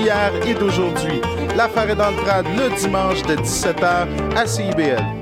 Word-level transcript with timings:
d'hier 0.00 0.32
et 0.46 0.54
d'aujourd'hui. 0.54 1.20
La 1.56 1.68
Farée 1.68 1.94
d'Entrade 1.94 2.46
le 2.56 2.74
dimanche 2.76 3.22
de 3.22 3.36
17h 3.36 4.06
à. 4.36 4.46
CIBL 4.46 5.19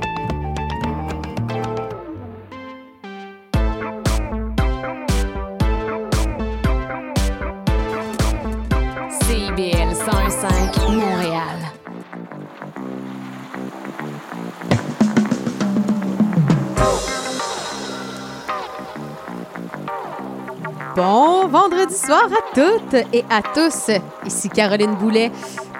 Bon 20.98 21.46
vendredi 21.46 21.94
soir 21.94 22.24
à 22.24 22.52
toutes 22.52 22.94
et 23.12 23.24
à 23.30 23.40
tous. 23.40 23.88
Ici 24.26 24.48
Caroline 24.48 24.96
Boulet 24.96 25.30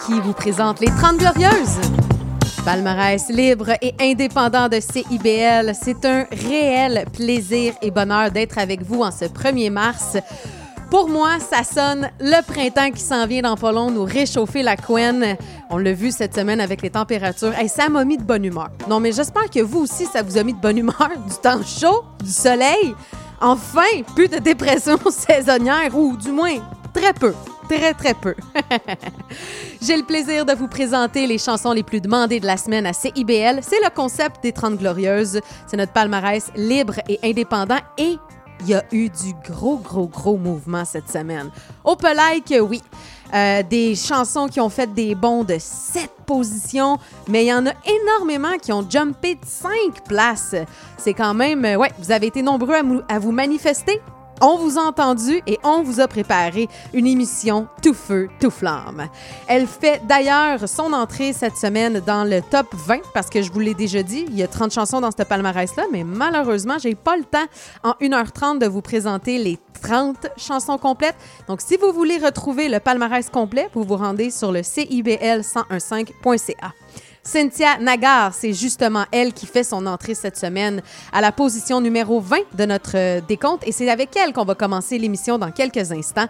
qui 0.06 0.20
vous 0.20 0.32
présente 0.32 0.78
les 0.78 0.86
30 0.86 1.16
Glorieuses. 1.16 1.80
Palmarès 2.64 3.28
libre 3.28 3.70
et 3.82 3.96
indépendant 4.00 4.68
de 4.68 4.78
CIBL, 4.78 5.72
c'est 5.74 6.04
un 6.04 6.24
réel 6.30 7.04
plaisir 7.12 7.74
et 7.82 7.90
bonheur 7.90 8.30
d'être 8.30 8.58
avec 8.58 8.82
vous 8.82 9.02
en 9.02 9.10
ce 9.10 9.24
1er 9.24 9.70
mars. 9.70 10.18
Pour 10.88 11.08
moi, 11.08 11.38
ça 11.40 11.64
sonne 11.64 12.08
le 12.20 12.40
printemps 12.42 12.92
qui 12.92 13.02
s'en 13.02 13.26
vient 13.26 13.42
dans 13.42 13.56
pas 13.56 13.72
nous 13.72 14.04
réchauffer 14.04 14.62
la 14.62 14.76
couenne. 14.76 15.36
On 15.68 15.78
l'a 15.78 15.94
vu 15.94 16.12
cette 16.12 16.36
semaine 16.36 16.60
avec 16.60 16.80
les 16.80 16.90
températures. 16.90 17.58
et 17.58 17.66
ça 17.66 17.88
m'a 17.88 18.04
mis 18.04 18.18
de 18.18 18.22
bonne 18.22 18.44
humeur. 18.44 18.68
Non, 18.88 19.00
mais 19.00 19.10
j'espère 19.10 19.50
que 19.50 19.62
vous 19.62 19.80
aussi, 19.80 20.06
ça 20.06 20.22
vous 20.22 20.38
a 20.38 20.44
mis 20.44 20.54
de 20.54 20.60
bonne 20.60 20.78
humeur. 20.78 21.10
Du 21.28 21.34
temps 21.42 21.60
chaud, 21.64 22.04
du 22.22 22.30
soleil. 22.30 22.94
Enfin, 23.40 24.02
plus 24.14 24.28
de 24.28 24.38
dépression 24.38 24.98
saisonnière, 25.10 25.96
ou 25.96 26.16
du 26.16 26.30
moins 26.30 26.56
très 26.92 27.12
peu. 27.12 27.34
Très, 27.68 27.92
très 27.92 28.14
peu. 28.14 28.34
J'ai 29.82 29.96
le 29.96 30.02
plaisir 30.02 30.46
de 30.46 30.54
vous 30.54 30.68
présenter 30.68 31.26
les 31.26 31.36
chansons 31.36 31.72
les 31.72 31.82
plus 31.82 32.00
demandées 32.00 32.40
de 32.40 32.46
la 32.46 32.56
semaine 32.56 32.86
à 32.86 32.94
CIBL. 32.94 33.60
C'est 33.62 33.80
le 33.84 33.94
concept 33.94 34.42
des 34.42 34.52
30 34.52 34.78
Glorieuses. 34.78 35.40
C'est 35.66 35.76
notre 35.76 35.92
palmarès 35.92 36.50
libre 36.56 36.94
et 37.08 37.18
indépendant 37.22 37.78
et 37.98 38.16
il 38.60 38.68
y 38.68 38.74
a 38.74 38.82
eu 38.90 39.08
du 39.08 39.34
gros, 39.46 39.76
gros, 39.76 40.08
gros 40.08 40.36
mouvement 40.36 40.84
cette 40.84 41.10
semaine. 41.10 41.50
Au 41.84 41.96
like, 42.02 42.54
oui. 42.62 42.82
Euh, 43.34 43.62
des 43.62 43.94
chansons 43.94 44.48
qui 44.48 44.60
ont 44.60 44.70
fait 44.70 44.92
des 44.92 45.14
bons 45.14 45.44
de 45.44 45.56
7 45.58 46.10
positions, 46.24 46.98
mais 47.28 47.44
il 47.44 47.48
y 47.48 47.52
en 47.52 47.66
a 47.66 47.72
énormément 47.86 48.56
qui 48.60 48.72
ont 48.72 48.88
jumpé 48.88 49.34
de 49.34 49.44
5 49.44 50.04
places. 50.06 50.54
C'est 50.96 51.14
quand 51.14 51.34
même, 51.34 51.64
euh, 51.64 51.76
ouais, 51.76 51.92
vous 51.98 52.10
avez 52.10 52.28
été 52.28 52.42
nombreux 52.42 52.74
à 53.08 53.18
vous 53.18 53.32
manifester. 53.32 54.00
On 54.40 54.56
vous 54.56 54.78
a 54.78 54.82
entendu 54.82 55.42
et 55.46 55.58
on 55.64 55.82
vous 55.82 56.00
a 56.00 56.06
préparé 56.06 56.68
une 56.92 57.08
émission 57.08 57.66
tout 57.82 57.94
feu, 57.94 58.28
tout 58.40 58.50
flamme. 58.50 59.08
Elle 59.48 59.66
fait 59.66 60.00
d'ailleurs 60.06 60.68
son 60.68 60.92
entrée 60.92 61.32
cette 61.32 61.56
semaine 61.56 62.00
dans 62.06 62.22
le 62.22 62.40
top 62.42 62.68
20 62.72 62.98
parce 63.12 63.30
que 63.30 63.42
je 63.42 63.50
vous 63.50 63.58
l'ai 63.58 63.74
déjà 63.74 64.04
dit, 64.04 64.26
il 64.28 64.36
y 64.36 64.44
a 64.44 64.48
30 64.48 64.72
chansons 64.72 65.00
dans 65.00 65.10
ce 65.10 65.24
palmarès-là, 65.24 65.86
mais 65.90 66.04
malheureusement, 66.04 66.78
j'ai 66.78 66.94
pas 66.94 67.16
le 67.16 67.24
temps 67.24 67.46
en 67.82 67.94
1h30 68.00 68.58
de 68.58 68.66
vous 68.66 68.82
présenter 68.82 69.38
les 69.38 69.58
30 69.82 70.28
chansons 70.36 70.78
complètes. 70.78 71.16
Donc, 71.48 71.60
si 71.60 71.76
vous 71.76 71.92
voulez 71.92 72.18
retrouver 72.18 72.68
le 72.68 72.78
palmarès 72.78 73.28
complet, 73.30 73.68
vous 73.74 73.82
vous 73.82 73.96
rendez 73.96 74.30
sur 74.30 74.52
le 74.52 74.60
CIBL1015.ca. 74.60 76.72
Cynthia 77.28 77.76
Nagar, 77.76 78.32
c'est 78.32 78.54
justement 78.54 79.04
elle 79.12 79.34
qui 79.34 79.44
fait 79.44 79.62
son 79.62 79.84
entrée 79.84 80.14
cette 80.14 80.38
semaine 80.38 80.80
à 81.12 81.20
la 81.20 81.30
position 81.30 81.78
numéro 81.78 82.20
20 82.20 82.38
de 82.56 82.64
notre 82.64 82.96
euh, 82.96 83.20
décompte 83.20 83.68
et 83.68 83.72
c'est 83.72 83.90
avec 83.90 84.16
elle 84.16 84.32
qu'on 84.32 84.46
va 84.46 84.54
commencer 84.54 84.96
l'émission 84.96 85.36
dans 85.36 85.50
quelques 85.50 85.92
instants. 85.92 86.24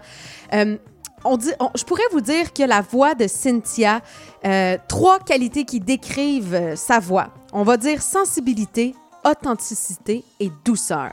Euh, 0.51 0.75
on 1.23 1.37
dit, 1.37 1.51
je 1.73 1.85
pourrais 1.85 2.03
vous 2.11 2.19
dire 2.19 2.51
que 2.51 2.63
la 2.63 2.81
voix 2.81 3.15
de 3.15 3.27
Cynthia, 3.27 4.01
euh, 4.43 4.75
trois 4.89 5.19
qualités 5.19 5.63
qui 5.63 5.79
décrivent 5.79 6.75
sa 6.75 6.99
voix. 6.99 7.29
On 7.53 7.63
va 7.63 7.77
dire 7.77 8.01
sensibilité, 8.01 8.93
authenticité 9.23 10.25
et 10.41 10.51
douceur. 10.65 11.11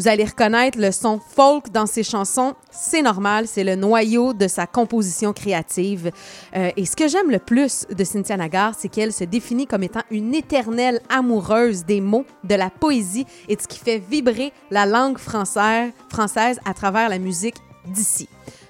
Vous 0.00 0.08
allez 0.08 0.24
reconnaître 0.24 0.78
le 0.78 0.92
son 0.92 1.20
folk 1.20 1.70
dans 1.70 1.84
ses 1.84 2.02
chansons. 2.02 2.54
C'est 2.70 3.02
normal, 3.02 3.46
c'est 3.46 3.64
le 3.64 3.76
noyau 3.76 4.32
de 4.32 4.48
sa 4.48 4.66
composition 4.66 5.34
créative. 5.34 6.10
Euh, 6.56 6.70
et 6.74 6.86
ce 6.86 6.96
que 6.96 7.06
j'aime 7.06 7.30
le 7.30 7.38
plus 7.38 7.86
de 7.94 8.02
Cynthia 8.02 8.38
Nagar, 8.38 8.72
c'est 8.78 8.88
qu'elle 8.88 9.12
se 9.12 9.24
définit 9.24 9.66
comme 9.66 9.82
étant 9.82 10.00
une 10.10 10.34
éternelle 10.34 11.02
amoureuse 11.10 11.84
des 11.84 12.00
mots, 12.00 12.24
de 12.44 12.54
la 12.54 12.70
poésie 12.70 13.26
et 13.46 13.56
de 13.56 13.60
ce 13.60 13.68
qui 13.68 13.78
fait 13.78 13.98
vibrer 13.98 14.54
la 14.70 14.86
langue 14.86 15.18
française, 15.18 15.92
à 16.64 16.72
travers 16.72 17.10
la 17.10 17.18
musique 17.18 17.56
d'ici. 17.86 18.26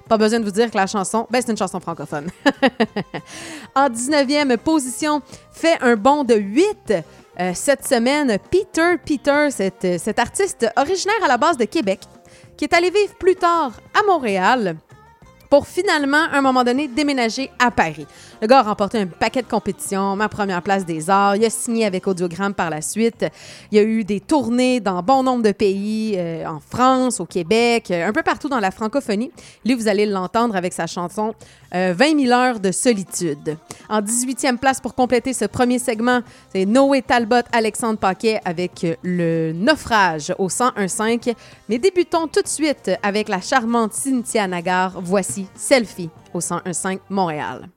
Pas 0.08 0.18
besoin 0.18 0.40
de 0.40 0.44
vous 0.44 0.50
dire 0.50 0.68
que 0.68 0.76
la 0.76 0.88
chanson, 0.88 1.28
ben, 1.30 1.40
c'est 1.40 1.52
une 1.52 1.56
chanson 1.56 1.78
francophone. 1.78 2.26
en 3.76 3.88
19e 3.88 4.56
position, 4.56 5.22
fait 5.52 5.80
un 5.80 5.94
bond 5.94 6.24
de 6.24 6.34
8 6.34 6.94
euh, 7.40 7.52
cette 7.54 7.86
semaine, 7.86 8.38
Peter 8.50 8.96
Peter, 9.04 9.48
cet, 9.50 9.98
cet 9.98 10.18
artiste 10.18 10.66
originaire 10.76 11.22
à 11.24 11.28
la 11.28 11.38
base 11.38 11.56
de 11.56 11.64
Québec, 11.64 12.00
qui 12.56 12.64
est 12.64 12.74
allé 12.74 12.90
vivre 12.90 13.14
plus 13.18 13.36
tard 13.36 13.72
à 13.98 14.02
Montréal 14.06 14.76
pour 15.48 15.66
finalement, 15.66 16.24
à 16.30 16.38
un 16.38 16.42
moment 16.42 16.62
donné, 16.62 16.86
déménager 16.86 17.50
à 17.58 17.70
Paris. 17.70 18.06
Le 18.40 18.46
gars 18.46 18.60
a 18.60 18.62
remporté 18.62 18.98
un 18.98 19.06
paquet 19.06 19.42
de 19.42 19.46
compétitions, 19.48 20.16
ma 20.16 20.30
première 20.30 20.62
place 20.62 20.86
des 20.86 21.10
arts, 21.10 21.36
il 21.36 21.44
a 21.44 21.50
signé 21.50 21.84
avec 21.84 22.06
Audiogramme 22.06 22.54
par 22.54 22.70
la 22.70 22.80
suite, 22.80 23.26
il 23.70 23.76
y 23.76 23.78
a 23.78 23.82
eu 23.82 24.02
des 24.02 24.20
tournées 24.20 24.80
dans 24.80 25.02
bon 25.02 25.22
nombre 25.22 25.42
de 25.42 25.52
pays, 25.52 26.14
euh, 26.16 26.46
en 26.46 26.58
France, 26.58 27.20
au 27.20 27.26
Québec, 27.26 27.90
euh, 27.90 28.08
un 28.08 28.12
peu 28.12 28.22
partout 28.22 28.48
dans 28.48 28.58
la 28.58 28.70
francophonie. 28.70 29.30
Lui, 29.66 29.74
vous 29.74 29.88
allez 29.88 30.06
l'entendre 30.06 30.56
avec 30.56 30.72
sa 30.72 30.86
chanson 30.86 31.34
20 31.72 32.18
000 32.18 32.32
heures 32.32 32.58
de 32.58 32.72
solitude. 32.72 33.56
En 33.88 34.00
18e 34.00 34.56
place 34.56 34.80
pour 34.80 34.94
compléter 34.94 35.32
ce 35.32 35.44
premier 35.44 35.78
segment, 35.78 36.20
c'est 36.52 36.66
Noé 36.66 37.02
Talbot, 37.02 37.46
Alexandre 37.52 37.98
Paquet 37.98 38.40
avec 38.44 38.86
le 39.04 39.52
naufrage 39.52 40.34
au 40.38 40.48
101.5. 40.48 41.34
Mais 41.68 41.78
débutons 41.78 42.26
tout 42.26 42.42
de 42.42 42.48
suite 42.48 42.90
avec 43.02 43.28
la 43.28 43.40
charmante 43.40 43.92
Cynthia 43.92 44.48
Nagar. 44.48 45.00
Voici 45.00 45.46
Selfie 45.54 46.10
au 46.34 46.40
101.5 46.40 46.98
Montréal. 47.08 47.68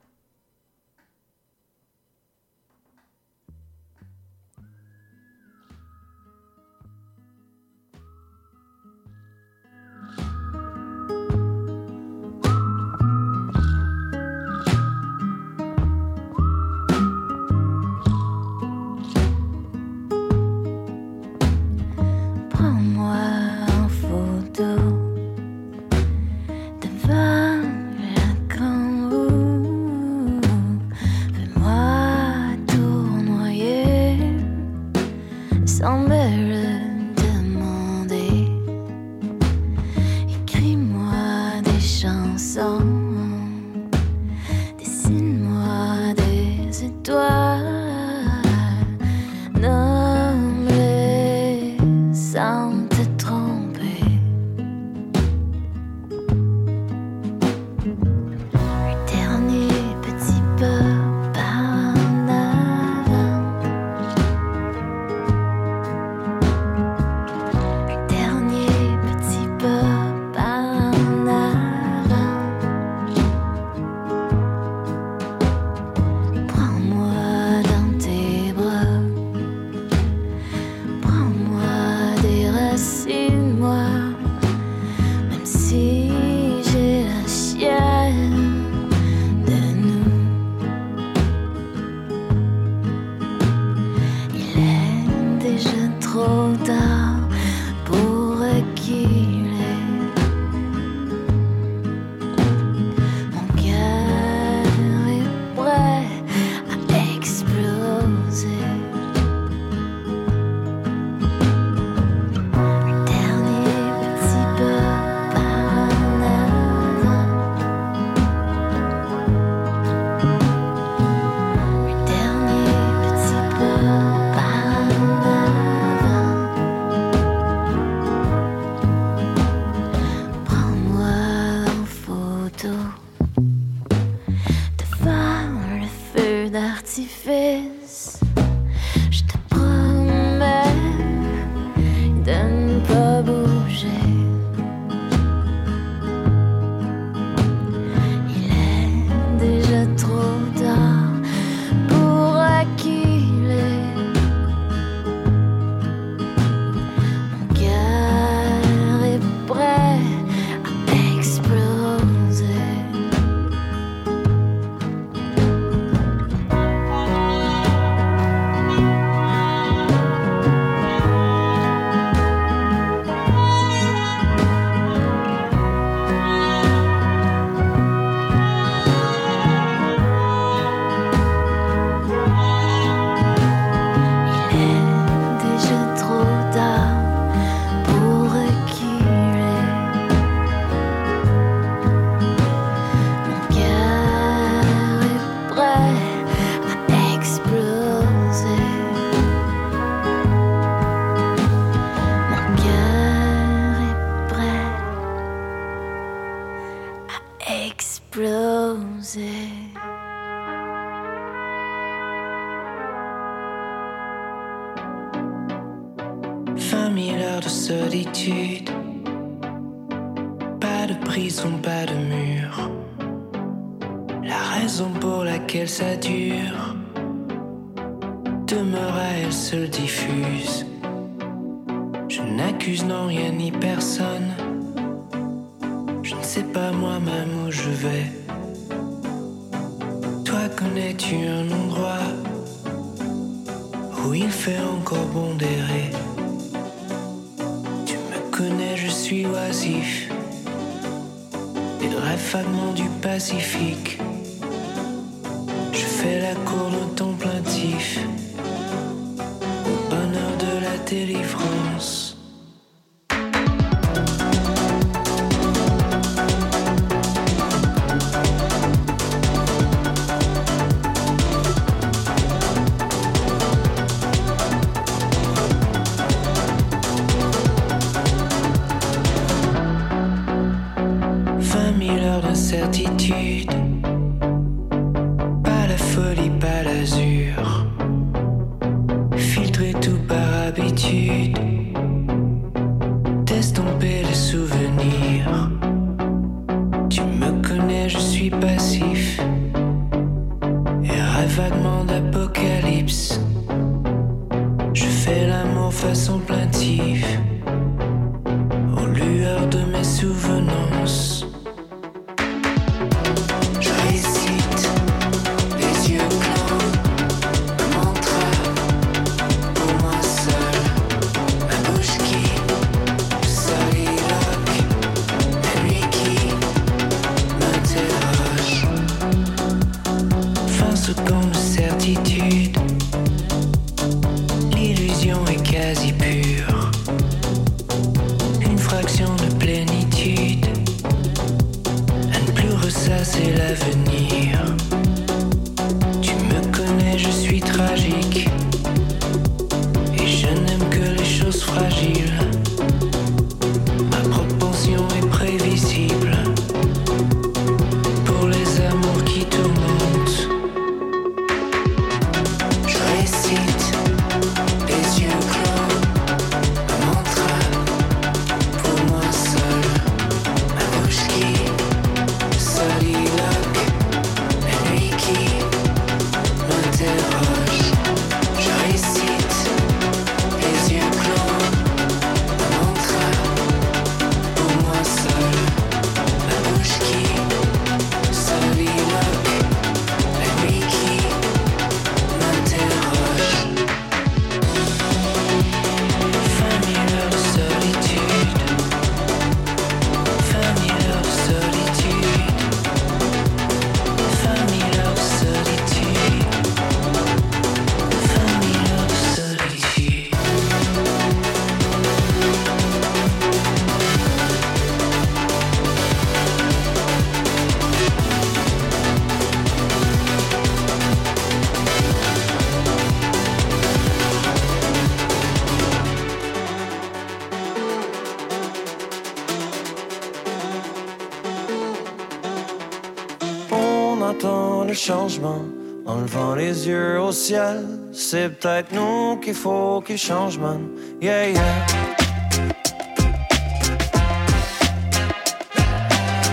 En 434.90 436.00
levant 436.00 436.34
les 436.34 436.68
yeux 436.68 437.00
au 437.00 437.10
ciel. 437.10 437.64
C'est 437.92 438.28
peut-être 438.28 438.72
nous 438.72 439.16
qu'il 439.16 439.34
faut 439.34 439.82
qu'il 439.86 439.96
change, 439.96 440.38
man. 440.38 440.68
Yeah, 441.00 441.30
yeah. 441.30 441.40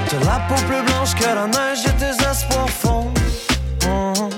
T'as 0.10 0.20
la 0.26 0.40
peau 0.50 0.56
plus 0.68 0.82
blanche 0.86 1.16
que 1.16 1.24
la 1.24 1.48
neige 1.48 1.86
et 1.86 1.98
tes 1.98 2.30
espoirs 2.30 2.70
font. 2.70 3.12
Mhm. 3.86 4.30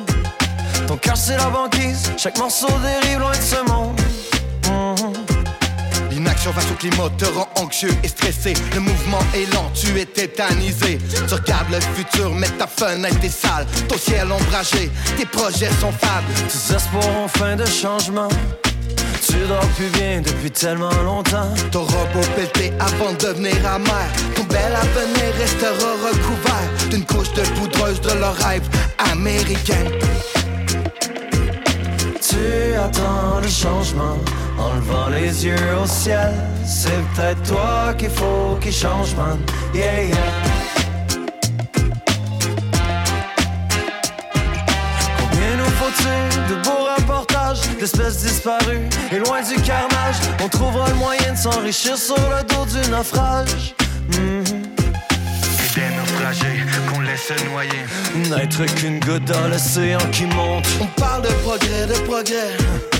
Ton 0.88 0.98
cœur 0.98 1.17
c'est 1.17 1.38
la 1.38 1.50
banquise, 1.50 2.12
chaque 2.17 2.38
morceau 2.38 2.67
dérive 2.84 3.20
loin 3.20 3.32
de 3.32 3.36
ce 3.36 3.72
monde. 3.72 4.00
Mhm. 4.67 5.13
L'inaction 6.12 6.53
face 6.53 6.70
au 6.70 6.75
climat 6.75 7.10
te 7.17 7.25
rend 7.25 7.48
anxieux 7.74 7.96
et 8.03 8.08
stressé. 8.08 8.53
Le 8.74 8.80
mouvement 8.80 9.20
est 9.34 9.51
lent, 9.53 9.72
tu 9.74 10.00
es 10.00 10.06
tétanisé. 10.06 11.00
Tu 11.27 11.34
regardes 11.34 11.72
le 11.72 11.80
futur, 11.96 12.34
mais 12.36 12.48
ta 12.50 12.68
fenêtre 12.68 13.24
est 13.24 13.30
sale. 13.30 13.65
Ton 13.88 13.98
ciel 13.98 14.32
ombragé, 14.32 14.92
tes 15.18 15.25
projets 15.25 15.72
sont 15.82 15.92
fables. 15.92 16.34
Tes 16.48 16.75
espoirs 16.75 17.18
ont 17.24 17.27
fin 17.27 17.56
de 17.56 17.65
changement. 17.65 18.30
Tu 19.25 19.34
dors 19.48 19.68
plus 19.75 19.89
bien 19.89 20.22
depuis 20.22 20.51
tellement 20.51 20.94
longtemps. 21.03 21.51
T'auras 21.72 22.06
beau 22.13 22.22
pelleter 22.36 22.72
avant 22.80 23.13
de 23.13 23.18
devenir 23.18 23.56
amer. 23.65 24.08
Ton 24.36 24.44
bel 24.44 24.75
avenir 24.75 25.34
restera 25.39 25.94
recouvert 26.08 26.89
d'une 26.92 27.06
couche 27.06 27.34
de 27.34 27.42
poudreuse 27.58 28.01
de 28.01 28.13
leur 28.20 28.36
rêve 28.36 28.68
américain. 29.12 29.86
Tu 32.22 32.75
attends 32.75 33.39
le 33.42 33.48
changement 33.48 34.18
en 34.63 34.75
levant 34.75 35.10
les 35.10 35.46
yeux 35.46 35.75
au 35.82 35.88
ciel. 35.88 36.34
C'est 36.65 37.01
peut-être 37.13 37.43
toi 37.43 37.93
qu'il 37.98 38.10
faut 38.10 38.58
qu'il 38.62 38.74
change, 38.74 39.15
man. 39.15 39.39
Yeah, 39.74 40.05
yeah. 40.05 40.15
Combien 45.20 45.58
nous 45.58 45.72
faut-il 45.79 46.55
de 46.55 46.62
beaux 46.63 46.86
reportages 46.98 47.62
d'espèces 47.79 48.17
disparues 48.24 48.88
et 49.12 49.20
loin 49.20 49.41
du 49.41 49.62
carnage? 49.62 50.17
On 50.43 50.48
trouvera 50.48 50.89
le 50.89 50.96
moyen 50.96 51.34
de 51.34 51.38
s'enrichir 51.38 51.98
sur 51.98 52.15
le 52.15 52.43
dos 52.51 52.65
du 52.65 52.89
naufrage. 52.89 53.75
Mhm. 54.12 54.43
Et 55.63 55.79
des 55.79 55.89
naufragés 55.98 56.63
qu'on 56.89 57.01
laisse 57.01 57.32
noyer. 57.51 57.84
N'être 58.29 58.65
qu'une 58.75 59.00
goutte 59.00 59.25
dans 59.25 59.48
l'océan 59.48 60.00
qui 60.12 60.25
monte. 60.25 60.67
On 60.79 60.86
parle 61.00 61.24
de 61.24 61.34
progrès, 61.43 61.88
de 61.88 61.98
progrès. 62.05 62.92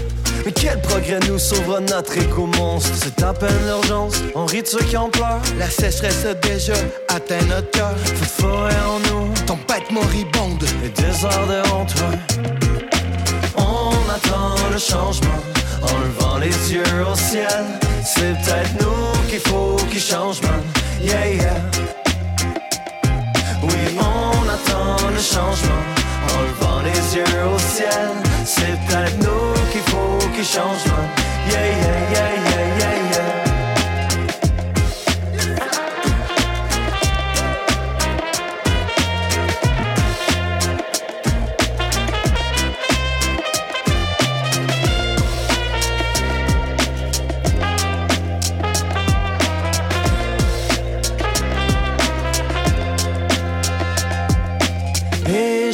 Mais 0.46 0.52
quel 0.52 0.80
progrès 0.82 1.20
nous 1.30 1.40
sauvera 1.40 1.80
notre 1.80 2.18
éco-monstre 2.18 2.92
C'est 2.96 3.24
à 3.24 3.34
peine 3.34 3.66
l'urgence, 3.66 4.16
on 4.36 4.46
rit 4.46 4.64
ceux 4.66 4.84
qui 4.84 4.98
en 4.98 5.10
pleurent 5.10 5.42
La 5.58 5.70
sécheresse 5.70 6.26
a 6.26 6.34
déjà 6.34 6.74
atteint 7.10 7.42
notre 7.48 7.70
cœur. 7.72 7.94
De 7.94 8.26
forêt 8.26 8.76
en 8.88 9.00
nous, 9.00 9.34
Tempête 9.46 9.90
moribonde. 9.92 10.64
et 10.84 10.90
des 10.90 11.26
heures 11.26 11.48
de 11.48 11.70
honte 11.74 11.94
ouais. 11.96 12.20
On 13.56 13.92
attend 14.10 14.56
le 14.72 14.78
changement, 14.78 15.40
en 15.82 16.00
levant 16.00 16.38
les 16.38 16.74
yeux 16.74 16.84
au 17.10 17.16
ciel 17.16 17.64
C'est 18.04 18.34
peut-être 18.34 18.72
nous 18.82 19.30
qu'il 19.30 19.40
faut 19.40 19.78
qu'il 19.90 20.02
change, 20.02 20.42
man 20.42 20.62
Yeah, 21.02 21.28
yeah 21.36 21.56
Oui, 23.64 23.98
on 23.98 24.50
attend 24.50 25.08
le 25.10 25.20
changement, 25.20 25.84
en 26.36 26.42
levant 26.42 26.73
les 26.84 27.16
yeux 27.16 27.46
au 27.54 27.60
ciel. 27.60 28.12
C'est 28.46 28.78
peut-être 28.86 29.18
nous 29.20 29.54
qu'il 29.72 29.82
faut 29.92 30.18
qu'il 30.34 30.46
change, 30.46 30.84
yeah, 31.50 31.68
yeah, 31.68 32.12
yeah, 32.12 32.30
yeah, 32.46 32.78
yeah 32.80 33.03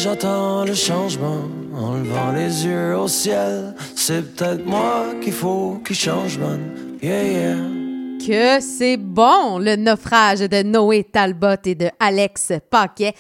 j'attends 0.10 0.66
le 0.66 0.74
changement 0.74 1.44
en 1.76 1.94
levant 1.94 2.32
les 2.32 2.66
yeux 2.66 2.96
au 2.98 3.08
ciel. 3.08 3.76
C'est 3.96 4.36
peut-être 4.36 4.66
moi 4.66 5.06
qu'il 5.22 5.34
faut 5.34 5.82
qu'il 5.86 5.96
change, 5.96 6.38
man. 6.40 6.60
Que 7.00 8.60
c'est 8.60 8.98
bon, 8.98 9.60
le 9.60 9.76
naufrage 9.76 10.40
de 10.40 10.64
Noé 10.64 11.04
Talbot 11.04 11.62
et 11.66 11.76
de 11.76 11.90
Alex 12.00 12.54
Paquet. 12.70 13.14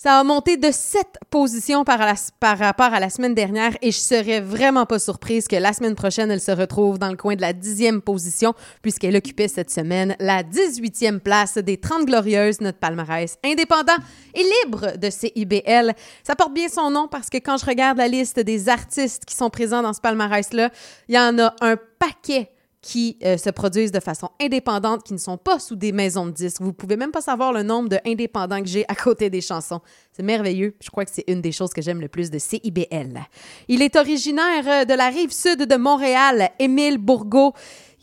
Ça 0.00 0.20
a 0.20 0.22
monté 0.22 0.56
de 0.56 0.70
sept 0.70 1.18
positions 1.28 1.82
par, 1.82 1.98
rapport 1.98 2.94
à 2.94 3.00
la 3.00 3.10
semaine 3.10 3.34
dernière 3.34 3.72
et 3.82 3.90
je 3.90 3.98
serais 3.98 4.40
vraiment 4.40 4.86
pas 4.86 5.00
surprise 5.00 5.48
que 5.48 5.56
la 5.56 5.72
semaine 5.72 5.96
prochaine, 5.96 6.30
elle 6.30 6.40
se 6.40 6.52
retrouve 6.52 7.00
dans 7.00 7.08
le 7.08 7.16
coin 7.16 7.34
de 7.34 7.40
la 7.40 7.52
dixième 7.52 8.00
position 8.00 8.54
puisqu'elle 8.80 9.16
occupait 9.16 9.48
cette 9.48 9.72
semaine 9.72 10.14
la 10.20 10.44
18e 10.44 11.18
place 11.18 11.58
des 11.58 11.78
30 11.78 12.06
glorieuses, 12.06 12.60
notre 12.60 12.78
palmarès 12.78 13.38
indépendant 13.44 13.96
et 14.34 14.44
libre 14.64 14.96
de 14.96 15.10
CIBL. 15.10 15.92
Ça 16.22 16.36
porte 16.36 16.54
bien 16.54 16.68
son 16.68 16.92
nom 16.92 17.08
parce 17.08 17.28
que 17.28 17.38
quand 17.38 17.56
je 17.56 17.66
regarde 17.66 17.98
la 17.98 18.06
liste 18.06 18.38
des 18.38 18.68
artistes 18.68 19.24
qui 19.24 19.34
sont 19.34 19.50
présents 19.50 19.82
dans 19.82 19.94
ce 19.94 20.00
palmarès-là, 20.00 20.70
il 21.08 21.16
y 21.16 21.18
en 21.18 21.36
a 21.40 21.52
un 21.60 21.76
paquet 21.98 22.52
qui 22.80 23.18
euh, 23.24 23.36
se 23.36 23.50
produisent 23.50 23.92
de 23.92 24.00
façon 24.00 24.30
indépendante, 24.40 25.02
qui 25.02 25.12
ne 25.12 25.18
sont 25.18 25.36
pas 25.36 25.58
sous 25.58 25.76
des 25.76 25.92
maisons 25.92 26.26
de 26.26 26.30
disques. 26.30 26.60
Vous 26.60 26.72
pouvez 26.72 26.96
même 26.96 27.10
pas 27.10 27.20
savoir 27.20 27.52
le 27.52 27.62
nombre 27.62 27.88
de 27.88 27.98
indépendants 28.06 28.60
que 28.60 28.68
j'ai 28.68 28.84
à 28.88 28.94
côté 28.94 29.30
des 29.30 29.40
chansons. 29.40 29.80
C'est 30.12 30.22
merveilleux. 30.22 30.74
Je 30.80 30.90
crois 30.90 31.04
que 31.04 31.10
c'est 31.12 31.24
une 31.28 31.40
des 31.40 31.52
choses 31.52 31.72
que 31.72 31.82
j'aime 31.82 32.00
le 32.00 32.08
plus 32.08 32.30
de 32.30 32.38
CIBL. 32.38 33.20
Il 33.68 33.82
est 33.82 33.96
originaire 33.96 34.64
euh, 34.66 34.84
de 34.84 34.94
la 34.94 35.08
rive 35.08 35.32
sud 35.32 35.62
de 35.62 35.76
Montréal, 35.76 36.50
Émile 36.58 36.98
Bourgault. 36.98 37.52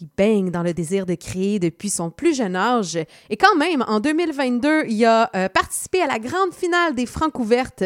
Il 0.01 0.09
baigne 0.17 0.51
dans 0.51 0.63
le 0.63 0.73
désir 0.73 1.05
de 1.05 1.15
créer 1.15 1.57
depuis 1.57 1.89
son 1.89 2.09
plus 2.09 2.35
jeune 2.35 2.57
âge. 2.57 2.97
Et 3.29 3.37
quand 3.37 3.55
même, 3.55 3.83
en 3.87 4.01
2022, 4.01 4.87
il 4.89 5.05
a 5.05 5.29
euh, 5.35 5.47
participé 5.47 6.01
à 6.01 6.07
la 6.07 6.19
grande 6.19 6.53
finale 6.53 6.95
des 6.95 7.05
Francs 7.05 7.39
ouvertes 7.39 7.83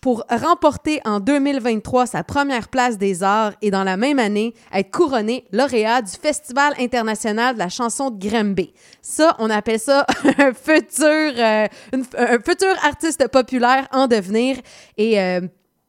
pour 0.00 0.24
remporter 0.30 1.00
en 1.04 1.20
2023 1.20 2.06
sa 2.06 2.22
première 2.22 2.68
place 2.68 2.98
des 2.98 3.22
arts 3.22 3.52
et 3.62 3.70
dans 3.70 3.84
la 3.84 3.96
même 3.96 4.18
année 4.18 4.54
être 4.72 4.90
couronné 4.90 5.44
lauréat 5.52 6.02
du 6.02 6.12
Festival 6.12 6.74
international 6.78 7.54
de 7.54 7.58
la 7.58 7.68
chanson 7.68 8.10
de 8.10 8.28
Granby. 8.28 8.72
Ça, 9.02 9.34
on 9.38 9.50
appelle 9.50 9.80
ça 9.80 10.06
un 10.38 10.52
futur, 10.52 11.04
euh, 11.04 11.66
un 11.92 12.38
futur 12.44 12.74
artiste 12.84 13.26
populaire 13.28 13.88
en 13.92 14.06
devenir 14.06 14.56
et 14.96 15.20
euh, 15.20 15.40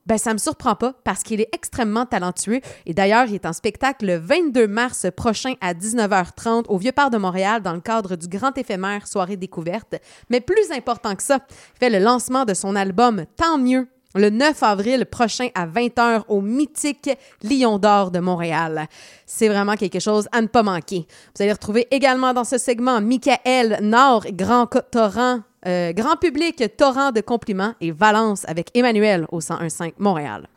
ben, 0.10 0.18
ça 0.18 0.34
me 0.34 0.40
surprend 0.40 0.74
pas 0.74 0.94
parce 1.04 1.22
qu'il 1.22 1.40
est 1.40 1.50
extrêmement 1.54 2.08
talentueux. 2.08 2.62
Et 2.88 2.96
d'ailleurs, 2.96 3.26
il 3.28 3.36
est 3.36 3.46
en 3.46 3.54
spectacle 3.54 4.08
le 4.08 4.18
22 4.18 4.68
mars 4.68 5.06
prochain 5.16 5.54
à 5.62 5.76
19h30 5.76 6.66
au 6.68 6.80
Vieux-Port 6.80 7.12
de 7.12 7.20
Montréal 7.20 7.62
dans 7.62 7.74
le 7.74 7.80
cadre 7.80 8.16
du 8.16 8.28
Grand 8.28 8.58
éphémère 8.58 9.06
Soirée 9.06 9.38
découverte. 9.38 9.96
Mais 10.32 10.42
plus 10.42 10.72
important 10.72 11.16
que 11.16 11.22
ça, 11.22 11.46
il 11.48 11.80
fait 11.80 11.92
le 11.92 12.04
lancement 12.04 12.46
de 12.46 12.56
son 12.56 12.76
album 12.76 13.26
Tant 13.38 13.60
mieux 13.60 13.88
le 14.16 14.30
9 14.30 14.64
avril 14.64 15.06
prochain 15.06 15.50
à 15.54 15.68
20h 15.68 16.24
au 16.28 16.42
mythique 16.42 17.10
Lion 17.44 17.78
d'Or 17.78 18.12
de 18.12 18.20
Montréal. 18.20 18.88
C'est 19.26 19.48
vraiment 19.48 19.76
quelque 19.76 20.00
chose 20.00 20.28
à 20.32 20.42
ne 20.42 20.48
pas 20.48 20.64
manquer. 20.64 21.06
Vous 21.36 21.44
allez 21.44 21.52
retrouver 21.52 21.88
également 21.92 22.34
dans 22.34 22.44
ce 22.44 22.58
segment 22.58 23.02
Michael 23.02 23.80
Nord, 23.82 24.26
Grand 24.32 24.66
Torrent, 24.66 25.42
euh, 25.68 25.94
Grand 25.94 26.16
Public 26.16 26.76
Torrent 26.78 27.12
de 27.12 27.22
compliments 27.22 27.74
et 27.82 27.92
Valence 27.92 28.46
avec 28.48 28.76
Emmanuel 28.76 29.26
au 29.32 29.38
1015 29.38 29.94
Montréal. 30.00 30.48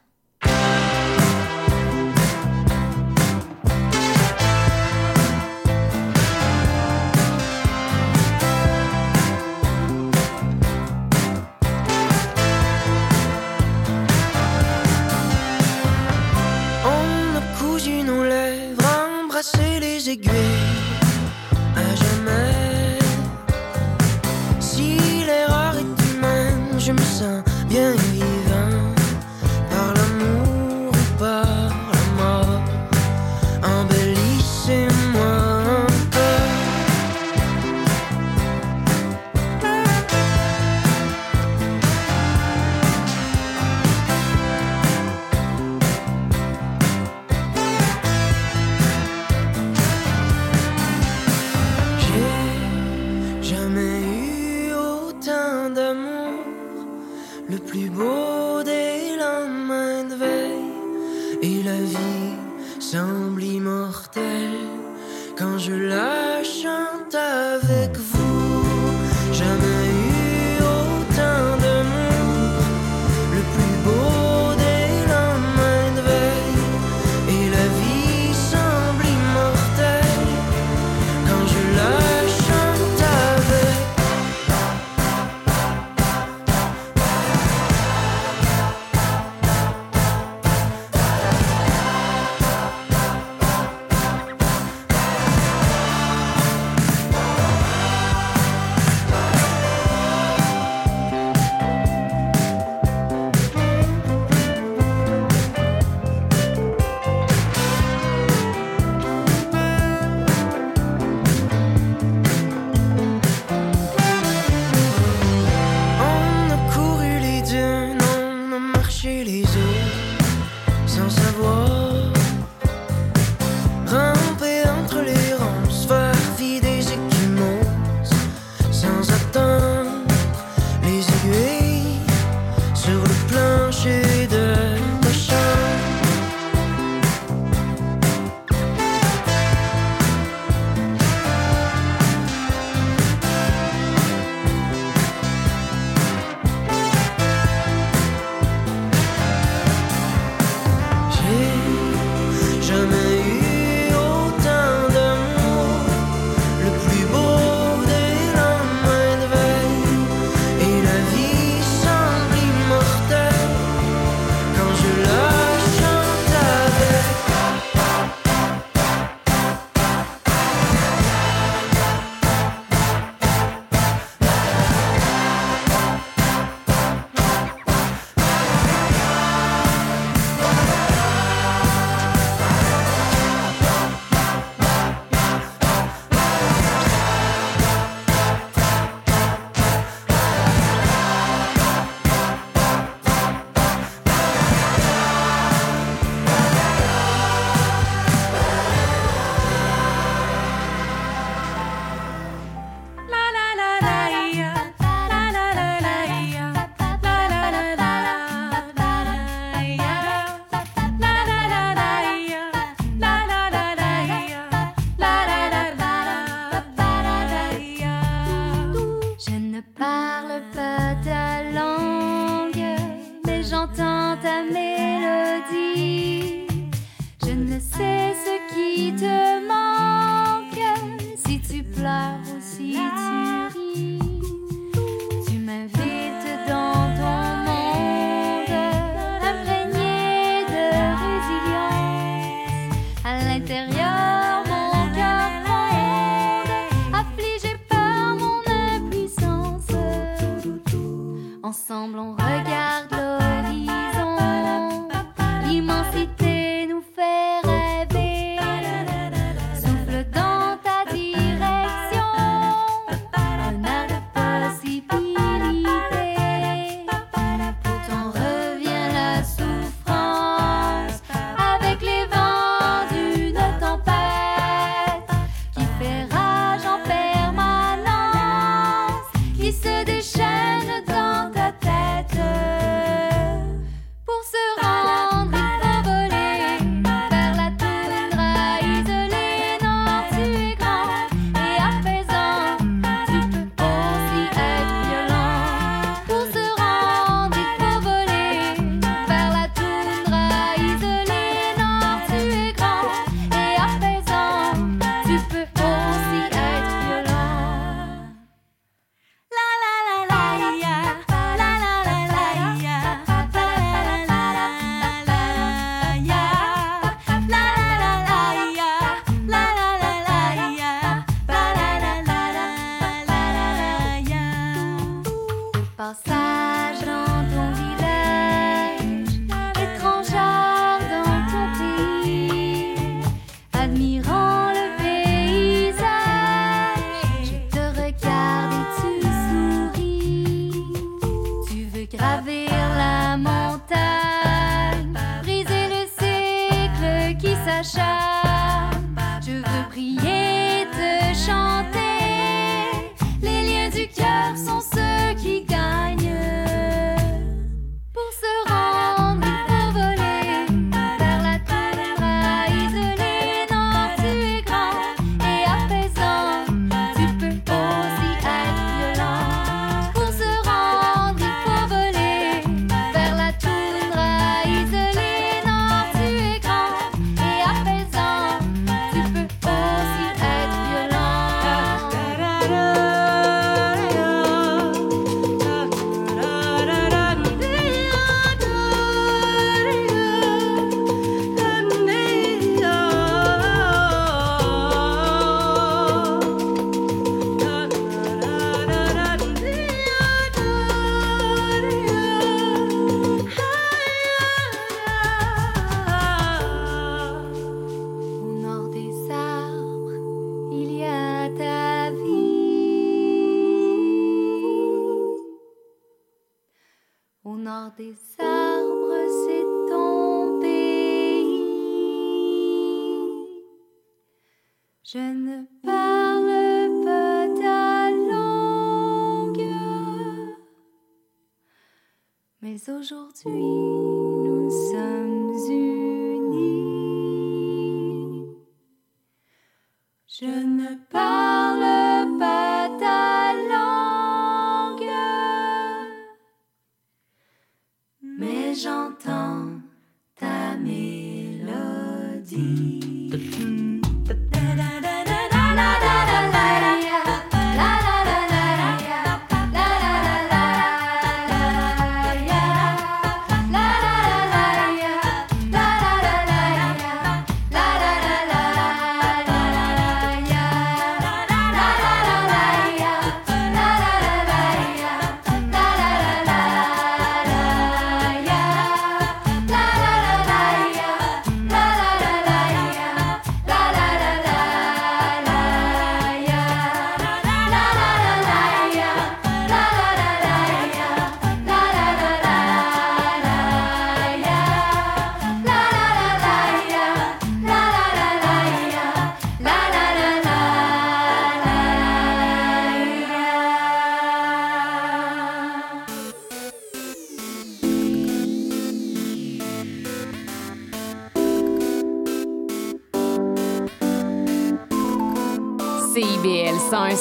Je 65.62 65.74
la 65.74 66.42
chante 66.42 67.14
avec 67.14 67.71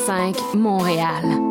101.5 0.07 0.55
Montréal. 0.55 1.50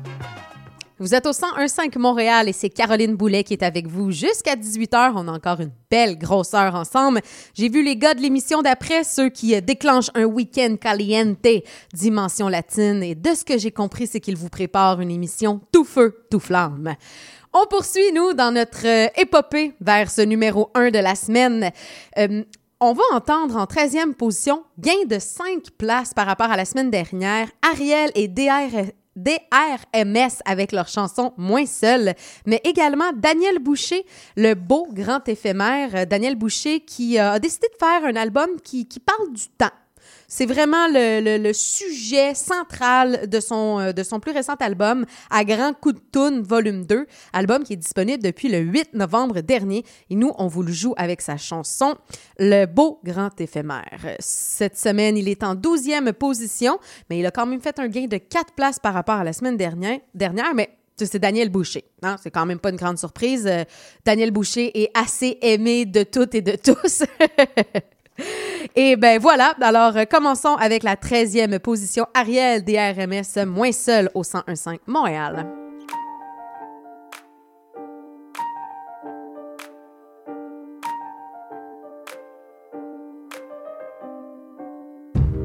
Vous 1.01 1.15
êtes 1.15 1.25
au 1.25 1.31
101.5 1.31 1.97
Montréal 1.97 2.47
et 2.47 2.53
c'est 2.53 2.69
Caroline 2.69 3.15
Boulet 3.15 3.43
qui 3.43 3.53
est 3.53 3.63
avec 3.63 3.87
vous 3.87 4.11
jusqu'à 4.11 4.55
18h. 4.55 5.13
On 5.15 5.27
a 5.27 5.31
encore 5.31 5.59
une 5.59 5.71
belle 5.89 6.15
grosse 6.15 6.53
heure 6.53 6.75
ensemble. 6.75 7.21
J'ai 7.55 7.69
vu 7.69 7.81
les 7.83 7.95
gars 7.95 8.13
de 8.13 8.21
l'émission 8.21 8.61
d'après, 8.61 9.03
ceux 9.03 9.29
qui 9.29 9.55
euh, 9.55 9.61
déclenchent 9.61 10.11
un 10.13 10.25
week-end 10.25 10.75
caliente, 10.79 11.47
dimension 11.91 12.49
latine. 12.49 13.01
Et 13.01 13.15
de 13.15 13.33
ce 13.33 13.43
que 13.43 13.57
j'ai 13.57 13.71
compris, 13.71 14.05
c'est 14.05 14.19
qu'ils 14.19 14.37
vous 14.37 14.49
préparent 14.49 15.01
une 15.01 15.09
émission 15.09 15.59
tout 15.71 15.85
feu, 15.85 16.23
tout 16.29 16.39
flamme. 16.39 16.93
On 17.51 17.65
poursuit, 17.65 18.11
nous, 18.13 18.33
dans 18.33 18.51
notre 18.51 18.85
euh, 18.85 19.07
épopée 19.17 19.73
vers 19.81 20.11
ce 20.11 20.21
numéro 20.21 20.69
1 20.75 20.91
de 20.91 20.99
la 20.99 21.15
semaine. 21.15 21.71
Euh, 22.19 22.43
on 22.79 22.93
va 22.93 23.03
entendre 23.13 23.57
en 23.57 23.65
13e 23.65 24.13
position, 24.13 24.63
gain 24.77 25.05
de 25.07 25.17
5 25.17 25.71
places 25.79 26.13
par 26.13 26.27
rapport 26.27 26.51
à 26.51 26.57
la 26.57 26.65
semaine 26.65 26.91
dernière, 26.91 27.47
Ariel 27.63 28.11
et 28.13 28.27
DR, 28.27 28.91
DRMS 29.15 30.41
avec 30.45 30.71
leur 30.71 30.87
chanson 30.87 31.33
Moins 31.37 31.65
seul, 31.65 32.13
mais 32.45 32.61
également 32.63 33.11
Daniel 33.15 33.59
Boucher, 33.59 34.05
le 34.35 34.53
beau 34.53 34.87
grand 34.91 35.27
éphémère. 35.27 35.95
Euh, 35.95 36.05
Daniel 36.05 36.35
Boucher 36.35 36.81
qui 36.81 37.19
euh, 37.19 37.33
a 37.33 37.39
décidé 37.39 37.67
de 37.67 37.77
faire 37.77 38.05
un 38.05 38.15
album 38.15 38.49
qui, 38.63 38.87
qui 38.87 38.99
parle 38.99 39.31
du 39.33 39.47
temps. 39.57 39.71
C'est 40.33 40.45
vraiment 40.45 40.87
le, 40.87 41.51
sujet 41.51 42.35
central 42.35 43.27
de 43.27 43.41
son, 43.41 43.79
euh, 43.79 43.91
de 43.91 44.01
son 44.01 44.21
plus 44.21 44.31
récent 44.31 44.55
album, 44.61 45.05
À 45.29 45.43
grand 45.43 45.73
coup 45.73 45.91
de 45.91 45.99
toune, 45.99 46.41
volume 46.41 46.85
2, 46.85 47.05
album 47.33 47.65
qui 47.65 47.73
est 47.73 47.75
disponible 47.75 48.23
depuis 48.23 48.47
le 48.47 48.59
8 48.59 48.93
novembre 48.93 49.41
dernier. 49.41 49.83
Et 50.09 50.15
nous, 50.15 50.31
on 50.37 50.47
vous 50.47 50.63
le 50.63 50.71
joue 50.71 50.93
avec 50.95 51.19
sa 51.21 51.35
chanson 51.35 51.95
Le 52.39 52.65
beau 52.65 53.01
grand 53.03 53.41
éphémère. 53.41 54.15
Cette 54.19 54.77
semaine, 54.77 55.17
il 55.17 55.27
est 55.27 55.43
en 55.43 55.53
12e 55.53 56.13
position, 56.13 56.79
mais 57.09 57.19
il 57.19 57.25
a 57.25 57.31
quand 57.31 57.45
même 57.45 57.59
fait 57.59 57.77
un 57.79 57.89
gain 57.89 58.05
de 58.05 58.15
4 58.15 58.53
places 58.53 58.79
par 58.79 58.93
rapport 58.93 59.15
à 59.15 59.25
la 59.25 59.33
semaine 59.33 59.57
dernière, 59.57 59.99
dernière 60.15 60.55
mais 60.55 60.69
c'est 60.95 61.19
Daniel 61.19 61.49
Boucher. 61.49 61.83
hein? 62.03 62.15
C'est 62.23 62.31
quand 62.31 62.45
même 62.45 62.59
pas 62.59 62.69
une 62.69 62.77
grande 62.77 62.99
surprise. 62.99 63.45
Euh, 63.47 63.65
Daniel 64.05 64.31
Boucher 64.31 64.71
est 64.81 64.91
assez 64.97 65.37
aimé 65.41 65.85
de 65.85 66.03
toutes 66.03 66.35
et 66.35 66.41
de 66.41 66.55
tous. 66.55 67.03
Et 68.75 68.95
ben 68.95 69.19
voilà, 69.19 69.53
alors 69.61 69.97
euh, 69.97 70.05
commençons 70.05 70.55
avec 70.55 70.83
la 70.83 70.95
13e 70.95 71.59
position, 71.59 72.05
Ariel 72.13 72.63
DRMS, 72.63 73.45
moins 73.45 73.71
seul 73.71 74.09
au 74.13 74.23
101.5 74.23 74.79
Montréal. 74.87 75.45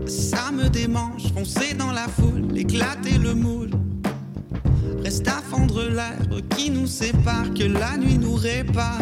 Ça 0.07 0.53
me 0.53 0.69
démange, 0.69 1.33
foncer 1.35 1.75
dans 1.75 1.91
la 1.91 2.07
foule, 2.07 2.57
éclater 2.57 3.19
le 3.19 3.35
moule. 3.35 3.71
Reste 5.03 5.27
à 5.27 5.43
fendre 5.43 5.83
l'herbe 5.83 6.47
qui 6.57 6.71
nous 6.71 6.87
sépare, 6.87 7.53
que 7.55 7.65
la 7.65 7.97
nuit 7.97 8.19
nous 8.19 8.35
répare. 8.35 9.01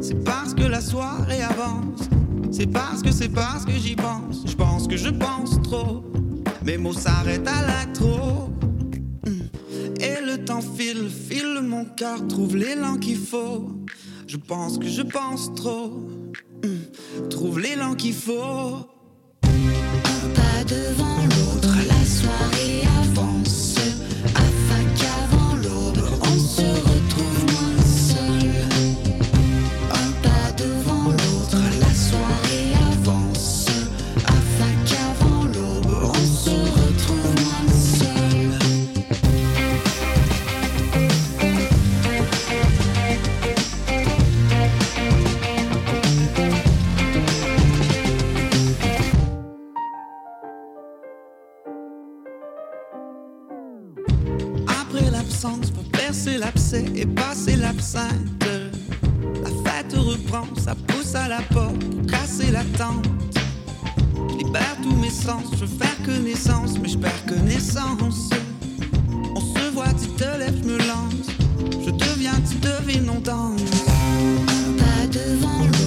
C'est 0.00 0.24
parce 0.24 0.52
que 0.54 0.64
la 0.64 0.80
soirée 0.80 1.42
avance, 1.42 2.08
c'est 2.50 2.66
parce 2.66 3.02
que 3.02 3.12
c'est 3.12 3.28
parce 3.28 3.64
que 3.64 3.72
j'y 3.72 3.94
pense. 3.94 4.42
Je 4.46 4.54
pense 4.54 4.86
que 4.86 4.96
je 4.96 5.08
pense 5.08 5.60
trop, 5.62 6.04
mes 6.64 6.76
mots 6.76 6.92
s'arrêtent 6.92 7.48
à 7.48 7.66
la 7.66 7.86
trop. 7.92 8.50
Et 10.00 10.24
le 10.24 10.44
temps 10.44 10.62
file, 10.62 11.08
file 11.08 11.60
mon 11.62 11.84
cœur, 11.84 12.26
trouve 12.26 12.56
l'élan 12.56 12.96
qu'il 12.96 13.18
faut. 13.18 13.70
Je 14.26 14.36
pense 14.36 14.78
que 14.78 14.86
je 14.86 15.02
pense 15.02 15.54
trop, 15.54 16.08
trouve 17.28 17.60
l'élan 17.60 17.94
qu'il 17.94 18.14
faut. 18.14 18.86
pas 19.42 20.64
devant 20.64 21.39
et 56.72 57.06
passer 57.06 57.56
l'absinthe. 57.56 58.44
La 59.42 59.50
fête 59.64 59.92
reprend, 59.92 60.44
ça 60.56 60.74
pousse 60.86 61.14
à 61.14 61.26
la 61.28 61.40
porte 61.52 61.78
pour 61.78 62.06
casser 62.06 62.50
l'attente. 62.52 63.08
Je 64.30 64.44
libère 64.44 64.76
tous 64.82 64.94
mes 64.96 65.10
sens, 65.10 65.44
je 65.52 65.64
veux 65.64 65.78
faire 65.78 65.96
connaissance, 66.04 66.78
mais 66.80 66.88
je 66.88 66.98
perds 66.98 67.26
connaissance. 67.26 68.30
On 69.34 69.40
se 69.40 69.70
voit, 69.72 69.92
tu 70.00 70.08
te 70.10 70.24
lèves, 70.38 70.58
je 70.62 70.68
me 70.68 70.78
lance. 70.78 71.28
Je 71.84 71.90
deviens, 71.90 72.40
tu 72.48 72.56
devines, 72.58 73.10
on 73.10 73.20
danse. 73.20 73.62
Pas 74.78 75.06
devant 75.06 75.79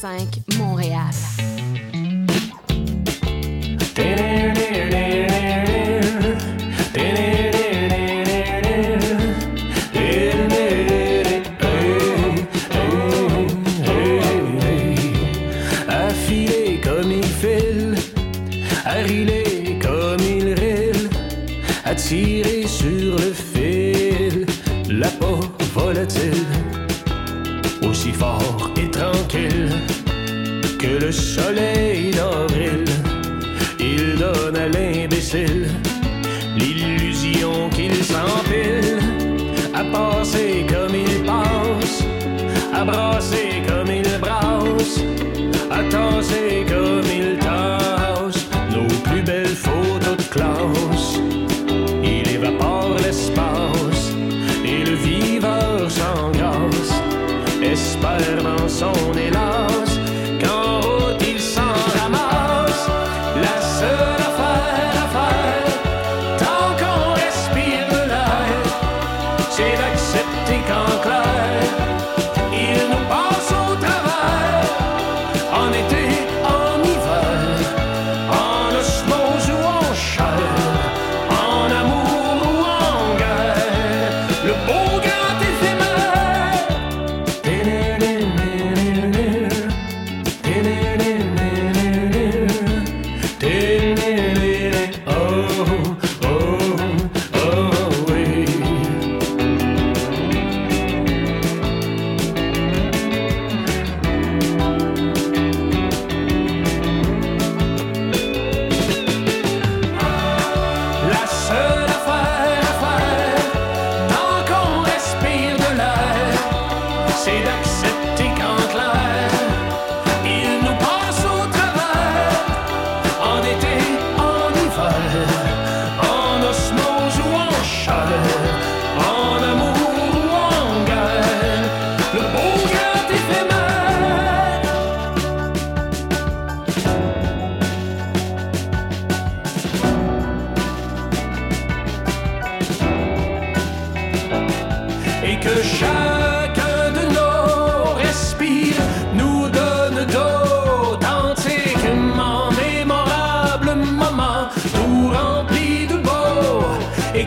5 0.00 0.57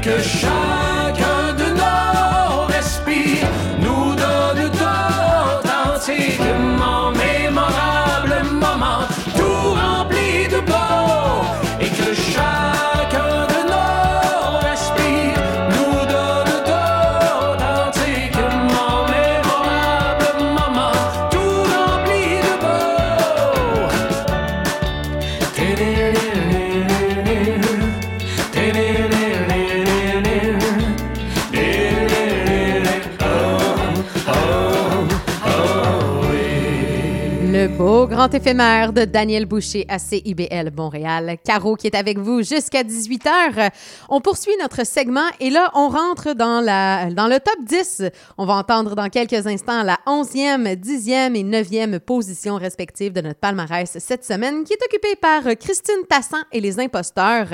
que 0.01 0.19
chaque 0.19 0.90
éphémère 38.33 38.93
de 38.93 39.03
Daniel 39.03 39.45
Boucher 39.45 39.85
à 39.89 39.99
CIBL 39.99 40.71
Montréal. 40.75 41.37
Caro 41.43 41.75
qui 41.75 41.87
est 41.87 41.95
avec 41.95 42.17
vous 42.17 42.43
jusqu'à 42.43 42.83
18h. 42.83 43.71
On 44.09 44.21
poursuit 44.21 44.53
notre 44.61 44.85
segment 44.85 45.27
et 45.39 45.49
là, 45.49 45.69
on 45.75 45.89
rentre 45.89 46.33
dans, 46.33 46.61
la, 46.61 47.11
dans 47.11 47.27
le 47.27 47.39
top 47.39 47.57
10. 47.65 48.03
On 48.37 48.45
va 48.45 48.53
entendre 48.55 48.95
dans 48.95 49.09
quelques 49.09 49.47
instants 49.47 49.83
la 49.83 49.99
11e, 50.07 50.75
10e 50.75 51.35
et 51.35 51.43
9e 51.43 51.99
position 51.99 52.55
respective 52.55 53.11
de 53.11 53.21
notre 53.21 53.39
palmarès 53.39 53.97
cette 53.99 54.23
semaine 54.23 54.63
qui 54.63 54.73
est 54.73 54.85
occupée 54.85 55.15
par 55.15 55.43
Christine 55.59 56.05
Tassan 56.07 56.43
et 56.51 56.61
les 56.61 56.79
imposteurs. 56.79 57.47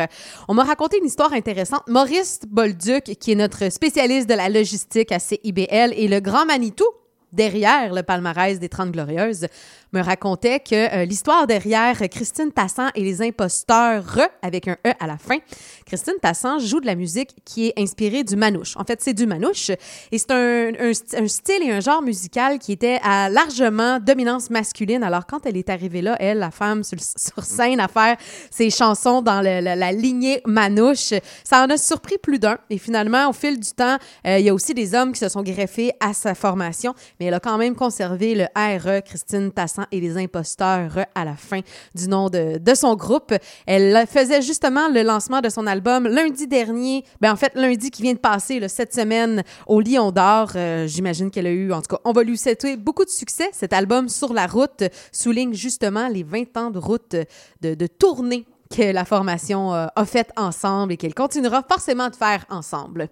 On 0.47 0.53
m'a 0.53 0.63
raconté 0.63 0.99
une 0.99 1.05
histoire 1.05 1.34
intéressante. 1.34 1.84
Maurice 1.88 2.41
Bolduc, 2.47 3.15
qui 3.19 3.32
est 3.32 3.36
notre 3.36 3.71
spécialiste 3.71 4.30
de 4.30 4.36
la 4.36 4.49
logistique 4.49 5.11
à 5.11 5.19
CIBL 5.19 5.93
et 5.95 6.07
le 6.07 6.19
grand 6.19 6.45
Manitou 6.45 6.86
derrière 7.32 7.93
le 7.93 8.03
palmarès 8.03 8.59
des 8.59 8.69
30 8.69 8.91
Glorieuses, 8.91 9.47
me 9.93 10.01
racontait 10.01 10.59
que 10.59 10.95
euh, 10.95 11.05
l'histoire 11.05 11.47
derrière 11.47 11.97
Christine 12.09 12.51
Tassan 12.51 12.89
et 12.95 13.01
les 13.01 13.21
imposteurs, 13.21 14.19
avec 14.41 14.67
un 14.67 14.78
E 14.86 14.91
à 14.99 15.07
la 15.07 15.17
fin, 15.17 15.38
Christine 15.86 16.15
Tassan 16.21 16.59
joue 16.59 16.82
de 16.82 16.86
la 16.86 16.95
musique 16.95 17.36
qui 17.45 17.67
est 17.67 17.80
inspirée 17.80 18.23
du 18.23 18.36
manouche. 18.36 18.75
En 18.75 18.84
fait, 18.84 19.01
c'est 19.01 19.13
du 19.13 19.25
manouche 19.25 19.69
et 20.11 20.17
c'est 20.17 20.32
un, 20.32 20.71
un, 20.80 21.28
style 21.28 21.63
et 21.63 21.71
un 21.71 21.80
genre 21.80 22.01
musical 22.01 22.59
qui 22.59 22.73
était 22.73 22.99
à 23.03 23.30
largement 23.30 23.99
dominance 23.99 24.49
masculine. 24.49 25.03
Alors, 25.03 25.25
quand 25.25 25.45
elle 25.45 25.57
est 25.57 25.69
arrivée 25.69 26.01
là, 26.01 26.15
elle, 26.19 26.39
la 26.39 26.51
femme 26.51 26.84
sur, 26.84 26.99
scène, 27.43 27.80
à 27.80 27.88
faire 27.88 28.17
ses 28.51 28.69
chansons 28.69 29.21
dans 29.21 29.41
le, 29.41 29.61
la, 29.61 29.75
la, 29.75 29.91
lignée 29.91 30.41
manouche, 30.45 31.13
ça 31.43 31.63
en 31.63 31.69
a 31.69 31.78
surpris 31.78 32.17
plus 32.21 32.39
d'un. 32.39 32.57
Et 32.69 32.78
finalement, 32.78 33.30
au 33.30 33.34
fil 33.34 33.59
du 33.59 33.71
temps, 33.71 33.97
euh, 34.25 34.39
il 34.39 34.45
y 34.45 34.49
a 34.49 34.53
aussi 34.53 34.73
des 34.73 34.93
hommes 34.93 35.13
qui 35.13 35.19
se 35.19 35.30
sont 35.30 35.43
greffés 35.43 35.91
à 35.99 36.13
sa 36.13 36.36
formation, 36.36 36.93
mais 37.20 37.28
elle 37.28 37.34
a 37.34 37.39
quand 37.39 37.57
même 37.57 37.76
conservé 37.76 38.36
le 38.36 38.45
RE, 38.55 39.01
Christine 39.01 39.51
Tassan 39.51 39.86
et 39.91 39.99
les 39.99 40.18
imposteurs 40.18 41.05
à 41.15 41.26
la 41.26 41.36
fin 41.36 41.61
du 41.95 42.07
nom 42.07 42.30
de, 42.30 42.57
de, 42.57 42.76
son 42.76 42.95
groupe. 42.95 43.34
Elle 43.65 44.05
faisait 44.07 44.41
justement 44.41 44.88
le 44.89 45.03
lancement 45.03 45.41
de 45.41 45.49
son 45.49 45.68
album 45.68 46.07
lundi 46.07 46.47
dernier, 46.47 47.03
ben 47.22 47.32
en 47.32 47.36
fait 47.36 47.53
lundi 47.55 47.91
qui 47.91 48.01
vient 48.01 48.13
de 48.13 48.20
passer, 48.20 48.59
là, 48.59 48.70
cette 48.70 48.93
semaine 48.93 49.43
au 49.68 49.82
Lion 49.82 50.11
d'Or. 50.11 50.51
Euh, 50.55 50.88
J'imagine 50.88 51.32
qu'elle 51.32 51.47
a 51.47 51.51
eu, 51.51 51.72
en 51.72 51.82
tout 51.82 51.95
cas, 51.95 52.01
on 52.05 52.11
va 52.11 52.24
lui 52.24 52.38
souhaiter 52.38 52.78
beaucoup 52.78 53.05
de 53.05 53.09
succès. 53.09 53.49
Cet 53.51 53.74
album 53.74 54.09
Sur 54.09 54.34
la 54.34 54.47
route 54.47 54.84
souligne 55.11 55.53
justement 55.53 56.07
les 56.07 56.24
20 56.24 56.57
ans 56.57 56.72
de 56.72 56.80
route 56.80 57.15
de, 57.61 57.74
de 57.74 57.88
tournée 57.88 58.45
que 58.70 58.91
la 58.91 59.05
formation 59.05 59.74
euh, 59.74 59.88
a 59.95 60.05
fait 60.05 60.32
ensemble 60.38 60.93
et 60.93 60.97
qu'elle 60.97 61.13
continuera 61.13 61.63
forcément 61.63 62.09
de 62.09 62.15
faire 62.15 62.45
ensemble. 62.49 63.09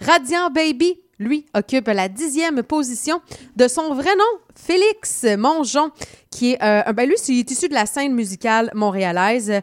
Radiant 0.00 0.50
Baby, 0.50 1.00
lui, 1.18 1.46
occupe 1.54 1.88
la 1.88 2.08
dixième 2.08 2.62
position 2.62 3.20
de 3.56 3.68
son 3.68 3.94
vrai 3.94 4.14
nom, 4.16 4.40
Félix 4.54 5.24
Mongeon, 5.38 5.90
qui 6.30 6.52
est, 6.52 6.62
euh, 6.62 6.92
ben 6.92 7.08
lui, 7.08 7.14
est 7.14 7.50
issu 7.50 7.68
de 7.68 7.74
la 7.74 7.86
scène 7.86 8.14
musicale 8.14 8.70
montréalaise. 8.74 9.60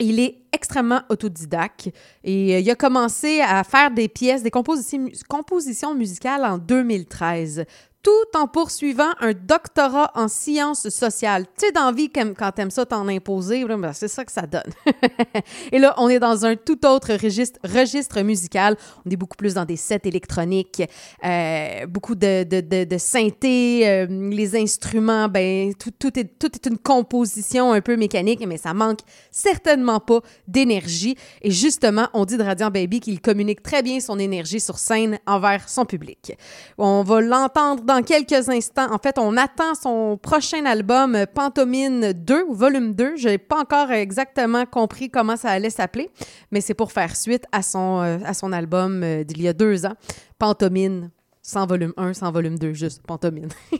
Il 0.00 0.20
est 0.20 0.42
extrêmement 0.52 1.02
autodidacte 1.08 1.90
et 2.22 2.54
euh, 2.54 2.58
il 2.60 2.70
a 2.70 2.74
commencé 2.74 3.40
à 3.40 3.62
faire 3.64 3.90
des 3.90 4.08
pièces, 4.08 4.42
des 4.42 4.50
compositions 4.50 5.94
musicales 5.94 6.44
en 6.44 6.58
2013 6.58 7.64
tout 8.04 8.38
en 8.38 8.46
poursuivant 8.46 9.10
un 9.20 9.32
doctorat 9.32 10.12
en 10.14 10.28
sciences 10.28 10.90
sociales. 10.90 11.46
Tu 11.58 11.66
sais, 11.66 11.72
dans 11.72 11.90
vie, 11.90 12.10
quand 12.10 12.52
t'aimes 12.52 12.70
ça 12.70 12.84
t'en 12.84 13.08
imposer, 13.08 13.64
ben 13.64 13.92
c'est 13.94 14.08
ça 14.08 14.26
que 14.26 14.30
ça 14.30 14.42
donne. 14.42 14.62
Et 15.72 15.78
là, 15.78 15.94
on 15.96 16.10
est 16.10 16.18
dans 16.18 16.44
un 16.44 16.54
tout 16.54 16.84
autre 16.86 17.14
registre, 17.14 18.22
musical. 18.22 18.76
On 19.06 19.10
est 19.10 19.16
beaucoup 19.16 19.38
plus 19.38 19.54
dans 19.54 19.64
des 19.64 19.76
sets 19.76 20.02
électroniques, 20.04 20.82
euh, 21.24 21.86
beaucoup 21.86 22.14
de, 22.14 22.44
de, 22.44 22.98
synthé, 22.98 23.88
euh, 23.88 24.06
les 24.06 24.54
instruments, 24.54 25.28
ben, 25.28 25.72
tout, 25.74 25.90
tout, 25.98 26.18
est, 26.18 26.38
tout 26.38 26.50
est 26.54 26.66
une 26.66 26.78
composition 26.78 27.72
un 27.72 27.80
peu 27.80 27.96
mécanique, 27.96 28.44
mais 28.46 28.58
ça 28.58 28.74
manque 28.74 29.00
certainement 29.30 30.00
pas 30.00 30.20
d'énergie. 30.46 31.16
Et 31.40 31.50
justement, 31.50 32.08
on 32.12 32.26
dit 32.26 32.36
de 32.36 32.42
Radiant 32.42 32.70
Baby 32.70 33.00
qu'il 33.00 33.22
communique 33.22 33.62
très 33.62 33.82
bien 33.82 33.98
son 34.00 34.18
énergie 34.18 34.60
sur 34.60 34.78
scène 34.78 35.18
envers 35.26 35.70
son 35.70 35.86
public. 35.86 36.36
On 36.76 37.02
va 37.02 37.22
l'entendre 37.22 37.82
dans 37.82 37.93
dans 37.94 38.02
quelques 38.02 38.48
instants. 38.48 38.92
En 38.92 38.98
fait, 38.98 39.18
on 39.18 39.36
attend 39.36 39.74
son 39.74 40.18
prochain 40.20 40.64
album 40.66 41.26
Pantomime 41.32 42.12
2, 42.12 42.46
volume 42.50 42.92
2. 42.92 43.16
Je 43.16 43.28
n'ai 43.28 43.38
pas 43.38 43.60
encore 43.60 43.92
exactement 43.92 44.66
compris 44.66 45.10
comment 45.10 45.36
ça 45.36 45.50
allait 45.50 45.70
s'appeler, 45.70 46.10
mais 46.50 46.60
c'est 46.60 46.74
pour 46.74 46.90
faire 46.90 47.14
suite 47.14 47.44
à 47.52 47.62
son, 47.62 48.00
euh, 48.02 48.18
à 48.24 48.34
son 48.34 48.52
album 48.52 49.02
euh, 49.04 49.22
d'il 49.22 49.42
y 49.42 49.48
a 49.48 49.52
deux 49.52 49.86
ans, 49.86 49.94
Pantomime, 50.38 51.10
sans 51.40 51.66
volume 51.66 51.92
1, 51.96 52.14
sans 52.14 52.32
volume 52.32 52.58
2, 52.58 52.72
juste 52.72 53.02
Pantomime. 53.06 53.48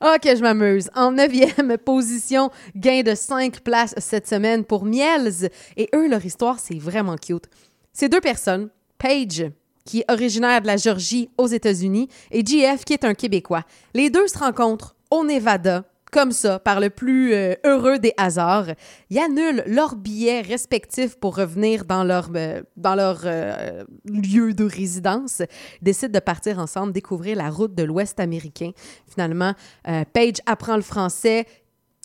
Ok, 0.00 0.24
je 0.24 0.42
m'amuse. 0.42 0.90
En 0.94 1.12
neuvième 1.12 1.78
position, 1.84 2.50
gain 2.76 3.02
de 3.02 3.14
5 3.14 3.60
places 3.60 3.94
cette 3.96 4.28
semaine 4.28 4.62
pour 4.62 4.84
Miels. 4.84 5.48
Et 5.78 5.88
eux, 5.94 6.08
leur 6.08 6.22
histoire, 6.22 6.58
c'est 6.58 6.78
vraiment 6.78 7.16
cute. 7.16 7.46
C'est 7.90 8.10
deux 8.10 8.20
personnes, 8.20 8.68
Paige, 8.98 9.50
qui 9.84 10.00
est 10.00 10.10
originaire 10.10 10.62
de 10.62 10.66
la 10.66 10.76
Georgie 10.76 11.30
aux 11.36 11.46
États-Unis, 11.46 12.08
et 12.30 12.44
JF, 12.44 12.84
qui 12.84 12.94
est 12.94 13.04
un 13.04 13.14
Québécois. 13.14 13.64
Les 13.94 14.10
deux 14.10 14.26
se 14.28 14.38
rencontrent 14.38 14.96
au 15.10 15.24
Nevada, 15.24 15.84
comme 16.14 16.30
ça, 16.30 16.60
par 16.60 16.78
le 16.78 16.90
plus 16.90 17.34
euh, 17.34 17.54
heureux 17.64 17.98
des 17.98 18.14
hasards. 18.16 18.68
Ils 19.10 19.18
annulent 19.18 19.64
leurs 19.66 19.96
billets 19.96 20.42
respectifs 20.42 21.16
pour 21.16 21.36
revenir 21.36 21.84
dans 21.84 22.04
leur, 22.04 22.30
euh, 22.36 22.62
dans 22.76 22.94
leur 22.94 23.22
euh, 23.24 23.82
lieu 24.04 24.54
de 24.54 24.64
résidence. 24.64 25.40
Ils 25.80 25.84
décident 25.84 26.12
de 26.12 26.20
partir 26.20 26.60
ensemble, 26.60 26.92
découvrir 26.92 27.36
la 27.36 27.50
route 27.50 27.74
de 27.74 27.82
l'Ouest 27.82 28.20
américain. 28.20 28.70
Finalement, 29.10 29.54
Paige 30.12 30.36
apprend 30.46 30.76
le 30.76 30.82
français. 30.82 31.46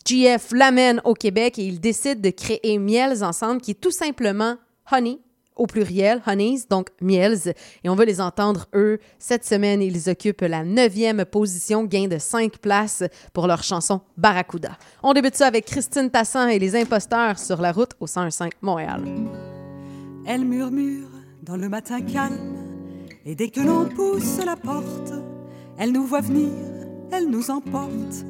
JF 0.04 0.52
l'amène 0.52 1.00
au 1.04 1.14
Québec 1.14 1.58
et 1.58 1.64
ils 1.64 1.78
décident 1.78 2.20
de 2.20 2.30
créer 2.30 2.78
Miels 2.78 3.22
ensemble, 3.22 3.60
qui 3.60 3.72
est 3.72 3.80
tout 3.80 3.92
simplement 3.92 4.56
Honey, 4.90 5.20
au 5.60 5.66
pluriel, 5.66 6.22
Honeys, 6.26 6.62
donc 6.68 6.88
Miels. 7.00 7.54
Et 7.84 7.88
on 7.90 7.94
va 7.94 8.06
les 8.06 8.20
entendre, 8.20 8.66
eux, 8.74 8.98
cette 9.18 9.44
semaine. 9.44 9.82
Ils 9.82 10.08
occupent 10.08 10.40
la 10.40 10.64
neuvième 10.64 11.24
position, 11.26 11.84
gain 11.84 12.08
de 12.08 12.18
cinq 12.18 12.58
places 12.58 13.04
pour 13.34 13.46
leur 13.46 13.62
chanson 13.62 14.00
Barracuda. 14.16 14.78
On 15.02 15.12
débute 15.12 15.36
ça 15.36 15.46
avec 15.46 15.66
Christine 15.66 16.10
Tassin 16.10 16.48
et 16.48 16.58
les 16.58 16.74
imposteurs 16.74 17.38
sur 17.38 17.60
la 17.60 17.72
route 17.72 17.92
au 18.00 18.06
105 18.06 18.54
Montréal. 18.62 19.04
Elle 20.26 20.46
murmure 20.46 21.08
dans 21.42 21.56
le 21.56 21.68
matin 21.68 22.00
calme, 22.00 22.56
et 23.26 23.34
dès 23.34 23.50
que 23.50 23.60
l'on 23.60 23.86
pousse 23.86 24.38
la 24.44 24.56
porte, 24.56 25.12
elle 25.78 25.92
nous 25.92 26.06
voit 26.06 26.20
venir, 26.20 26.50
elle 27.12 27.28
nous 27.28 27.50
emporte, 27.50 28.24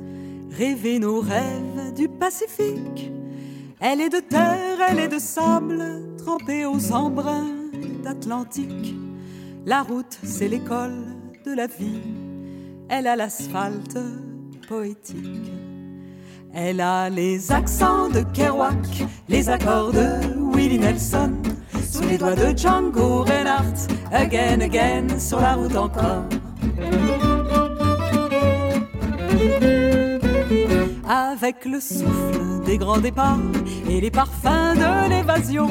rêver 0.50 0.98
nos 0.98 1.20
rêves 1.20 1.94
du 1.94 2.08
Pacifique. 2.08 3.12
Elle 3.82 4.02
est 4.02 4.10
de 4.10 4.20
terre, 4.20 4.76
elle 4.90 4.98
est 4.98 5.08
de 5.08 5.18
sable, 5.18 5.82
trempée 6.18 6.66
aux 6.66 6.92
embruns 6.92 7.48
d'Atlantique. 8.04 8.94
La 9.64 9.82
route, 9.82 10.18
c'est 10.22 10.48
l'école 10.48 11.16
de 11.46 11.54
la 11.54 11.66
vie. 11.66 12.02
Elle 12.90 13.06
a 13.06 13.16
l'asphalte 13.16 13.96
poétique. 14.68 15.50
Elle 16.52 16.82
a 16.82 17.08
les 17.08 17.52
accents 17.52 18.10
de 18.10 18.20
Kerouac, 18.34 18.74
les 19.30 19.48
accords 19.48 19.92
de 19.92 20.54
Willie 20.54 20.78
Nelson, 20.78 21.32
sous 21.90 22.02
les 22.02 22.18
doigts 22.18 22.34
de 22.34 22.54
Django 22.54 23.22
Reinhardt, 23.22 23.88
again, 24.12 24.60
again, 24.60 25.18
sur 25.18 25.40
la 25.40 25.54
route 25.54 25.76
encore. 25.76 26.24
Avec 31.08 31.64
le 31.64 31.80
souffle 31.80 32.64
des 32.64 32.78
grands 32.78 32.98
départs 32.98 33.38
et 33.88 34.00
les 34.00 34.10
parfums 34.10 34.74
de 34.76 35.08
l'évasion, 35.08 35.68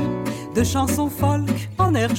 de 0.56 0.64
chansons 0.64 1.10
folk 1.10 1.70
en 1.78 1.96
air 1.96 2.10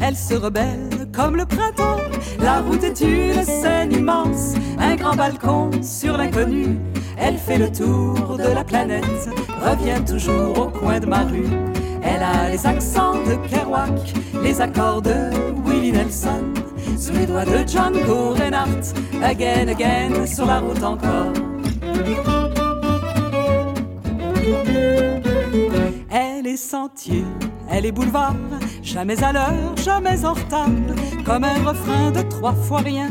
elle 0.00 0.16
se 0.16 0.34
rebelle 0.34 1.08
comme 1.14 1.36
le 1.36 1.44
printemps. 1.44 2.00
La 2.40 2.60
route 2.60 2.82
est 2.82 3.00
une 3.00 3.44
scène 3.44 3.92
immense, 3.92 4.54
un 4.78 4.96
grand 4.96 5.14
balcon 5.14 5.70
sur 5.82 6.16
l'inconnu. 6.16 6.78
Elle 7.18 7.36
fait 7.36 7.58
le 7.58 7.70
tour 7.70 8.38
de 8.38 8.54
la 8.54 8.64
planète, 8.64 9.28
revient 9.62 10.02
toujours 10.04 10.58
au 10.58 10.68
coin 10.70 11.00
de 11.00 11.06
ma 11.06 11.24
rue. 11.24 11.48
Elle 12.02 12.22
a 12.22 12.48
les 12.48 12.66
accents 12.66 13.22
de 13.24 13.34
Kerouac, 13.48 14.14
les 14.42 14.60
accords 14.60 15.02
de 15.02 15.14
Willie 15.66 15.92
Nelson, 15.92 16.44
sous 16.98 17.12
les 17.12 17.26
doigts 17.26 17.44
de 17.44 17.66
Django 17.68 18.30
Reinhardt, 18.30 18.94
again, 19.22 19.68
again, 19.68 20.26
sur 20.26 20.46
la 20.46 20.60
route 20.60 20.82
encore. 20.82 21.49
Elle 26.10 26.46
est 26.46 26.56
sentier, 26.56 27.24
elle 27.70 27.86
est 27.86 27.92
boulevard, 27.92 28.34
jamais 28.82 29.22
à 29.22 29.32
l'heure, 29.32 29.76
jamais 29.76 30.24
en 30.24 30.32
retard, 30.32 30.68
comme 31.24 31.44
un 31.44 31.62
refrain 31.64 32.10
de 32.10 32.22
trois 32.22 32.54
fois 32.54 32.80
rien, 32.80 33.10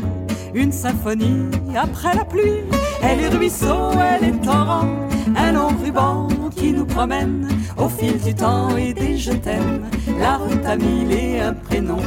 une 0.54 0.72
symphonie 0.72 1.46
après 1.76 2.14
la 2.14 2.24
pluie. 2.24 2.64
Elle 3.02 3.20
est 3.20 3.28
ruisseau, 3.28 3.92
elle 3.92 4.28
est 4.28 4.40
torrent, 4.42 4.88
un 5.36 5.52
long 5.52 5.70
ruban 5.82 6.28
qui 6.54 6.72
nous 6.72 6.84
promène 6.84 7.48
au 7.78 7.88
fil 7.88 8.20
du 8.20 8.34
temps 8.34 8.76
et 8.76 8.92
des 8.92 9.16
je 9.16 9.32
t'aime. 9.32 9.86
La 10.18 10.36
route 10.36 10.66
a 10.66 10.76
mille 10.76 11.12
et 11.12 11.40
un 11.40 11.54
prénom. 11.54 12.00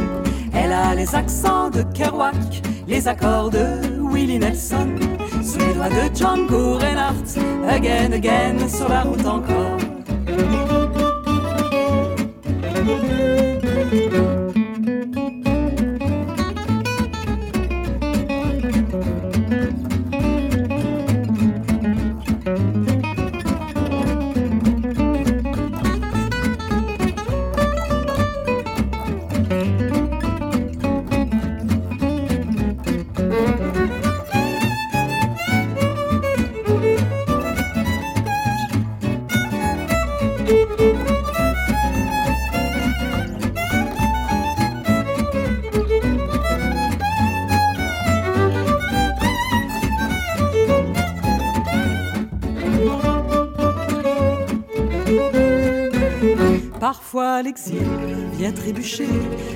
Elle 0.53 0.71
a 0.71 0.93
les 0.93 1.15
accents 1.15 1.69
de 1.69 1.81
Kerouac, 1.93 2.61
les 2.87 3.07
accords 3.07 3.49
de 3.49 3.65
Willie 3.99 4.39
Nelson, 4.39 4.89
doigts 5.73 5.89
de 5.89 6.15
Django 6.15 6.77
Reinhardt, 6.77 7.37
again, 7.67 8.13
again, 8.13 8.67
sur 8.69 8.87
la 8.87 9.01
route 9.01 9.25
encore. 9.25 9.77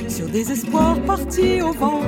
Sur 0.10 0.28
des 0.28 0.52
espoirs 0.52 1.00
partis 1.06 1.62
au 1.62 1.72
vent. 1.72 2.02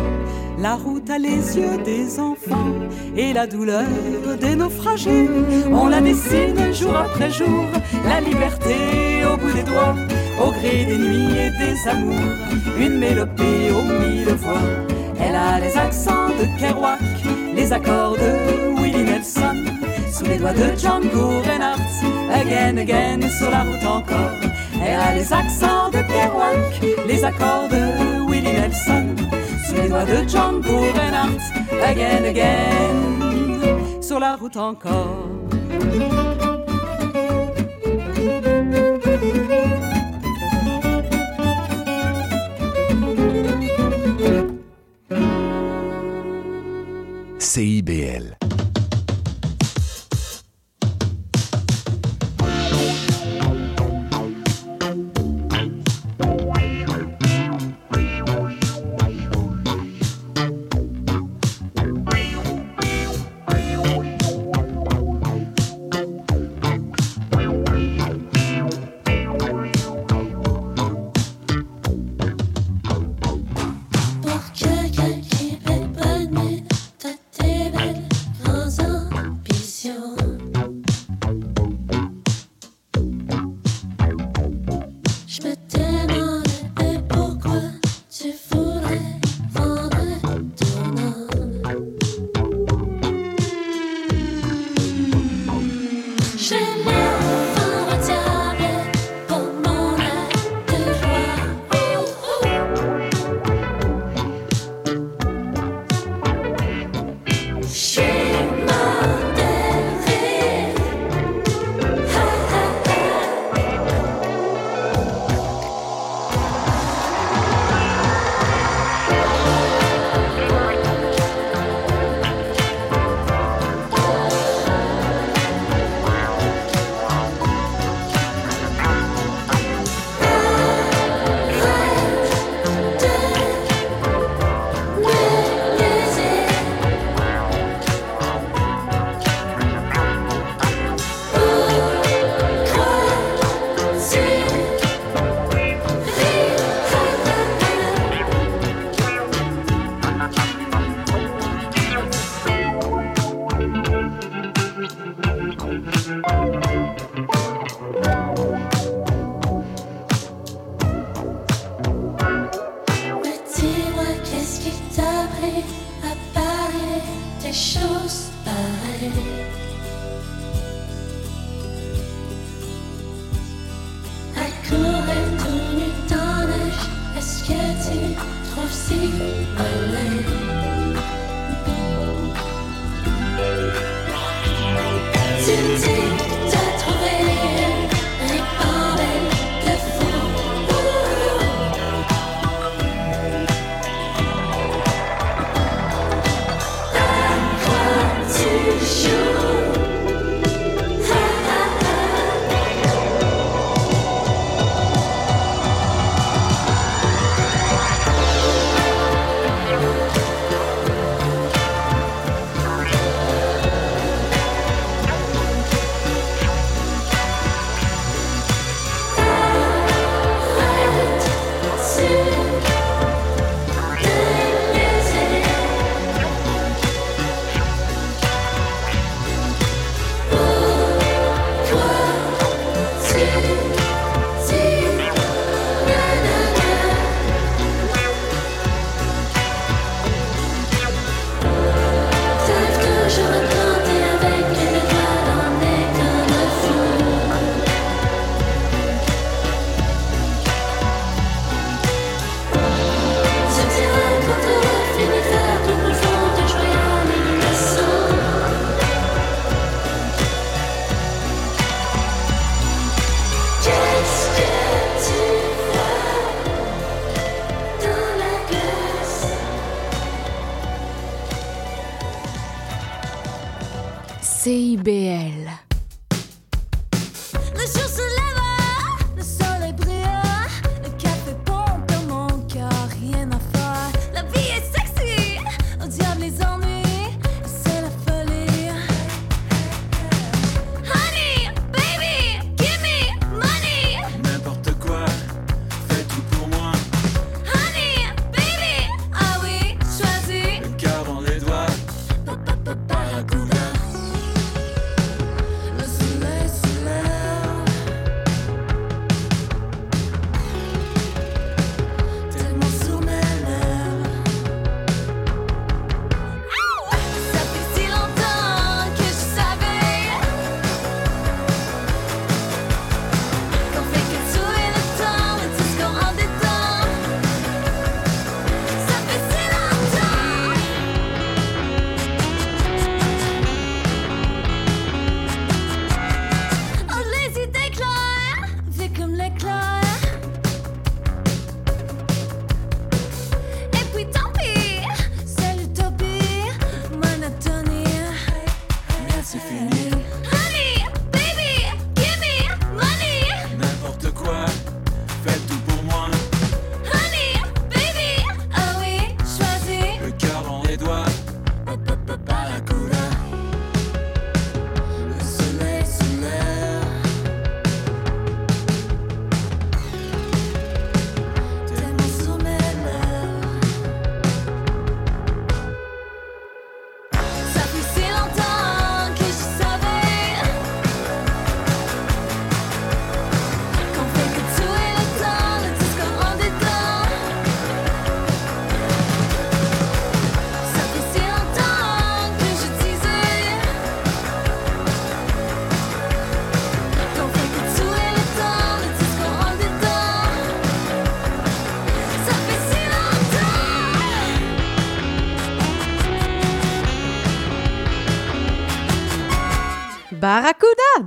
La 0.59 0.75
route 0.75 1.09
a 1.09 1.17
les 1.17 1.57
yeux 1.57 1.77
des 1.85 2.19
enfants 2.19 2.73
et 3.15 3.31
la 3.31 3.47
douleur 3.47 3.85
des 4.39 4.55
naufragés. 4.55 5.29
On 5.71 5.87
la 5.87 6.01
dessine 6.01 6.73
jour 6.73 6.95
après 6.95 7.31
jour, 7.31 7.63
la 8.03 8.19
liberté 8.19 8.75
au 9.31 9.37
bout 9.37 9.53
des 9.53 9.63
doigts, 9.63 9.95
au 10.45 10.51
gré 10.51 10.85
des 10.85 10.97
nuits 10.97 11.37
et 11.45 11.51
des 11.63 11.87
amours. 11.87 12.35
Une 12.77 12.97
mélopée 12.97 13.71
aux 13.71 13.83
mille 13.83 14.33
voix. 14.35 14.67
Elle 15.21 15.35
a 15.35 15.59
les 15.59 15.77
accents 15.77 16.29
de 16.29 16.59
Kerouac, 16.59 16.99
les 17.55 17.71
accords 17.71 18.17
de 18.17 18.81
Willie 18.81 19.03
Nelson, 19.03 19.63
sous 20.11 20.25
les 20.25 20.37
doigts 20.37 20.53
de 20.53 20.77
Django 20.77 21.41
Reinhardt. 21.45 21.79
Again, 22.33 22.77
again, 22.77 23.19
sur 23.29 23.49
la 23.49 23.63
route 23.63 23.85
encore. 23.85 24.48
Elle 24.81 24.99
a 24.99 25.13
les 25.13 25.33
accents 25.33 25.89
de 25.89 25.97
Kerouac, 25.97 26.81
les 27.07 27.23
accords 27.23 27.67
de 27.69 28.29
Willie 28.29 28.53
Nelson, 28.53 29.15
sous 29.67 29.75
les 29.75 29.89
doigts 29.89 30.05
de 30.05 30.27
Django 30.27 30.79
Reinhardt. 30.95 31.39
Again, 31.83 32.25
again, 32.25 34.01
sur 34.01 34.19
la 34.19 34.35
route 34.35 34.57
encore. 34.57 35.27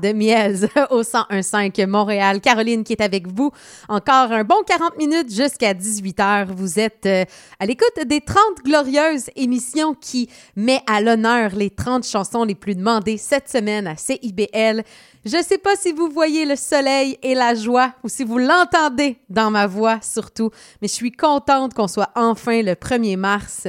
De 0.03 0.13
Miez 0.13 0.67
au 0.91 1.03
1015 1.03 1.87
Montréal. 1.87 2.41
Caroline 2.41 2.83
qui 2.83 2.93
est 2.93 3.01
avec 3.01 3.29
vous 3.29 3.53
encore 3.89 4.33
un 4.33 4.43
bon 4.45 4.63
40 4.67 4.99
minutes 4.99 5.33
jusqu'à 5.33 5.73
18h. 5.73 6.53
Vous 6.53 6.79
êtes 6.79 7.07
euh, 7.07 7.25
à 7.61 7.67
l'écoute 7.67 8.05
des 8.05 8.21
30 8.21 8.39
glorieuses 8.65 9.31
émissions 9.37 9.95
qui 9.95 10.29
met 10.57 10.81
à 10.87 11.01
l'honneur 11.01 11.55
les 11.55 11.71
30 11.71 12.05
chansons 12.05 12.45
les 12.45 12.57
plus 12.57 12.75
demandées 12.75 13.17
cette 13.17 13.49
semaine 13.49 13.87
à 13.87 13.97
CIBL. 13.97 14.83
Je 15.25 15.37
ne 15.37 15.43
sais 15.43 15.59
pas 15.59 15.77
si 15.77 15.93
vous 15.93 16.11
voyez 16.11 16.45
le 16.45 16.57
soleil 16.57 17.17
et 17.23 17.35
la 17.35 17.55
joie 17.55 17.95
ou 18.03 18.09
si 18.09 18.25
vous 18.25 18.39
l'entendez 18.39 19.19
dans 19.29 19.51
ma 19.53 19.69
voix 19.69 20.01
surtout, 20.03 20.51
mais 20.81 20.89
je 20.89 20.95
suis 20.95 21.13
contente 21.13 21.75
qu'on 21.75 21.89
soit 21.89 22.11
enfin 22.17 22.61
le 22.61 22.73
1er 22.73 23.17
mars. 23.17 23.69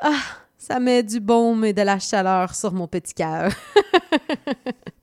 Ah, 0.00 0.10
ça 0.58 0.80
met 0.80 1.02
du 1.02 1.20
baume 1.20 1.64
et 1.64 1.72
de 1.72 1.82
la 1.82 1.98
chaleur 1.98 2.54
sur 2.54 2.72
mon 2.72 2.88
petit 2.88 3.14
cœur. 3.14 3.52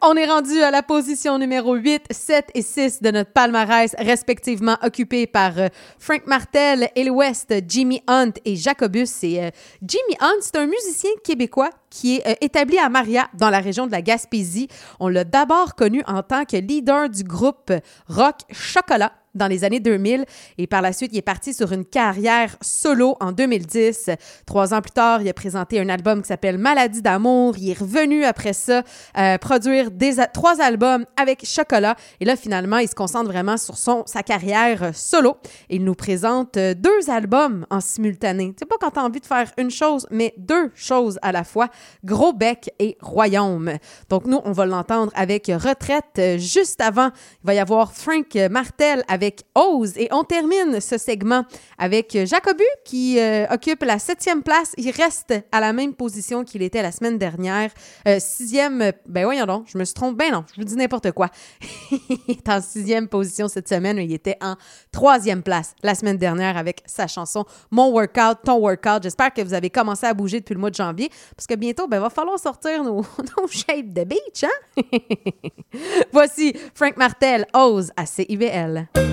On 0.00 0.16
est 0.16 0.26
rendu 0.26 0.60
à 0.62 0.70
la 0.70 0.82
position 0.82 1.38
numéro 1.38 1.74
8, 1.74 2.06
7 2.10 2.50
et 2.54 2.62
6 2.62 3.02
de 3.02 3.10
notre 3.10 3.30
palmarès, 3.30 3.94
respectivement 3.98 4.76
occupés 4.82 5.26
par 5.26 5.58
euh, 5.58 5.68
Frank 5.98 6.26
Martel, 6.26 6.88
El 6.96 7.10
West, 7.10 7.54
Jimmy 7.68 8.02
Hunt 8.08 8.32
et 8.44 8.56
Jacobus. 8.56 9.22
Et 9.22 9.44
euh, 9.44 9.50
Jimmy 9.86 10.16
Hunt, 10.20 10.40
c'est 10.40 10.56
un 10.56 10.66
musicien 10.66 11.10
québécois 11.22 11.70
qui 11.90 12.16
est 12.16 12.26
euh, 12.26 12.34
établi 12.40 12.78
à 12.78 12.88
Maria, 12.88 13.28
dans 13.34 13.50
la 13.50 13.60
région 13.60 13.86
de 13.86 13.92
la 13.92 14.02
Gaspésie. 14.02 14.68
On 14.98 15.08
l'a 15.08 15.24
d'abord 15.24 15.74
connu 15.74 16.02
en 16.06 16.22
tant 16.22 16.44
que 16.44 16.56
leader 16.56 17.08
du 17.08 17.22
groupe 17.22 17.72
rock 18.08 18.36
Chocolat 18.50 19.12
dans 19.34 19.46
les 19.46 19.64
années 19.64 19.80
2000 19.80 20.24
et 20.58 20.66
par 20.66 20.82
la 20.82 20.92
suite, 20.92 21.10
il 21.12 21.18
est 21.18 21.22
parti 21.22 21.54
sur 21.54 21.72
une 21.72 21.84
carrière 21.84 22.56
solo 22.60 23.16
en 23.20 23.32
2010. 23.32 24.10
Trois 24.46 24.74
ans 24.74 24.80
plus 24.80 24.92
tard, 24.92 25.22
il 25.22 25.28
a 25.28 25.34
présenté 25.34 25.80
un 25.80 25.88
album 25.88 26.22
qui 26.22 26.28
s'appelle 26.28 26.58
Maladie 26.58 27.02
d'amour. 27.02 27.56
Il 27.58 27.70
est 27.70 27.78
revenu 27.78 28.24
après 28.24 28.52
ça 28.52 28.82
euh, 29.18 29.38
produire 29.38 29.90
trois 30.32 30.60
albums 30.60 31.04
avec 31.16 31.46
Chocolat 31.46 31.96
et 32.20 32.24
là, 32.24 32.36
finalement, 32.36 32.78
il 32.78 32.88
se 32.88 32.94
concentre 32.94 33.30
vraiment 33.30 33.56
sur 33.56 33.76
son, 33.76 34.04
sa 34.06 34.22
carrière 34.22 34.94
solo. 34.94 35.36
Il 35.68 35.84
nous 35.84 35.94
présente 35.94 36.56
euh, 36.56 36.74
deux 36.74 37.10
albums 37.10 37.66
en 37.70 37.80
simultané. 37.80 38.54
C'est 38.58 38.68
pas 38.68 38.76
quand 38.80 38.90
tu 38.90 39.00
as 39.00 39.04
envie 39.04 39.20
de 39.20 39.26
faire 39.26 39.50
une 39.58 39.70
chose, 39.70 40.06
mais 40.10 40.34
deux 40.36 40.70
choses 40.74 41.18
à 41.22 41.32
la 41.32 41.44
fois, 41.44 41.68
Gros 42.04 42.32
Bec 42.32 42.70
et 42.78 42.96
Royaume. 43.00 43.72
Donc 44.08 44.26
nous, 44.26 44.40
on 44.44 44.52
va 44.52 44.66
l'entendre 44.66 45.12
avec 45.14 45.46
Retraite. 45.46 46.04
Euh, 46.18 46.38
Juste 46.38 46.80
avant, 46.80 47.10
il 47.42 47.46
va 47.46 47.54
y 47.54 47.58
avoir 47.58 47.92
Frank 47.92 48.34
Martel 48.50 49.04
avec 49.08 49.21
Ose. 49.54 49.96
Et 49.96 50.08
on 50.10 50.24
termine 50.24 50.80
ce 50.80 50.98
segment 50.98 51.44
avec 51.78 52.16
Jacobu 52.24 52.64
qui 52.84 53.18
euh, 53.18 53.46
occupe 53.50 53.82
la 53.82 53.98
septième 53.98 54.42
place. 54.42 54.72
Il 54.76 54.90
reste 54.90 55.34
à 55.52 55.60
la 55.60 55.72
même 55.72 55.94
position 55.94 56.44
qu'il 56.44 56.62
était 56.62 56.82
la 56.82 56.92
semaine 56.92 57.18
dernière. 57.18 57.70
Euh, 58.08 58.18
sixième, 58.20 58.82
euh, 58.82 58.92
ben 59.06 59.24
voyons 59.24 59.46
donc, 59.46 59.66
je 59.66 59.78
me 59.78 59.84
suis 59.84 59.94
trompée. 59.94 60.12
Ben 60.12 60.32
non, 60.32 60.44
je 60.54 60.60
vous 60.60 60.66
dis 60.66 60.76
n'importe 60.76 61.12
quoi. 61.12 61.28
il 61.90 62.36
est 62.36 62.48
en 62.48 62.60
sixième 62.60 63.08
position 63.08 63.48
cette 63.48 63.68
semaine. 63.68 63.98
Il 63.98 64.12
était 64.12 64.36
en 64.40 64.56
troisième 64.90 65.42
place 65.42 65.74
la 65.82 65.94
semaine 65.94 66.16
dernière 66.16 66.56
avec 66.56 66.82
sa 66.86 67.06
chanson 67.06 67.44
Mon 67.70 67.90
Workout, 67.90 68.38
Ton 68.44 68.58
Workout. 68.58 69.02
J'espère 69.02 69.32
que 69.32 69.42
vous 69.42 69.54
avez 69.54 69.70
commencé 69.70 70.06
à 70.06 70.14
bouger 70.14 70.40
depuis 70.40 70.54
le 70.54 70.60
mois 70.60 70.70
de 70.70 70.74
janvier 70.74 71.10
parce 71.36 71.46
que 71.46 71.54
bientôt, 71.54 71.86
ben, 71.88 72.00
va 72.00 72.10
falloir 72.10 72.38
sortir 72.38 72.84
nos, 72.84 73.02
nos 73.38 73.48
shapes 73.48 73.92
de 73.92 74.04
beach, 74.04 74.44
hein? 74.44 74.82
Voici 76.12 76.54
Frank 76.74 76.96
Martel, 76.96 77.46
Ose 77.54 77.90
à 77.96 78.06
CIBL. 78.06 79.11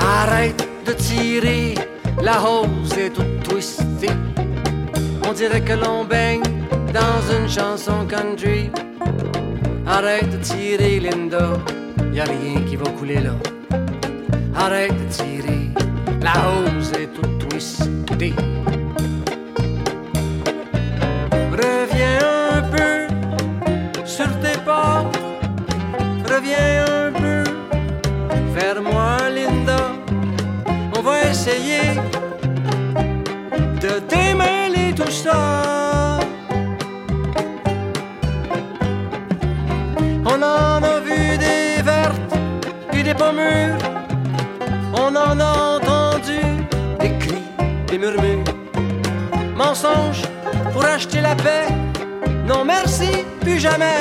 Arrête 0.00 0.68
de 0.86 0.92
tirer, 0.92 1.74
la 2.22 2.40
hausse 2.42 2.96
est 2.96 3.10
toute 3.10 3.42
twistée. 3.42 4.08
On 5.28 5.32
dirait 5.32 5.60
que 5.60 5.72
l'on 5.72 6.04
baigne 6.04 6.42
dans 6.92 7.34
une 7.36 7.48
chanson 7.48 8.06
country. 8.06 8.70
Arrête 9.86 10.30
de 10.30 10.36
tirer, 10.38 11.00
Linda, 11.00 11.54
y 12.12 12.20
a 12.20 12.24
rien 12.24 12.62
qui 12.68 12.76
va 12.76 12.88
couler 12.90 13.20
là. 13.20 13.34
Arrête 14.54 14.94
de 14.96 15.12
tirer, 15.12 15.70
la 16.20 16.32
hausse 16.50 16.92
est 16.92 17.08
toute 17.08 17.48
twistée. 17.48 18.34
Reviens 21.50 22.18
un 22.52 22.62
peu 22.62 24.04
sur 24.04 24.28
tes 24.40 24.58
pas, 24.64 25.10
reviens 26.32 26.84
un 26.86 27.12
peu 27.12 27.44
vers 28.54 28.80
moi, 28.80 29.16
Linda. 29.34 29.92
On 30.96 31.02
va 31.02 31.30
essayer 31.30 32.00
de 33.80 34.00
démêler 34.08 34.94
tout 34.94 35.10
ça. 35.10 35.61
Pas 43.14 43.32
mûr. 43.32 43.76
On 44.94 45.14
en 45.16 45.38
a 45.40 45.76
entendu 45.76 46.40
des 47.00 47.18
cris, 47.18 47.44
des 47.88 47.98
murmures. 47.98 48.44
Mensonge 49.56 50.22
pour 50.72 50.84
acheter 50.84 51.20
la 51.20 51.34
paix. 51.34 51.68
Non 52.46 52.64
merci, 52.64 53.10
plus 53.40 53.58
jamais. 53.58 54.00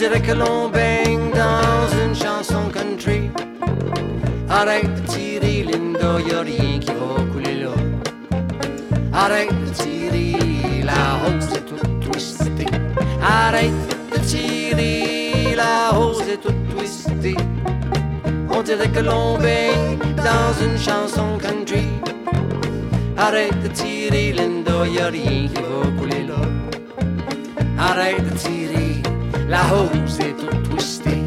Dirait 0.00 0.22
que 0.22 0.32
l'on 0.32 0.70
baigne 0.70 1.30
dans 1.30 1.86
une 2.02 2.14
chanson 2.14 2.70
country. 2.72 3.30
Arrête 4.48 4.94
de 4.94 5.06
tirer, 5.06 5.62
Linda, 5.62 6.12
y'a 6.26 6.40
rien 6.40 6.78
qui 6.78 6.90
va 7.00 7.22
couler 7.30 7.56
là. 7.64 7.74
Arrête 9.12 9.52
de 9.62 9.70
tirer, 9.74 10.82
la 10.82 11.02
hausse 11.22 11.52
est 11.54 11.66
toute 11.66 12.00
twistée. 12.00 12.72
Arrête 13.22 13.90
de 14.14 14.18
tirer, 14.20 15.54
la 15.54 15.94
hausse 15.94 16.22
est 16.22 16.40
toute 16.46 16.62
twistée. 16.74 17.36
On 18.50 18.62
dirait 18.62 18.88
que 18.88 19.00
l'on 19.00 19.36
baigne 19.36 19.98
dans 20.16 20.52
une 20.64 20.78
chanson 20.78 21.36
country. 21.38 21.88
Arrête 23.18 23.62
de 23.62 23.68
tirer, 23.68 24.32
Linda, 24.32 24.86
y'a 24.86 25.08
rien 25.08 25.46
qui 25.52 25.60
va 25.60 25.90
couler 25.98 26.24
là. 26.26 26.40
Arrête 27.78 28.24
de 28.24 28.30
tirer, 28.38 28.59
la 29.50 29.62
hausse 29.74 30.20
est 30.20 30.36
toute 30.36 30.62
twistée. 30.70 31.24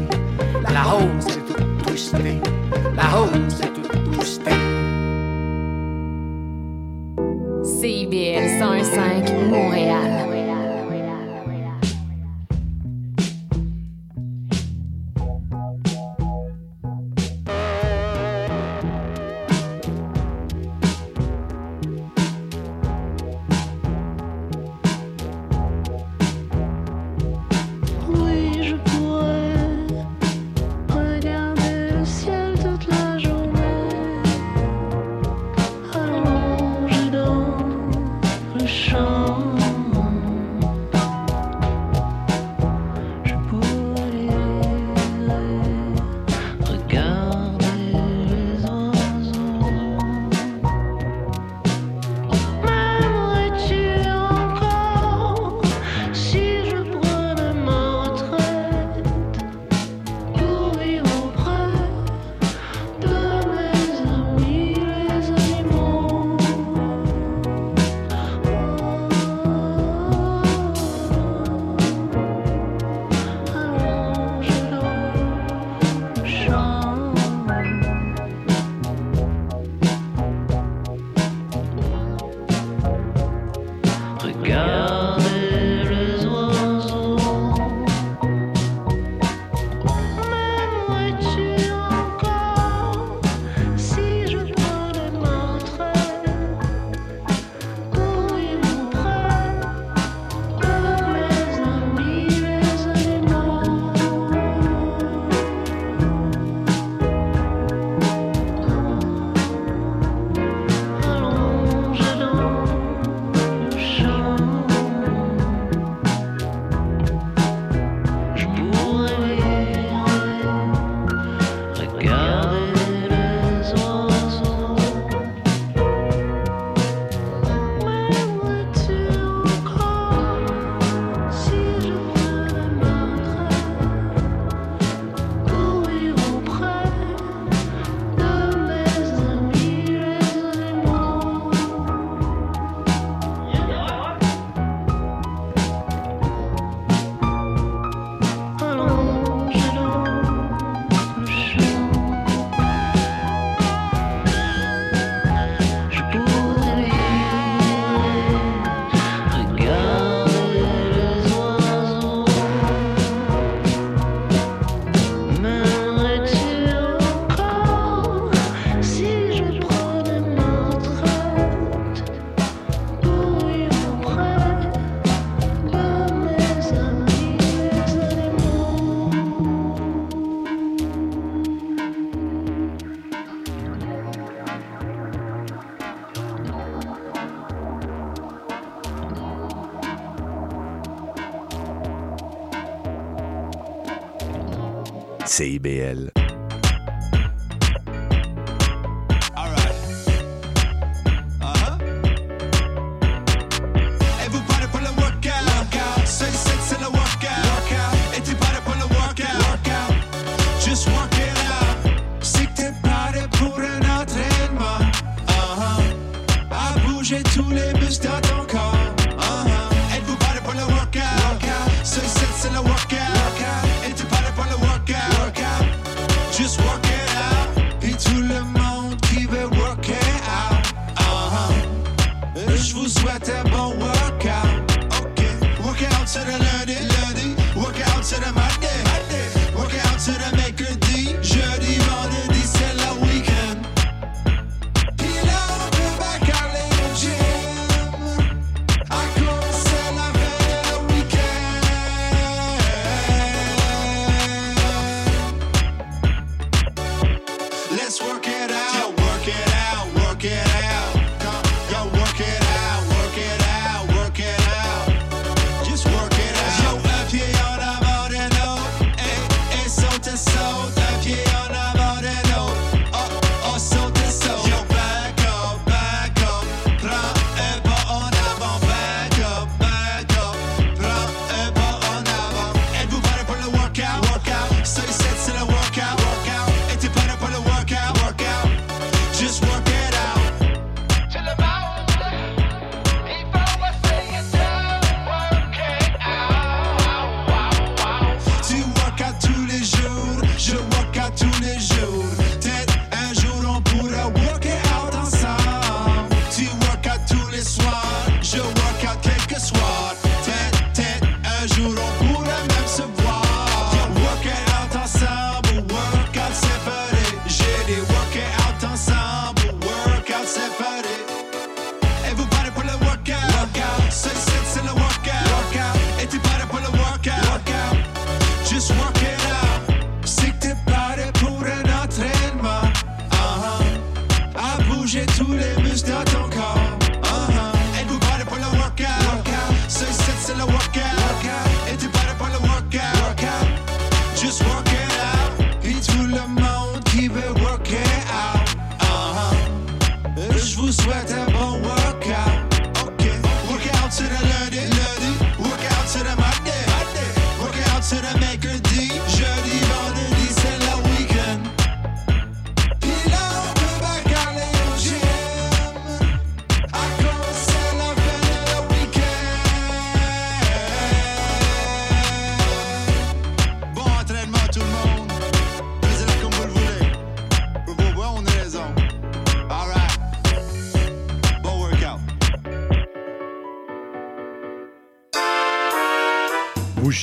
La 0.72 0.96
hausse 0.96 1.36
est 1.36 1.54
toute 1.54 1.86
twistée. 1.86 2.40
La 2.96 3.20
hausse 3.20 3.60
est 3.60 3.72
toute 3.74 3.83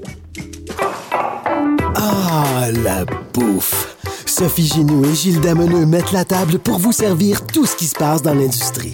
Ah, 1.95 2.69
la 2.83 3.05
bouffe! 3.33 3.95
Sophie 4.25 4.67
Ginou 4.67 5.05
et 5.05 5.15
Gilles 5.15 5.41
Dameneux 5.41 5.85
mettent 5.85 6.11
la 6.11 6.23
table 6.23 6.59
pour 6.59 6.77
vous 6.77 6.91
servir 6.91 7.47
tout 7.47 7.65
ce 7.65 7.75
qui 7.75 7.85
se 7.85 7.95
passe 7.95 8.21
dans 8.21 8.35
l'industrie. 8.35 8.93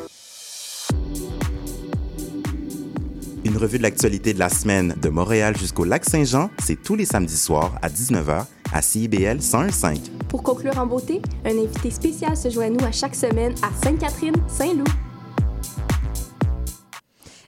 Revue 3.61 3.77
de 3.77 3.83
l'actualité 3.83 4.33
de 4.33 4.39
la 4.39 4.49
semaine 4.49 4.95
de 4.99 5.09
Montréal 5.09 5.55
jusqu'au 5.55 5.83
lac 5.83 6.03
Saint-Jean, 6.03 6.49
c'est 6.63 6.81
tous 6.81 6.95
les 6.95 7.05
samedis 7.05 7.37
soirs 7.37 7.75
à 7.83 7.89
19h 7.89 8.45
à 8.73 8.81
CIBL 8.81 9.37
101.5. 9.37 9.99
Pour 10.29 10.41
conclure 10.41 10.79
en 10.79 10.87
beauté, 10.87 11.21
un 11.45 11.51
invité 11.51 11.91
spécial 11.91 12.35
se 12.35 12.49
joint 12.49 12.65
à 12.65 12.69
nous 12.71 12.83
à 12.83 12.91
chaque 12.91 13.13
semaine 13.13 13.53
à 13.61 13.69
Sainte-Catherine, 13.83 14.33
Saint-Loup. 14.47 14.91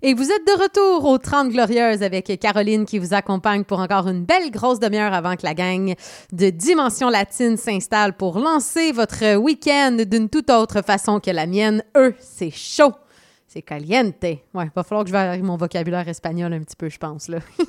Et 0.03 0.13
vous 0.13 0.29
êtes 0.29 0.45
de 0.45 0.61
retour 0.61 1.09
aux 1.09 1.17
30 1.17 1.49
Glorieuses 1.49 2.03
avec 2.03 2.39
Caroline 2.39 2.85
qui 2.85 2.99
vous 2.99 3.15
accompagne 3.15 3.63
pour 3.63 3.79
encore 3.79 4.07
une 4.07 4.23
belle 4.23 4.51
grosse 4.51 4.79
demi-heure 4.79 5.13
avant 5.13 5.35
que 5.35 5.45
la 5.45 5.55
gang 5.55 5.95
de 6.31 6.49
Dimension 6.51 7.09
Latine 7.09 7.57
s'installe 7.57 8.13
pour 8.13 8.37
lancer 8.37 8.91
votre 8.91 9.37
week-end 9.37 9.97
d'une 10.05 10.29
toute 10.29 10.51
autre 10.51 10.83
façon 10.83 11.19
que 11.19 11.31
la 11.31 11.47
mienne. 11.47 11.83
Eux, 11.97 12.13
c'est 12.19 12.51
chaud. 12.51 12.91
C'est 13.53 13.61
caliente. 13.61 14.15
Ouais, 14.55 14.71
va 14.75 14.81
falloir 14.81 15.03
que 15.03 15.09
je 15.09 15.13
varie 15.13 15.43
mon 15.43 15.57
vocabulaire 15.57 16.09
espagnol 16.09 16.51
un 16.53 16.61
petit 16.61 16.75
peu, 16.75 16.89
je 16.89 16.97
pense, 16.97 17.27
là. 17.27 17.37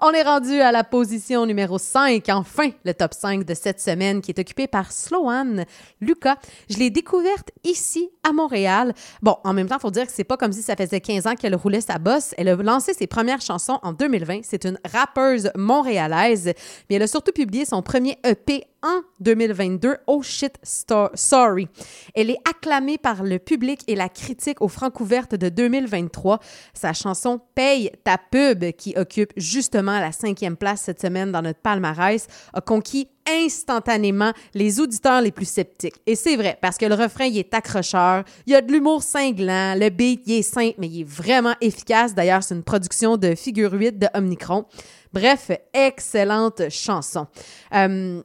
On 0.00 0.12
est 0.12 0.22
rendu 0.22 0.58
à 0.60 0.72
la 0.72 0.84
position 0.84 1.44
numéro 1.44 1.76
5, 1.76 2.24
enfin 2.28 2.70
le 2.84 2.94
top 2.94 3.12
5 3.12 3.44
de 3.44 3.52
cette 3.52 3.80
semaine 3.80 4.22
qui 4.22 4.30
est 4.30 4.38
occupé 4.38 4.68
par 4.68 4.90
Sloane 4.90 5.66
Lucas. 6.00 6.36
Je 6.70 6.78
l'ai 6.78 6.88
découverte 6.88 7.50
ici 7.62 8.08
à 8.26 8.32
Montréal. 8.32 8.94
Bon, 9.20 9.36
en 9.44 9.52
même 9.52 9.68
temps, 9.68 9.76
il 9.76 9.82
faut 9.82 9.90
dire 9.90 10.06
que 10.06 10.12
c'est 10.12 10.24
pas 10.24 10.38
comme 10.38 10.52
si 10.52 10.62
ça 10.62 10.74
faisait 10.74 11.00
15 11.00 11.26
ans 11.26 11.34
qu'elle 11.34 11.54
roulait 11.54 11.82
sa 11.82 11.98
bosse. 11.98 12.34
Elle 12.38 12.48
a 12.48 12.56
lancé 12.56 12.94
ses 12.94 13.06
premières 13.06 13.42
chansons 13.42 13.80
en 13.82 13.92
2020. 13.92 14.40
C'est 14.44 14.64
une 14.64 14.78
rappeuse 14.90 15.50
montréalaise, 15.56 16.54
mais 16.88 16.96
elle 16.96 17.02
a 17.02 17.06
surtout 17.06 17.32
publié 17.32 17.66
son 17.66 17.82
premier 17.82 18.18
EP 18.24 18.64
en 18.82 19.00
2022, 19.20 19.96
Oh 20.06 20.22
Shit 20.22 20.58
Sorry. 20.62 21.68
Elle 22.14 22.30
est 22.30 22.38
acclamée 22.48 22.98
par 22.98 23.22
le 23.22 23.38
public 23.38 23.82
et 23.86 23.94
la 23.94 24.08
critique 24.08 24.60
aux 24.60 24.68
Francouvertes 24.68 25.34
de 25.34 25.48
2023. 25.48 26.38
Sa 26.74 26.92
chanson 26.92 27.40
Paye 27.54 27.90
ta 28.04 28.18
pub, 28.18 28.72
qui 28.72 28.94
occupe 28.96 29.32
justement 29.36 29.98
la 29.98 30.12
cinquième 30.12 30.56
place 30.56 30.82
cette 30.82 31.00
semaine 31.00 31.32
dans 31.32 31.42
notre 31.42 31.60
palmarès, 31.60 32.26
a 32.52 32.60
conquis 32.60 33.08
instantanément 33.28 34.32
les 34.54 34.80
auditeurs 34.80 35.20
les 35.20 35.32
plus 35.32 35.48
sceptiques. 35.48 35.96
Et 36.06 36.14
c'est 36.14 36.36
vrai, 36.36 36.58
parce 36.60 36.78
que 36.78 36.86
le 36.86 36.94
refrain, 36.94 37.26
il 37.26 37.38
est 37.38 37.52
accrocheur, 37.52 38.24
il 38.46 38.52
y 38.52 38.56
a 38.56 38.62
de 38.62 38.72
l'humour 38.72 39.02
cinglant, 39.02 39.74
le 39.78 39.90
beat, 39.90 40.22
il 40.26 40.38
est 40.38 40.42
simple, 40.42 40.76
mais 40.78 40.88
il 40.88 41.00
est 41.00 41.08
vraiment 41.08 41.54
efficace. 41.60 42.14
D'ailleurs, 42.14 42.42
c'est 42.42 42.54
une 42.54 42.64
production 42.64 43.16
de 43.16 43.34
Figure 43.34 43.72
8 43.72 43.98
de 43.98 44.06
Omnicron. 44.14 44.64
Bref, 45.12 45.50
excellente 45.74 46.68
chanson. 46.70 47.26
Euh, 47.74 48.22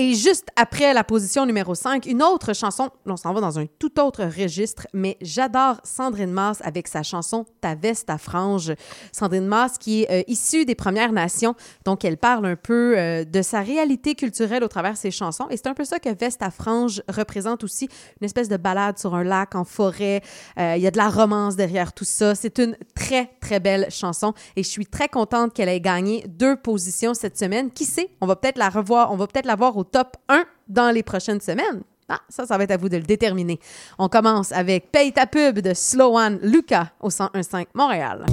et 0.00 0.14
juste 0.14 0.46
après 0.54 0.94
la 0.94 1.02
position 1.02 1.44
numéro 1.44 1.74
5, 1.74 2.06
une 2.06 2.22
autre 2.22 2.52
chanson, 2.52 2.88
on 3.04 3.16
s'en 3.16 3.32
va 3.32 3.40
dans 3.40 3.58
un 3.58 3.66
tout 3.80 3.98
autre 3.98 4.22
registre, 4.22 4.86
mais 4.94 5.16
j'adore 5.20 5.80
Sandrine 5.82 6.30
Masse 6.30 6.60
avec 6.62 6.86
sa 6.86 7.02
chanson 7.02 7.46
Ta 7.60 7.74
veste 7.74 8.08
à 8.08 8.16
franges. 8.16 8.72
Sandrine 9.10 9.46
Masse 9.46 9.76
qui 9.76 10.02
est 10.02 10.20
euh, 10.20 10.22
issue 10.28 10.64
des 10.64 10.76
Premières 10.76 11.10
Nations, 11.10 11.56
donc 11.84 12.04
elle 12.04 12.16
parle 12.16 12.46
un 12.46 12.54
peu 12.54 12.96
euh, 12.96 13.24
de 13.24 13.42
sa 13.42 13.60
réalité 13.60 14.14
culturelle 14.14 14.62
au 14.62 14.68
travers 14.68 14.92
de 14.92 14.98
ses 14.98 15.10
chansons. 15.10 15.48
Et 15.50 15.56
c'est 15.56 15.66
un 15.66 15.74
peu 15.74 15.84
ça 15.84 15.98
que 15.98 16.10
Veste 16.10 16.42
à 16.42 16.52
franges 16.52 17.02
représente 17.08 17.64
aussi, 17.64 17.88
une 18.20 18.24
espèce 18.24 18.48
de 18.48 18.56
balade 18.56 19.00
sur 19.00 19.16
un 19.16 19.24
lac 19.24 19.56
en 19.56 19.64
forêt. 19.64 20.22
Euh, 20.60 20.74
Il 20.76 20.82
y 20.82 20.86
a 20.86 20.92
de 20.92 20.96
la 20.96 21.08
romance 21.08 21.56
derrière 21.56 21.92
tout 21.92 22.04
ça. 22.04 22.36
C'est 22.36 22.60
une 22.60 22.76
très, 22.94 23.32
très 23.40 23.58
belle 23.58 23.88
chanson 23.90 24.32
et 24.54 24.62
je 24.62 24.68
suis 24.68 24.86
très 24.86 25.08
contente 25.08 25.54
qu'elle 25.54 25.68
ait 25.68 25.80
gagné 25.80 26.24
deux 26.28 26.54
positions 26.54 27.14
cette 27.14 27.36
semaine. 27.36 27.72
Qui 27.72 27.84
sait, 27.84 28.10
on 28.20 28.28
va 28.28 28.36
peut-être 28.36 28.58
la 28.58 28.68
revoir, 28.68 29.10
on 29.10 29.16
va 29.16 29.26
peut-être 29.26 29.46
la 29.46 29.56
voir 29.56 29.76
au 29.76 29.87
top 29.90 30.16
1 30.28 30.44
dans 30.68 30.90
les 30.90 31.02
prochaines 31.02 31.40
semaines. 31.40 31.82
Ah, 32.08 32.20
ça, 32.30 32.46
ça 32.46 32.56
va 32.56 32.64
être 32.64 32.70
à 32.70 32.76
vous 32.78 32.88
de 32.88 32.96
le 32.96 33.02
déterminer. 33.02 33.60
On 33.98 34.08
commence 34.08 34.50
avec 34.52 34.90
Paye 34.90 35.12
ta 35.12 35.26
pub 35.26 35.58
de 35.58 35.74
Sloan 35.74 36.38
Lucas 36.42 36.88
au 37.00 37.08
1015 37.08 37.66
Montréal. 37.74 38.24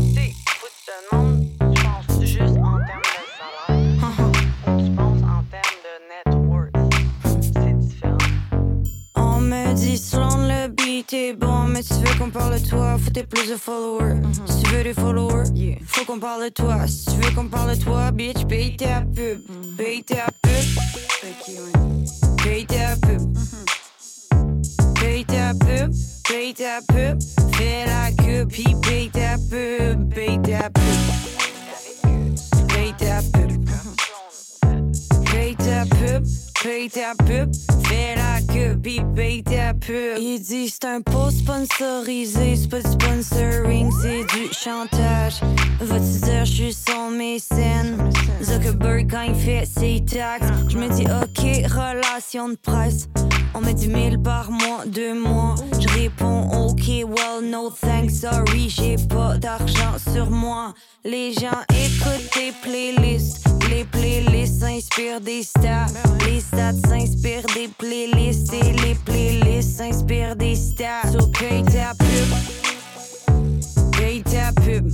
On 9.18 9.41
me 9.41 9.74
dit 9.76 9.97
Sloan 9.97 10.47
le 10.47 10.68
beat 10.70 11.12
est 11.12 11.34
bon 11.34 11.64
Mais 11.64 11.82
si 11.84 11.89
tu 11.89 11.95
veux 11.95 12.18
qu'on 12.18 12.30
parle 12.30 12.62
de 12.62 12.70
toi 12.70 12.97
Faut 12.97 13.12
t'aies 13.12 13.26
plus 13.26 13.49
de 13.49 13.58
followers. 13.58 14.22
Si 14.45 14.64
tu 14.64 14.70
veux 14.72 14.84
des 14.84 14.93
followers 14.93 15.80
Faut 15.86 16.06
qu'on 16.06 16.20
parle 16.20 16.45
de 16.45 16.49
toi. 16.49 16.88
Si 16.88 17.06
tu 17.08 17.18
veux 17.18 17.36
qu'on 17.36 17.49
parle 17.49 17.76
de 17.76 17.84
toi 17.84 18.12
Bitch 18.12 18.45
paye 18.47 18.78
ta 18.78 19.01
pub. 19.01 19.41
Paye 19.78 20.01
ta 20.03 20.28
pub 20.41 21.05
Paye 21.46 22.66
ta 22.66 22.96
pub 23.04 23.38
Paye 24.96 25.24
ta 25.26 25.54
pub 25.54 25.93
Paye 26.28 26.54
ta 26.56 26.80
pub 26.88 27.22
Fais 27.54 27.86
la 27.86 28.12
queue 28.14 28.48
Puis 28.48 28.76
paye 28.82 29.12
ta 29.12 29.38
pub 29.38 30.12
Paye 30.12 30.41
ta 30.41 30.70
pub 30.72 31.06
Paye 35.32 35.56
ta 35.56 35.86
pub 35.86 36.55
Paye 36.66 36.89
ta 36.89 37.13
pub 37.24 37.51
Fais 37.84 38.16
la 38.16 38.41
queue 38.51 38.76
paye 39.16 39.43
ta 39.43 39.76
pub. 39.76 40.18
Il 40.18 40.39
dit 40.41 40.68
c'est 40.68 40.86
un 40.86 40.99
post 40.99 41.38
sponsorisé, 41.38 42.55
c'est 42.55 42.68
pas 42.68 42.82
du 42.82 42.89
sponsoring, 42.89 43.91
c'est 44.01 44.24
du 44.36 44.51
chantage. 44.51 45.41
Va-tu 45.80 46.26
dire 46.26 46.43
je 46.43 46.51
suis 46.51 46.74
son 46.74 47.11
mécène? 47.11 48.09
Zuckerberg 48.41 49.11
quand 49.11 49.22
il 49.22 49.36
fait 49.36 49.66
ses 49.68 50.03
taxes, 50.05 50.47
je 50.68 50.80
me 50.80 50.89
dis 50.89 51.03
ok, 51.03 51.72
relation 51.72 52.49
de 52.49 52.55
presse. 52.55 53.09
On 53.53 53.61
me 53.61 53.72
dit 53.72 53.88
1000 53.88 54.20
par 54.24 54.49
mois, 54.49 54.86
deux 54.88 55.13
mois. 55.13 55.53
Je 55.80 55.88
réponds 55.99 56.49
ok, 56.49 56.88
well 56.88 57.43
no 57.43 57.70
thanks, 57.70 58.22
sorry, 58.22 58.70
j'ai 58.70 58.95
pas 59.07 59.38
d'argent 59.38 59.99
sur 60.11 60.32
moi. 60.32 60.74
Les 61.03 61.32
gens 61.32 61.61
écoutent 61.70 62.34
des 62.36 62.51
playlists. 62.63 63.55
Les 63.70 63.86
playlists 63.86 64.59
s'inspirent 64.59 65.22
des 65.22 65.43
stats. 65.43 65.88
Les 66.26 66.41
stats 66.41 66.74
s'inspirent 66.88 67.45
des 67.53 67.68
playlists. 67.78 68.53
Et 68.53 68.74
les 68.74 68.95
playlists 69.05 69.78
s'inspirent 69.78 70.36
des 70.36 70.55
stats. 70.55 71.11
So 71.11 71.28
paye 71.28 71.63
ta 71.63 71.93
pub. 71.95 72.30
Paye 73.97 74.24
ta 74.24 74.51
pub. 74.61 74.89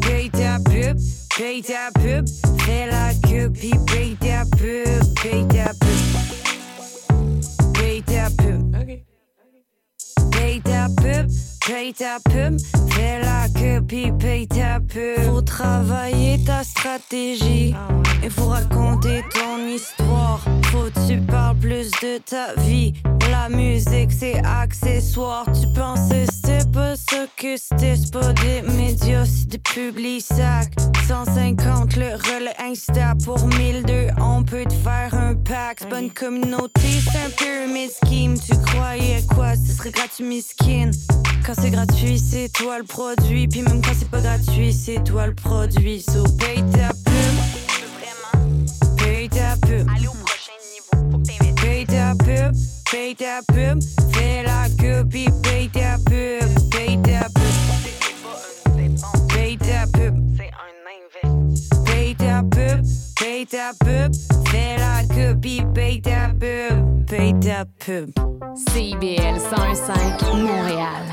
Paye 0.00 0.30
ta 0.30 0.58
pub. 0.64 0.98
Paye 1.36 1.62
ta 1.62 1.90
pub. 1.94 2.26
Fais 2.64 2.86
la 2.90 3.12
queue, 3.28 3.50
puis 3.50 3.72
paye 3.86 4.16
ta 4.16 4.44
pub. 4.56 5.14
Paye 5.22 5.46
ta 5.48 5.72
pub. 5.74 6.04
Paye 7.74 8.02
ta 8.02 8.30
pub. 8.30 8.76
Paye 10.30 10.60
ta 10.60 10.88
pub, 10.96 11.30
paye 11.66 11.92
ta 11.92 12.18
pub, 12.30 12.58
fais 12.90 13.20
la 13.20 13.48
queue 13.48 13.82
puis 13.86 14.12
paye 14.12 14.46
ta 14.46 14.78
pub. 14.80 15.24
Faut 15.26 15.42
travailler 15.42 16.38
ta 16.44 16.62
stratégie, 16.62 17.74
il 18.22 18.30
faut 18.30 18.48
raconter 18.48 19.24
ton 19.32 19.66
histoire. 19.66 20.40
Faut 20.66 20.84
que 20.84 21.06
tu 21.08 21.20
parles 21.20 21.56
plus 21.56 21.90
de 22.02 22.18
ta 22.18 22.54
vie. 22.62 22.92
La 23.30 23.48
musique 23.48 24.12
c'est 24.12 24.40
accessoire. 24.44 25.44
Tu 25.46 25.66
pensais 25.74 26.26
c'était 26.30 26.68
pas 26.72 26.94
ça 26.96 27.26
que 27.36 27.56
c'était, 27.56 27.96
c'est 27.96 28.12
pas 28.12 28.32
des 28.34 28.62
médias, 28.62 29.24
c'est 29.24 29.48
des 29.48 29.58
publics 29.58 30.24
sacs. 30.24 30.74
150 31.08 31.96
le 31.96 32.14
relais 32.14 32.54
Insta 32.58 33.14
pour 33.24 33.46
1002, 33.46 34.08
on 34.20 34.42
peut 34.42 34.64
te 34.64 34.74
faire 34.74 35.12
un 35.14 35.34
pack. 35.34 35.78
C'est 35.80 36.00
une 36.00 36.10
communauté, 36.10 36.80
c'est 36.80 37.18
un 37.18 37.30
pyramid 37.30 37.90
scheme. 37.90 38.38
Tu 38.38 38.56
croyais 38.66 39.24
quoi, 39.34 39.54
ce 39.56 39.72
serait 39.76 39.90
gratuit, 39.90 40.24
miskin. 40.24 40.90
Quand 41.44 41.54
c'est 41.60 41.70
gratuit, 41.70 42.18
c'est 42.18 42.48
toi 42.52 42.78
le 42.78 42.84
produit. 42.84 43.48
Puis 43.48 43.62
même 43.62 43.80
quand 43.82 43.92
c'est 43.98 44.10
pas 44.10 44.20
gratuit, 44.20 44.72
c'est 44.72 45.02
toi 45.04 45.26
le 45.26 45.34
produit. 45.34 46.00
So 46.00 46.24
paye 46.38 46.62
ta 46.72 46.88
pub. 46.88 47.34
Paye 48.96 49.28
ta 49.28 49.56
pub. 49.66 49.88
Allez 49.94 50.08
au 50.08 50.12
prochain 50.12 50.56
niveau. 50.72 51.10
Faut 51.10 51.18
que. 51.18 51.60
Paye 51.60 51.86
ta 51.86 52.14
pub. 52.14 52.54
Paye 52.90 53.14
ta 53.14 53.40
pub. 53.48 53.80
Fais 54.12 54.42
la 54.42 54.68
queue, 54.78 55.04
puis 55.08 55.26
paye 55.42 55.68
ta 55.68 55.96
pub. 55.98 56.70
Paye 56.70 56.98
ta 57.02 57.28
pub. 57.28 57.95
Paye 63.36 63.46
ta 63.46 63.72
pub. 63.84 64.14
Fais 64.48 64.78
la 64.78 65.34
puis 65.34 65.60
paye 65.74 66.00
ta 66.00 66.30
pub. 66.30 67.04
Paye 67.06 67.34
ta 67.38 67.66
pub. 67.66 68.08
CIBL 68.70 69.38
105 69.38 70.22
Montréal. 70.36 71.04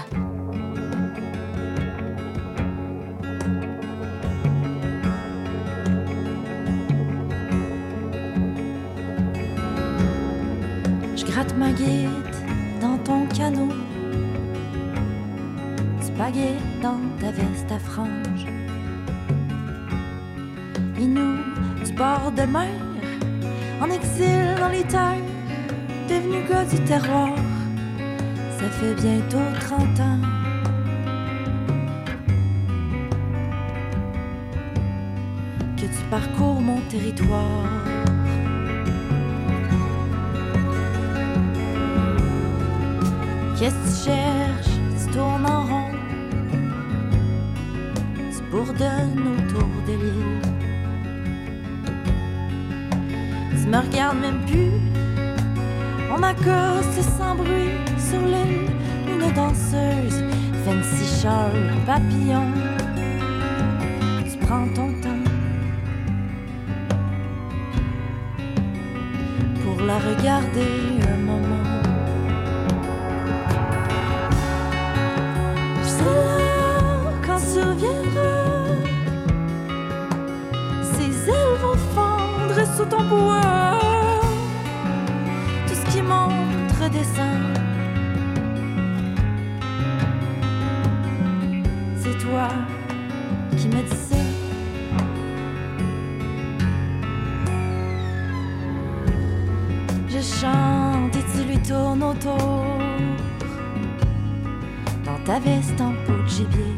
Je 11.17 11.25
gratte 11.25 11.53
ma 11.57 11.73
guide 11.73 12.09
dans 12.79 12.97
ton 12.99 13.25
canot. 13.35 13.73
Spaghetti 15.99 16.63
dans 16.81 17.01
ta 17.19 17.31
veste 17.31 17.69
à 17.69 17.79
franges. 17.79 18.47
Et 20.97 21.05
nous, 21.05 21.62
du 21.83 21.93
bord 21.93 22.31
de 22.31 22.43
mer, 22.43 22.69
en 23.81 23.89
exil 23.89 24.55
dans 24.59 24.69
les 24.69 24.83
terres, 24.83 25.17
devenu 26.07 26.47
gars 26.49 26.65
du 26.65 26.79
terroir. 26.85 27.35
Ça 28.57 28.69
fait 28.69 28.95
bientôt 28.95 29.37
30 29.59 29.99
ans. 29.99 30.19
Que 35.75 35.81
tu 35.81 36.03
parcours 36.09 36.61
mon 36.61 36.79
territoire. 36.89 37.67
Qu'est-ce 43.57 43.75
que 43.75 43.89
tu 43.89 44.09
cherches? 44.09 44.77
Tu 44.97 45.11
tournes 45.11 45.45
en 45.45 45.61
rond. 45.63 45.91
Tu 48.31 48.43
bourdonnes 48.51 49.23
autour 49.37 49.69
de 49.87 49.93
l'île. 49.93 50.52
Me 53.73 53.79
regardes 53.79 54.19
même 54.19 54.39
plus. 54.45 54.71
On 56.15 56.21
accoste 56.21 57.01
sans 57.17 57.35
bruit 57.35 57.73
sur 57.97 58.21
l'île. 58.21 58.69
Une 59.07 59.33
danseuse, 59.33 60.23
fancy 60.63 61.21
Charles 61.21 61.71
papillon. 61.85 62.45
Tu 64.29 64.37
prends 64.45 64.67
ton 64.75 64.89
temps 65.01 65.23
pour 69.63 69.85
la 69.85 69.97
regarder 70.09 70.73
un 71.13 71.17
moment. 71.31 71.67
Je 75.81 75.89
serai 75.97 76.15
là 76.27 77.11
quand 77.25 77.39
tu 77.51 77.59
reviendras. 77.69 78.53
Ses 80.93 81.29
ailes 81.29 81.57
vont 81.63 81.79
fondre 81.95 82.77
sous 82.77 82.85
ton 82.85 83.03
poids. 83.07 83.62
C'est 91.95 92.17
toi 92.19 92.47
qui 93.57 93.67
me 93.67 93.81
dis 93.81 93.95
ça. 93.95 94.15
Je 100.07 100.21
chante 100.21 101.15
et 101.15 101.23
tu 101.31 101.43
lui 101.47 101.57
tournes 101.63 102.03
autour 102.03 102.65
dans 105.03 105.19
ta 105.25 105.39
veste 105.39 105.81
en 105.81 105.93
peau 106.05 106.13
de 106.21 106.27
gibier. 106.27 106.77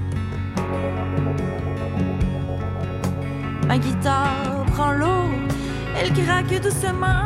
Ma 3.68 3.78
guitare 3.78 4.64
prend 4.74 4.92
l'eau, 4.94 5.26
elle 6.00 6.14
craque 6.14 6.62
doucement. 6.62 7.25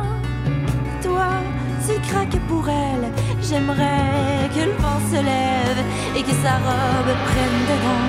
Craques 1.97 2.39
pour 2.47 2.67
elle. 2.69 3.11
J'aimerais 3.41 4.49
que 4.53 4.59
le 4.65 4.71
vent 4.73 4.99
se 5.11 5.15
lève 5.15 5.83
et 6.15 6.21
que 6.21 6.31
sa 6.43 6.57
robe 6.57 7.13
prenne 7.25 7.59
dedans. 7.71 8.07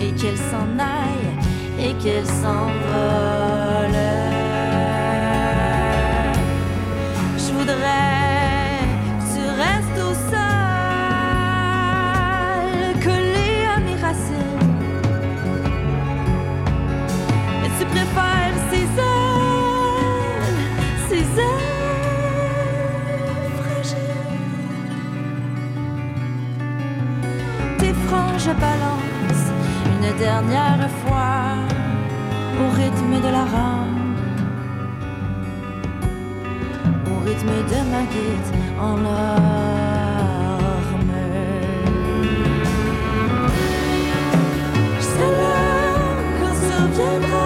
Et 0.00 0.12
qu'elle 0.12 0.36
s'en 0.36 0.78
aille 0.78 1.30
et 1.78 1.94
qu'elle 2.02 2.26
s'envole. 2.26 3.55
Balancent 28.60 29.52
une 29.92 30.10
dernière 30.18 30.88
fois 31.02 31.56
au 32.60 32.68
rythme 32.74 33.14
de 33.26 33.30
la 33.36 33.44
rame. 33.44 34.16
Au 37.06 37.18
rythme 37.26 37.56
de 37.72 37.78
ma 37.92 38.02
guide 38.12 38.50
en 38.80 38.96
larmes. 38.96 40.16
Je 44.98 45.02
serai 45.02 45.30
là 45.40 45.56
quand 46.40 46.54
tu 46.60 47.45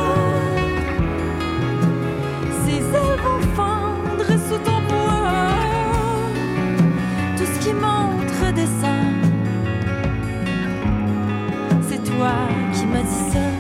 qui 12.91 12.97
m'as 12.97 13.03
dit 13.03 13.31
ça. 13.33 13.60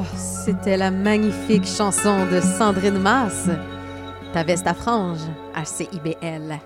Oh, 0.00 0.16
c'était 0.16 0.78
la 0.78 0.90
magnifique 0.90 1.66
chanson 1.66 2.24
de 2.32 2.40
Sandrine 2.40 2.98
Masse. 2.98 3.50
Ta 4.32 4.44
veste 4.44 4.66
à 4.66 4.72
franges 4.72 5.28
à 5.54 5.66
CIBL. 5.66 6.58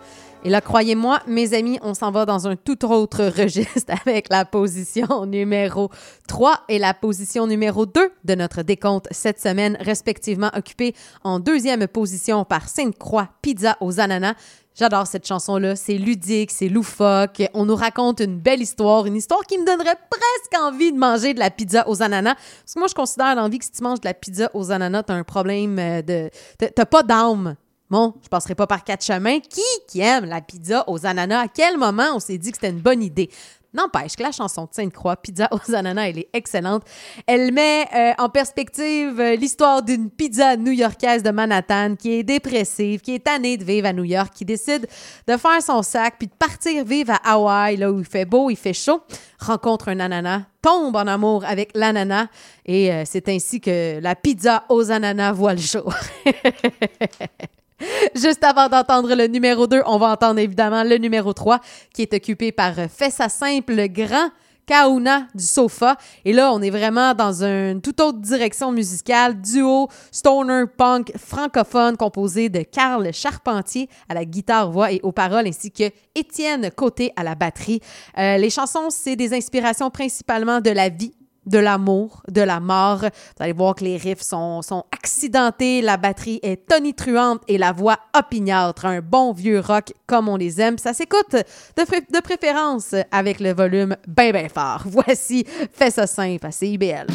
Et 0.44 0.50
là, 0.50 0.60
croyez-moi, 0.60 1.18
mes 1.26 1.52
amis, 1.52 1.80
on 1.82 1.94
s'en 1.94 2.12
va 2.12 2.26
dans 2.26 2.46
un 2.46 2.54
tout 2.54 2.84
autre 2.84 3.24
registre 3.36 3.92
avec 4.06 4.28
la 4.30 4.44
position 4.44 5.26
numéro 5.26 5.90
3 6.28 6.60
et 6.68 6.78
la 6.78 6.94
position 6.94 7.48
numéro 7.48 7.86
2 7.86 8.12
de 8.22 8.34
notre 8.36 8.62
décompte 8.62 9.08
cette 9.10 9.40
semaine, 9.40 9.76
respectivement 9.80 10.50
occupées 10.54 10.94
en 11.24 11.40
deuxième 11.40 11.88
position 11.88 12.44
par 12.44 12.68
Sainte-Croix 12.68 13.30
Pizza 13.42 13.76
aux 13.80 13.98
ananas. 13.98 14.34
J'adore 14.76 15.06
cette 15.06 15.26
chanson-là. 15.26 15.76
C'est 15.76 15.98
ludique, 15.98 16.50
c'est 16.50 16.68
loufoque. 16.68 17.42
On 17.54 17.64
nous 17.64 17.76
raconte 17.76 18.20
une 18.20 18.38
belle 18.38 18.60
histoire, 18.60 19.06
une 19.06 19.14
histoire 19.14 19.42
qui 19.42 19.56
me 19.56 19.64
donnerait 19.64 19.96
presque 20.10 20.62
envie 20.62 20.92
de 20.92 20.98
manger 20.98 21.32
de 21.32 21.38
la 21.38 21.50
pizza 21.50 21.88
aux 21.88 22.02
ananas. 22.02 22.34
Parce 22.34 22.74
que 22.74 22.78
moi, 22.80 22.88
je 22.88 22.94
considère 22.94 23.36
dans 23.36 23.42
la 23.42 23.48
vie 23.48 23.60
que 23.60 23.64
si 23.64 23.70
tu 23.70 23.82
manges 23.84 24.00
de 24.00 24.08
la 24.08 24.14
pizza 24.14 24.50
aux 24.52 24.72
ananas, 24.72 25.04
t'as 25.04 25.14
un 25.14 25.22
problème 25.22 25.78
euh, 25.78 26.02
de. 26.02 26.30
T'as 26.58 26.86
pas 26.86 27.04
d'âme. 27.04 27.54
Bon, 27.88 28.14
je 28.22 28.28
passerai 28.28 28.56
pas 28.56 28.66
par 28.66 28.82
quatre 28.82 29.04
chemins. 29.04 29.38
Qui 29.38 29.62
qui 29.86 30.00
aime 30.00 30.24
la 30.24 30.40
pizza 30.40 30.82
aux 30.88 31.06
ananas? 31.06 31.44
À 31.44 31.48
quel 31.48 31.78
moment 31.78 32.08
on 32.14 32.18
s'est 32.18 32.38
dit 32.38 32.50
que 32.50 32.56
c'était 32.56 32.70
une 32.70 32.80
bonne 32.80 33.02
idée? 33.02 33.30
N'empêche 33.74 34.14
que 34.14 34.22
la 34.22 34.30
chanson 34.30 34.62
de 34.62 34.68
Sainte-Croix, 34.72 35.16
Pizza 35.16 35.48
aux 35.50 35.74
ananas, 35.74 36.08
elle 36.08 36.20
est 36.20 36.28
excellente. 36.32 36.84
Elle 37.26 37.52
met 37.52 37.86
euh, 37.94 38.12
en 38.18 38.28
perspective 38.28 39.20
euh, 39.20 39.34
l'histoire 39.34 39.82
d'une 39.82 40.10
pizza 40.10 40.56
new-yorkaise 40.56 41.24
de 41.24 41.30
Manhattan 41.30 41.96
qui 41.96 42.12
est 42.12 42.22
dépressive, 42.22 43.00
qui 43.00 43.16
est 43.16 43.24
tannée 43.24 43.56
de 43.56 43.64
vivre 43.64 43.88
à 43.88 43.92
New 43.92 44.04
York, 44.04 44.32
qui 44.32 44.44
décide 44.44 44.86
de 45.26 45.36
faire 45.36 45.60
son 45.60 45.82
sac 45.82 46.14
puis 46.18 46.28
de 46.28 46.32
partir 46.32 46.84
vivre 46.84 47.12
à 47.12 47.32
Hawaï, 47.32 47.76
là 47.76 47.90
où 47.90 47.98
il 47.98 48.04
fait 48.04 48.24
beau, 48.24 48.48
il 48.48 48.56
fait 48.56 48.72
chaud, 48.72 49.00
rencontre 49.40 49.88
un 49.88 49.98
ananas, 49.98 50.42
tombe 50.62 50.94
en 50.94 51.06
amour 51.06 51.44
avec 51.44 51.70
l'ananas 51.74 52.28
et 52.64 52.92
euh, 52.92 53.02
c'est 53.04 53.28
ainsi 53.28 53.60
que 53.60 53.98
la 54.00 54.14
pizza 54.14 54.64
aux 54.68 54.92
ananas 54.92 55.32
voit 55.32 55.54
le 55.54 55.60
jour. 55.60 55.92
Juste 58.14 58.44
avant 58.44 58.68
d'entendre 58.68 59.14
le 59.14 59.26
numéro 59.26 59.66
2, 59.66 59.82
on 59.86 59.98
va 59.98 60.10
entendre 60.10 60.38
évidemment 60.38 60.84
le 60.84 60.96
numéro 60.96 61.32
3 61.32 61.60
qui 61.92 62.02
est 62.02 62.14
occupé 62.14 62.52
par 62.52 62.78
euh, 62.78 62.86
Fessa 62.88 63.28
Simple, 63.28 63.74
le 63.74 63.86
grand 63.88 64.30
Kauna 64.66 65.26
du 65.34 65.44
sofa. 65.44 65.96
Et 66.24 66.32
là, 66.32 66.52
on 66.52 66.62
est 66.62 66.70
vraiment 66.70 67.14
dans 67.14 67.44
une 67.44 67.82
toute 67.82 68.00
autre 68.00 68.18
direction 68.18 68.72
musicale, 68.72 69.40
duo 69.40 69.88
stoner 70.10 70.64
punk 70.76 71.12
francophone 71.18 71.96
composé 71.96 72.48
de 72.48 72.62
Karl 72.62 73.12
Charpentier 73.12 73.88
à 74.08 74.14
la 74.14 74.24
guitare-voix 74.24 74.92
et 74.92 75.00
aux 75.02 75.12
paroles, 75.12 75.46
ainsi 75.46 75.70
que 75.70 75.90
Étienne 76.14 76.70
Côté 76.70 77.12
à 77.16 77.24
la 77.24 77.34
batterie. 77.34 77.80
Euh, 78.18 78.38
les 78.38 78.50
chansons, 78.50 78.88
c'est 78.88 79.16
des 79.16 79.34
inspirations 79.34 79.90
principalement 79.90 80.60
de 80.60 80.70
la 80.70 80.88
vie, 80.88 81.12
de 81.46 81.58
l'amour, 81.58 82.22
de 82.28 82.40
la 82.40 82.60
mort. 82.60 83.00
Vous 83.00 83.42
allez 83.42 83.52
voir 83.52 83.74
que 83.74 83.84
les 83.84 83.96
riffs 83.96 84.22
sont, 84.22 84.62
sont 84.62 84.84
accidentés, 84.92 85.82
la 85.82 85.96
batterie 85.96 86.40
est 86.42 86.66
tonitruante 86.68 87.42
et 87.48 87.58
la 87.58 87.72
voix 87.72 87.98
opiniâtre. 88.16 88.86
Un 88.86 89.00
bon 89.00 89.32
vieux 89.32 89.60
rock 89.60 89.92
comme 90.06 90.28
on 90.28 90.36
les 90.36 90.60
aime. 90.60 90.78
Ça 90.78 90.92
s'écoute 90.92 91.32
de, 91.32 92.14
de 92.16 92.20
préférence 92.20 92.94
avec 93.10 93.40
le 93.40 93.52
volume 93.52 93.96
bien, 94.06 94.32
bien 94.32 94.48
fort. 94.48 94.82
Voici 94.86 95.44
Fais 95.72 95.90
ça 95.90 96.06
simple 96.06 96.46
à 96.46 96.50
CIBL. 96.50 97.06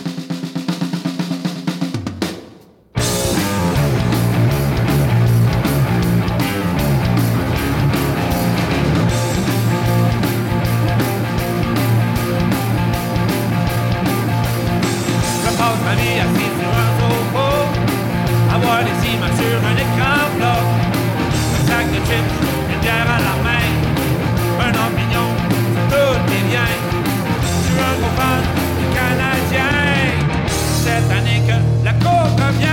Un 19.68 19.76
écran 19.76 20.30
plat. 20.38 20.62
Un 21.56 21.68
sac 21.68 21.86
de 21.92 22.00
chips, 22.08 22.34
une 22.72 22.80
bière 22.80 23.08
à 23.08 23.20
la 23.28 23.36
main, 23.46 23.68
un 24.66 24.74
opinion 24.88 25.28
sur 25.74 25.84
tous 25.92 26.18
les 26.32 26.42
biens. 26.50 26.76
Je 27.66 27.74
un 27.90 27.96
gros 28.00 28.14
fan 28.18 28.44
du 28.80 28.86
Canadien, 28.98 29.76
cette 30.84 31.12
année 31.12 31.42
que 31.48 31.86
la 31.86 31.94
coupe 31.94 32.40
revient. 32.40 32.68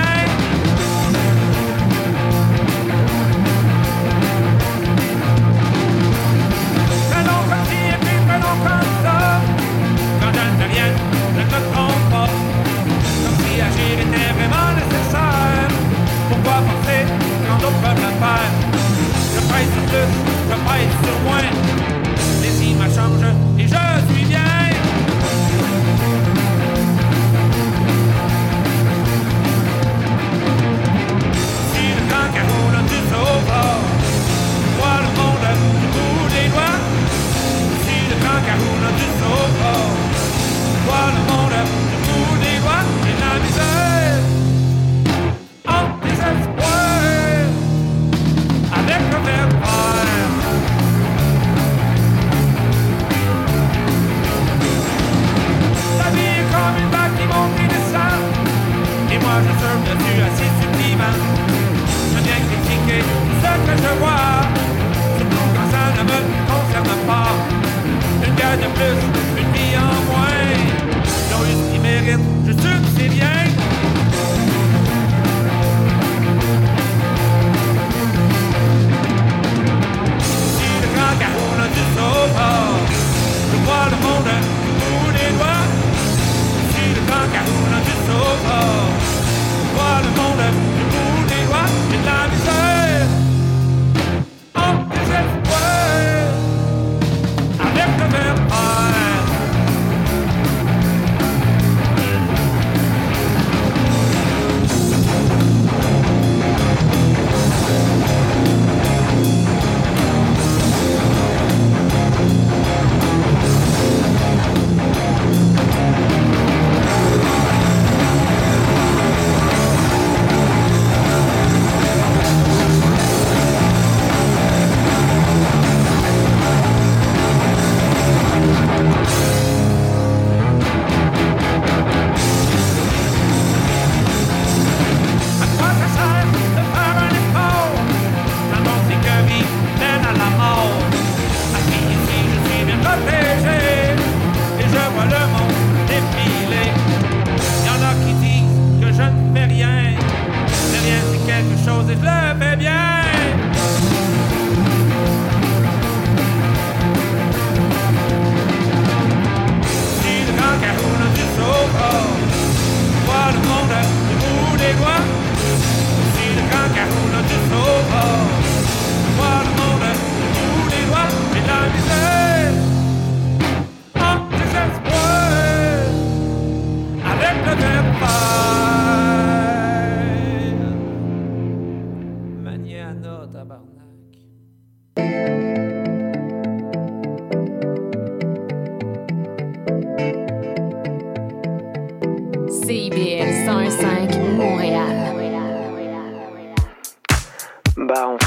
Comme. 11.72 11.92
Quand. 12.10 12.26
Comme 12.26 13.36
si 13.38 13.60
agir 13.60 13.98
était 14.00 14.32
vraiment. 14.32 14.95
Penser 16.56 17.04
quand 17.46 17.58
d'autres 17.60 17.80
peuvent 17.82 17.96
le 17.96 18.12
faire? 18.18 18.50
Je 19.34 19.40
pèse 19.40 19.70
sur 19.72 19.84
plus, 19.90 20.08
je 20.48 20.56
pèse 20.66 20.94
sur 21.04 21.18
moins. 21.26 21.50
Les 22.40 22.54
images 22.70 22.94
changent 22.94 23.45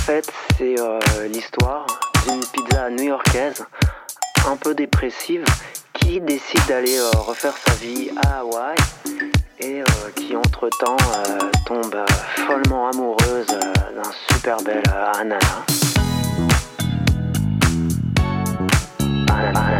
C'est 0.05 0.79
euh, 0.79 0.99
l'histoire 1.31 1.85
d'une 2.25 2.41
pizza 2.51 2.89
new-yorkaise 2.89 3.65
un 4.47 4.55
peu 4.55 4.73
dépressive 4.73 5.43
qui 5.93 6.19
décide 6.19 6.65
d'aller 6.67 6.97
euh, 6.97 7.09
refaire 7.19 7.53
sa 7.55 7.73
vie 7.75 8.09
à 8.25 8.39
Hawaï 8.39 8.75
et 9.59 9.81
euh, 9.81 9.85
qui 10.15 10.35
entre-temps 10.35 10.97
tombe 11.65 11.95
follement 12.47 12.89
amoureuse 12.89 13.47
d'un 13.47 14.11
super 14.31 14.57
bel 14.63 14.81
ananas. 15.13 15.39
Ananas, 19.29 19.78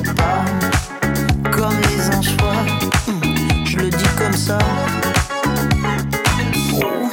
pas 0.00 0.44
comme 1.50 1.74
les 1.80 2.16
anchois. 2.16 2.62
Hmm, 3.06 3.64
Je 3.64 3.76
le 3.78 3.90
dis 3.90 4.12
comme 4.18 4.32
ça. 4.32 4.58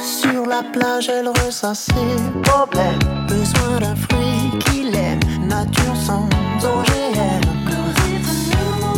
Sur 0.02 0.46
la 0.46 0.62
plage, 0.62 1.08
elle 1.10 1.28
ressasse 1.28 1.86
ses 1.94 2.40
problèmes. 2.42 2.98
Besoin 3.28 3.80
d'un 3.80 3.96
fruit 3.96 4.58
qu'il 4.60 4.94
aime. 4.94 5.20
Nature 5.46 5.96
sans 5.96 6.28
OGM. 6.62 7.40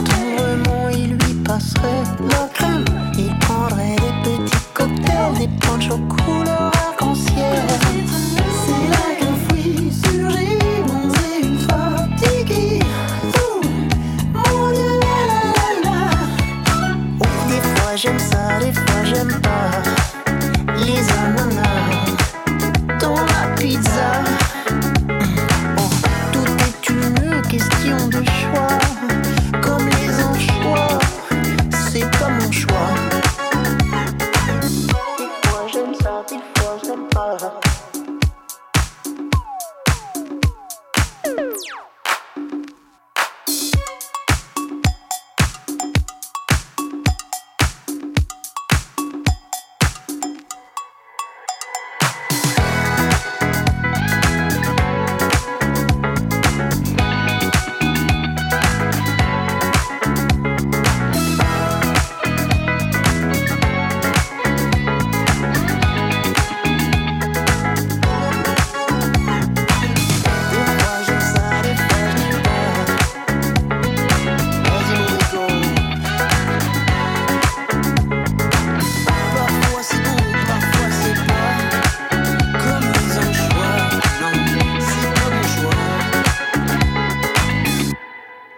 Tendrement, 0.04 0.88
il 0.90 1.16
lui 1.18 1.34
passerait 1.44 2.04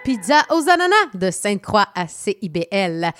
Pizza 0.04 0.42
aux 0.50 0.68
ananas 0.68 1.14
de 1.14 1.30
Sainte-Croix 1.30 1.86
à 1.94 2.06
CIBL. 2.06 3.10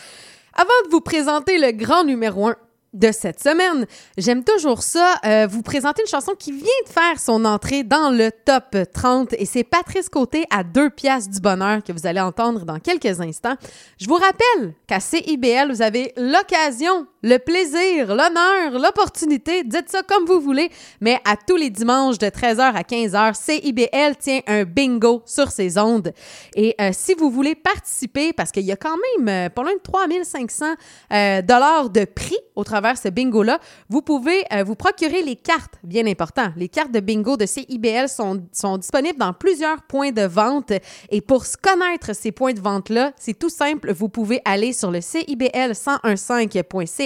Avant 0.52 0.80
de 0.84 0.90
vous 0.90 1.00
présenter 1.00 1.56
le 1.56 1.72
grand 1.72 2.04
numéro 2.04 2.48
1 2.48 2.56
de 2.92 3.10
cette 3.10 3.42
semaine, 3.42 3.86
j'aime 4.18 4.44
toujours 4.44 4.82
ça, 4.82 5.14
euh, 5.24 5.46
vous 5.50 5.62
présenter 5.62 6.02
une 6.02 6.08
chanson 6.08 6.34
qui 6.38 6.52
vient 6.52 6.66
de 6.86 6.90
faire 6.90 7.18
son 7.18 7.46
entrée 7.46 7.84
dans 7.84 8.10
le 8.10 8.30
top 8.30 8.76
30 8.92 9.32
et 9.32 9.46
c'est 9.46 9.64
Patrice 9.64 10.10
Côté 10.10 10.44
à 10.50 10.62
deux 10.62 10.90
pièces 10.90 11.30
du 11.30 11.40
bonheur 11.40 11.82
que 11.82 11.92
vous 11.92 12.06
allez 12.06 12.20
entendre 12.20 12.66
dans 12.66 12.78
quelques 12.78 13.18
instants. 13.18 13.56
Je 13.98 14.06
vous 14.06 14.16
rappelle 14.16 14.74
qu'à 14.86 15.00
CIBL, 15.00 15.72
vous 15.72 15.80
avez 15.80 16.12
l'occasion, 16.18 17.06
le 17.24 17.38
plaisir, 17.38 18.08
l'honneur, 18.08 18.78
l'opportunité, 18.78 19.64
dites 19.64 19.88
ça 19.88 20.02
comme 20.02 20.26
vous 20.26 20.40
voulez, 20.40 20.70
mais 21.00 21.18
à 21.24 21.36
tous 21.38 21.56
les 21.56 21.70
dimanches 21.70 22.18
de 22.18 22.26
13h 22.26 22.60
à 22.60 22.82
15h, 22.82 23.34
CIBL 23.34 24.16
tient 24.20 24.40
un 24.46 24.64
bingo 24.64 25.22
sur 25.24 25.50
ses 25.50 25.78
ondes. 25.78 26.12
Et 26.54 26.74
euh, 26.78 26.90
si 26.92 27.14
vous 27.14 27.30
voulez 27.30 27.54
participer, 27.54 28.34
parce 28.34 28.52
qu'il 28.52 28.64
y 28.64 28.72
a 28.72 28.76
quand 28.76 28.96
même 29.18 29.28
euh, 29.28 29.48
pas 29.48 29.62
loin 29.62 29.72
de 29.72 29.80
3500 29.80 30.66
euh, 31.12 31.40
dollars 31.40 31.88
de 31.88 32.04
prix 32.04 32.36
au 32.56 32.62
travers 32.62 32.98
ce 32.98 33.08
bingo-là, 33.08 33.58
vous 33.88 34.02
pouvez 34.02 34.44
euh, 34.52 34.62
vous 34.62 34.74
procurer 34.74 35.22
les 35.22 35.36
cartes, 35.36 35.74
bien 35.82 36.06
important. 36.06 36.52
Les 36.56 36.68
cartes 36.68 36.92
de 36.92 37.00
bingo 37.00 37.38
de 37.38 37.46
CIBL 37.46 38.08
sont, 38.08 38.44
sont 38.52 38.76
disponibles 38.76 39.18
dans 39.18 39.32
plusieurs 39.32 39.82
points 39.84 40.12
de 40.12 40.26
vente. 40.26 40.72
Et 41.10 41.22
pour 41.22 41.44
connaître 41.62 42.14
ces 42.14 42.32
points 42.32 42.52
de 42.52 42.60
vente-là, 42.60 43.12
c'est 43.18 43.38
tout 43.38 43.48
simple. 43.48 43.94
Vous 43.94 44.10
pouvez 44.10 44.42
aller 44.44 44.74
sur 44.74 44.90
le 44.90 45.00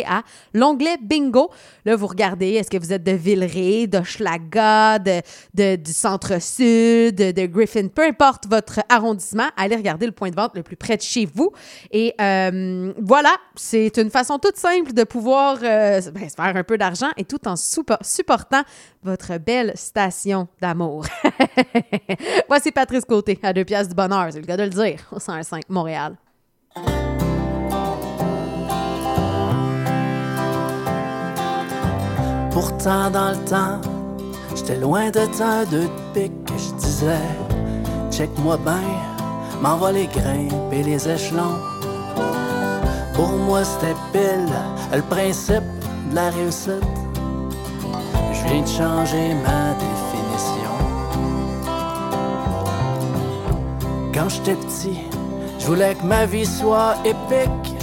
CIBL1015.ca, 0.09 0.22
l'onglet 0.55 0.97
bingo. 1.01 1.51
Là, 1.85 1.97
vous 1.97 2.06
regardez, 2.06 2.52
est-ce 2.55 2.70
que 2.70 2.78
vous 2.78 2.93
êtes 2.93 3.02
de 3.05 3.12
Villeray, 3.12 3.86
de, 3.86 3.98
de- 5.55 5.76
du 5.76 5.93
centre-sud, 5.93 7.14
de, 7.16 7.47
Griffin, 7.47 7.89
peu 7.89 8.02
importe 8.02 8.47
votre 8.48 8.80
arrondissement, 8.89 9.48
allez 9.56 9.76
regarder 9.76 10.06
le 10.06 10.12
point 10.12 10.30
de 10.30 10.36
vente 10.36 10.52
le 10.55 10.62
plus 10.62 10.76
près 10.76 10.97
de 10.97 11.02
chez 11.02 11.26
vous. 11.32 11.51
Et 11.90 12.14
euh, 12.20 12.93
voilà, 13.01 13.35
c'est 13.55 13.97
une 13.98 14.10
façon 14.10 14.39
toute 14.39 14.56
simple 14.56 14.93
de 14.93 15.05
pouvoir 15.05 15.59
euh, 15.62 16.01
ben, 16.12 16.28
se 16.28 16.35
faire 16.35 16.56
un 16.56 16.64
peu 16.64 16.78
d'argent 16.78 17.09
et 17.16 17.24
tout 17.24 17.47
en 17.48 17.55
suppo- 17.55 17.97
supportant 18.02 18.62
votre 19.02 19.39
belle 19.39 19.72
station 19.76 20.48
d'amour. 20.60 21.06
Voici 22.48 22.72
Patrice 22.72 23.05
Côté, 23.05 23.39
à 23.43 23.52
deux 23.52 23.64
pièces 23.64 23.89
du 23.89 23.94
bonheur, 23.94 24.28
c'est 24.30 24.40
le 24.40 24.47
cas 24.47 24.56
de 24.56 24.64
le 24.64 24.68
dire, 24.70 25.01
au 25.12 25.18
105 25.20 25.62
Montréal. 25.68 26.16
Pourtant, 32.60 33.09
dans 33.09 33.30
le 33.30 33.44
temps, 33.44 33.80
j'étais 34.52 34.78
loin 34.78 35.10
de 35.10 35.20
deux 35.70 35.82
de 35.82 35.89
pique. 36.12 36.32
Je 36.48 36.74
disais, 36.74 37.28
check-moi 38.10 38.56
bien, 38.56 38.82
m'en 39.62 39.76
va 39.76 39.93
les 39.93 40.09
grimper 40.09 40.82
les 40.82 41.09
échelons. 41.09 41.56
Pour 43.14 43.28
moi, 43.28 43.62
c'était 43.62 43.94
pile 44.12 44.52
le 44.93 45.02
principe 45.02 45.62
de 46.10 46.16
la 46.16 46.30
réussite. 46.30 46.82
Je 48.32 48.48
viens 48.48 48.62
de 48.62 48.66
changer 48.66 49.35
ma 49.44 49.74
définition. 49.85 50.74
Quand 54.12 54.28
j'étais 54.28 54.56
petit, 54.56 54.98
je 55.60 55.66
voulais 55.68 55.94
que 55.94 56.05
ma 56.05 56.26
vie 56.26 56.44
soit 56.44 56.97
épique. 57.05 57.77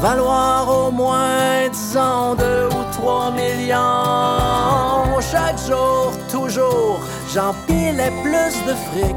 Valoir 0.00 0.68
au 0.68 0.90
moins, 0.90 1.68
disons, 1.70 2.34
deux 2.34 2.66
ou 2.66 2.82
trois 2.92 3.30
millions. 3.30 5.20
Chaque 5.30 5.58
jour, 5.68 6.12
toujours, 6.30 6.98
j'empilais 7.32 8.12
plus 8.22 8.54
de 8.66 8.74
fric. 8.74 9.16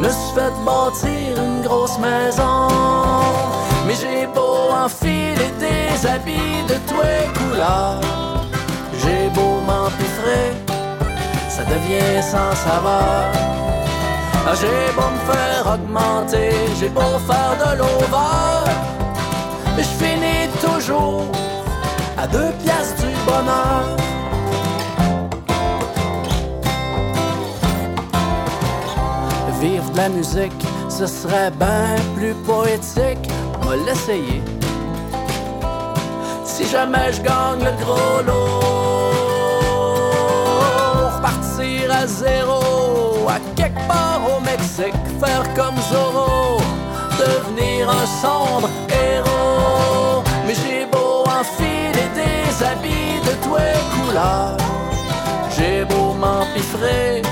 Me 0.00 0.08
suis 0.08 0.34
fait 0.34 0.52
bâtir 0.64 1.42
une 1.42 1.62
grosse 1.62 1.98
maison. 1.98 2.68
Mais 3.86 3.94
j'ai 3.94 4.26
beau 4.26 4.72
enfiler 4.72 5.52
des 5.60 6.06
habits 6.06 6.64
de 6.68 6.74
tous 6.88 7.02
les 7.02 7.26
couleurs. 7.38 8.00
J'ai 9.02 9.28
beau 9.30 9.60
m'empiffrer, 9.66 10.52
ça 11.48 11.62
devient 11.64 12.22
sans 12.22 12.54
saveur. 12.56 13.32
Ah, 14.48 14.54
j'ai 14.54 14.92
beau 14.94 15.10
me 15.10 15.32
faire 15.32 15.74
augmenter, 15.74 16.50
j'ai 16.78 16.88
beau 16.88 17.18
faire 17.26 17.56
de 17.64 17.78
l'over, 17.78 18.70
mais 19.76 19.82
je 19.82 19.94
finis 20.04 20.48
toujours 20.60 21.24
à 22.16 22.28
deux 22.28 22.52
pièces 22.62 22.94
du 23.00 23.12
bonheur. 23.26 23.96
Vivre 29.60 29.90
de 29.90 29.96
la 29.96 30.08
musique, 30.10 30.66
ce 30.88 31.06
serait 31.06 31.50
bien 31.50 31.96
plus 32.14 32.34
poétique. 32.46 33.30
On 33.62 33.66
va 33.66 33.76
l'essayer. 33.76 34.42
Si 36.44 36.68
jamais 36.68 37.12
je 37.12 37.22
gagne 37.22 37.64
le 37.64 37.72
gros 37.82 38.22
lot, 38.26 38.60
repartir 41.16 41.90
à 41.90 42.06
zéro, 42.06 42.95
part 43.88 44.20
au 44.36 44.40
Mexique, 44.40 44.94
faire 45.20 45.44
comme 45.54 45.76
Zorro, 45.90 46.60
devenir 47.18 47.88
un 47.90 48.06
sombre 48.22 48.68
héros. 48.88 50.22
Mais 50.46 50.54
j'ai 50.54 50.86
beau 50.86 51.24
enfiler 51.40 52.08
des 52.14 52.64
habits 52.64 53.20
de 53.26 53.32
toutes 53.42 53.58
les 53.58 53.80
couleurs, 53.94 54.56
j'ai 55.56 55.84
beau 55.84 56.12
m'empiffrer, 56.12 57.22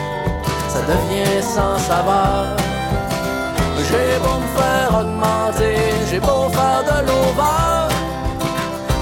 ça 0.69 0.81
devient 0.93 1.43
sans 1.43 1.79
saveur. 1.79 2.57
J'ai 3.91 4.19
beau 4.19 4.39
me 4.45 4.49
faire 4.59 5.01
augmenter, 5.01 5.77
j'ai 6.11 6.19
beau 6.19 6.49
faire 6.49 6.83
de 6.91 7.07
l'over, 7.07 7.95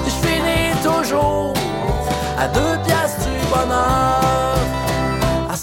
je 0.05 0.27
finis 0.27 0.75
toujours 0.83 1.53
à 2.37 2.47
deux 2.47 2.77
pièces 2.85 3.17
du 3.25 3.35
bonheur. 3.47 4.22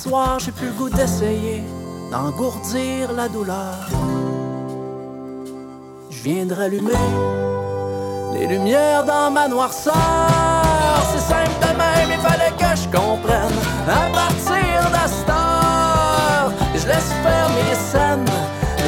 Soir, 0.02 0.38
j'ai 0.38 0.50
plus 0.50 0.68
le 0.68 0.72
goût 0.72 0.88
d'essayer 0.88 1.62
d'engourdir 2.10 3.12
la 3.12 3.28
douleur. 3.28 3.86
Je 6.08 6.22
viens 6.22 6.46
de 6.46 6.54
rallumer 6.54 7.06
les 8.32 8.46
lumières 8.46 9.04
dans 9.04 9.30
ma 9.30 9.46
noirceur. 9.46 9.92
C'est 11.12 11.34
simple 11.34 11.58
de 11.60 11.76
même, 11.76 12.18
il 12.18 12.20
fallait 12.26 12.56
que 12.62 12.70
je 12.80 12.86
comprenne. 12.88 13.58
À 13.86 14.08
partir 14.20 14.90
d'Astor, 14.90 16.50
je 16.72 16.86
laisse 16.86 17.12
faire 17.22 17.48
mes 17.58 17.74
scènes. 17.74 18.24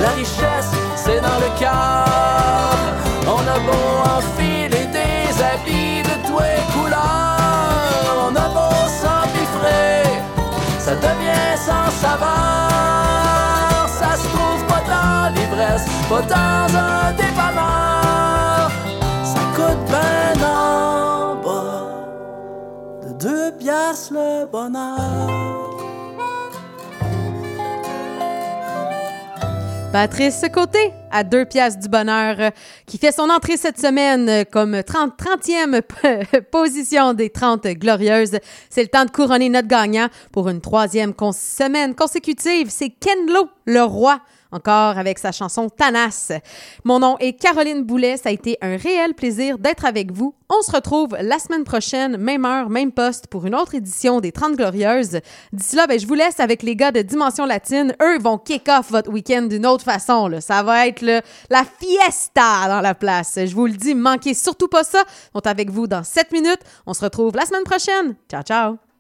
La 0.00 0.12
richesse, 0.12 0.72
c'est 0.96 1.20
dans 1.20 1.38
le 1.44 1.50
cœur. 1.58 2.78
On 3.26 3.42
a 3.54 3.58
beau 3.66 3.86
enfiler 4.16 4.41
devient 11.14 11.56
sans 11.56 11.90
saveur. 12.00 12.68
Ça 13.88 14.16
se 14.16 14.26
trouve 14.28 14.64
pas 14.66 14.82
dans 14.86 15.34
l'ivresse, 15.34 15.86
pas 16.08 16.22
dans 16.22 16.76
un 16.76 17.12
dépanneur. 17.12 18.70
Ça 19.24 19.40
coûte 19.54 19.84
ben 19.90 20.44
en 20.44 21.34
bas 21.44 21.84
de 23.02 23.12
deux 23.14 23.52
piastres 23.58 24.12
le 24.14 24.46
bonheur. 24.46 25.71
Patrice 29.92 30.42
Côté, 30.52 30.90
à 31.10 31.22
deux 31.22 31.44
piastres 31.44 31.80
du 31.80 31.88
bonheur, 31.88 32.36
euh, 32.40 32.50
qui 32.86 32.96
fait 32.96 33.12
son 33.12 33.28
entrée 33.28 33.58
cette 33.58 33.78
semaine 33.78 34.26
euh, 34.28 34.44
comme 34.50 34.82
30, 34.82 35.12
30e 35.18 35.82
p- 35.82 36.40
position 36.50 37.12
des 37.12 37.28
30 37.28 37.66
glorieuses. 37.66 38.38
C'est 38.70 38.82
le 38.82 38.88
temps 38.88 39.04
de 39.04 39.10
couronner 39.10 39.50
notre 39.50 39.68
gagnant 39.68 40.08
pour 40.32 40.48
une 40.48 40.62
troisième 40.62 41.12
semaine 41.34 41.94
consécutive. 41.94 42.68
C'est 42.70 42.88
Ken 42.88 43.26
Lo, 43.28 43.48
le 43.66 43.82
roi. 43.82 44.20
Encore 44.52 44.98
avec 44.98 45.18
sa 45.18 45.32
chanson 45.32 45.68
Tanas. 45.68 46.32
Mon 46.84 46.98
nom 47.00 47.16
est 47.18 47.32
Caroline 47.32 47.82
Boulet. 47.82 48.16
Ça 48.16 48.28
a 48.28 48.32
été 48.32 48.58
un 48.60 48.76
réel 48.76 49.14
plaisir 49.14 49.58
d'être 49.58 49.84
avec 49.84 50.12
vous. 50.12 50.34
On 50.48 50.60
se 50.60 50.70
retrouve 50.70 51.16
la 51.18 51.38
semaine 51.38 51.64
prochaine, 51.64 52.18
même 52.18 52.44
heure, 52.44 52.68
même 52.68 52.92
poste, 52.92 53.26
pour 53.28 53.46
une 53.46 53.54
autre 53.54 53.74
édition 53.74 54.20
des 54.20 54.32
30 54.32 54.56
Glorieuses. 54.56 55.20
D'ici 55.52 55.76
là, 55.76 55.86
ben, 55.86 55.98
je 55.98 56.06
vous 56.06 56.14
laisse 56.14 56.38
avec 56.40 56.62
les 56.62 56.76
gars 56.76 56.92
de 56.92 57.00
Dimension 57.00 57.46
Latine. 57.46 57.94
Eux 58.02 58.18
vont 58.18 58.36
kick 58.36 58.68
off 58.68 58.90
votre 58.90 59.10
week-end 59.10 59.42
d'une 59.42 59.66
autre 59.66 59.84
façon. 59.84 60.28
là. 60.28 60.40
Ça 60.42 60.62
va 60.62 60.86
être 60.86 61.02
la 61.02 61.64
fiesta 61.64 62.68
dans 62.68 62.82
la 62.82 62.94
place. 62.94 63.38
Je 63.38 63.54
vous 63.54 63.66
le 63.66 63.72
dis, 63.72 63.94
manquez 63.94 64.34
surtout 64.34 64.68
pas 64.68 64.84
ça. 64.84 65.02
On 65.32 65.40
est 65.40 65.48
avec 65.48 65.70
vous 65.70 65.86
dans 65.86 66.04
7 66.04 66.30
minutes. 66.32 66.60
On 66.86 66.92
se 66.92 67.02
retrouve 67.02 67.34
la 67.34 67.46
semaine 67.46 67.64
prochaine. 67.64 68.14
Ciao, 68.30 68.42
ciao. 68.42 68.91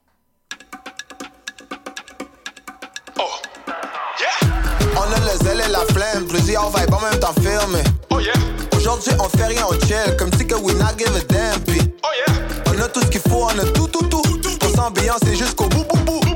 On 5.12 5.14
a 5.14 5.32
le 5.32 5.44
zèle 5.44 5.62
et 5.66 5.70
la 5.70 5.80
flemme, 5.92 6.26
plusieurs 6.26 6.70
vibes 6.70 6.94
en 6.94 7.00
même 7.00 7.18
temps 7.20 7.34
filmés. 7.34 7.84
Oh 8.10 8.18
yeah. 8.18 8.32
Aujourd'hui 8.74 9.12
on 9.18 9.28
fait 9.36 9.46
rien, 9.46 9.66
on 9.68 9.74
chill, 9.86 10.16
comme 10.18 10.30
si 10.38 10.46
que 10.46 10.54
we 10.54 10.74
not 10.74 10.96
give 10.96 11.14
a 11.14 11.20
damn. 11.32 11.60
Puis, 11.60 11.80
oh 12.02 12.08
yeah. 12.16 12.34
On 12.68 12.80
a 12.80 12.88
tout 12.88 13.00
ce 13.00 13.08
qu'il 13.08 13.20
faut, 13.20 13.44
on 13.44 13.58
a 13.58 13.64
tout, 13.72 13.88
tout, 13.88 14.06
tout. 14.06 14.22
On 14.64 14.74
s'ambiance 14.74 15.20
jusqu'au 15.34 15.64
bout, 15.64 15.84
bout, 15.84 16.20
bout. 16.20 16.31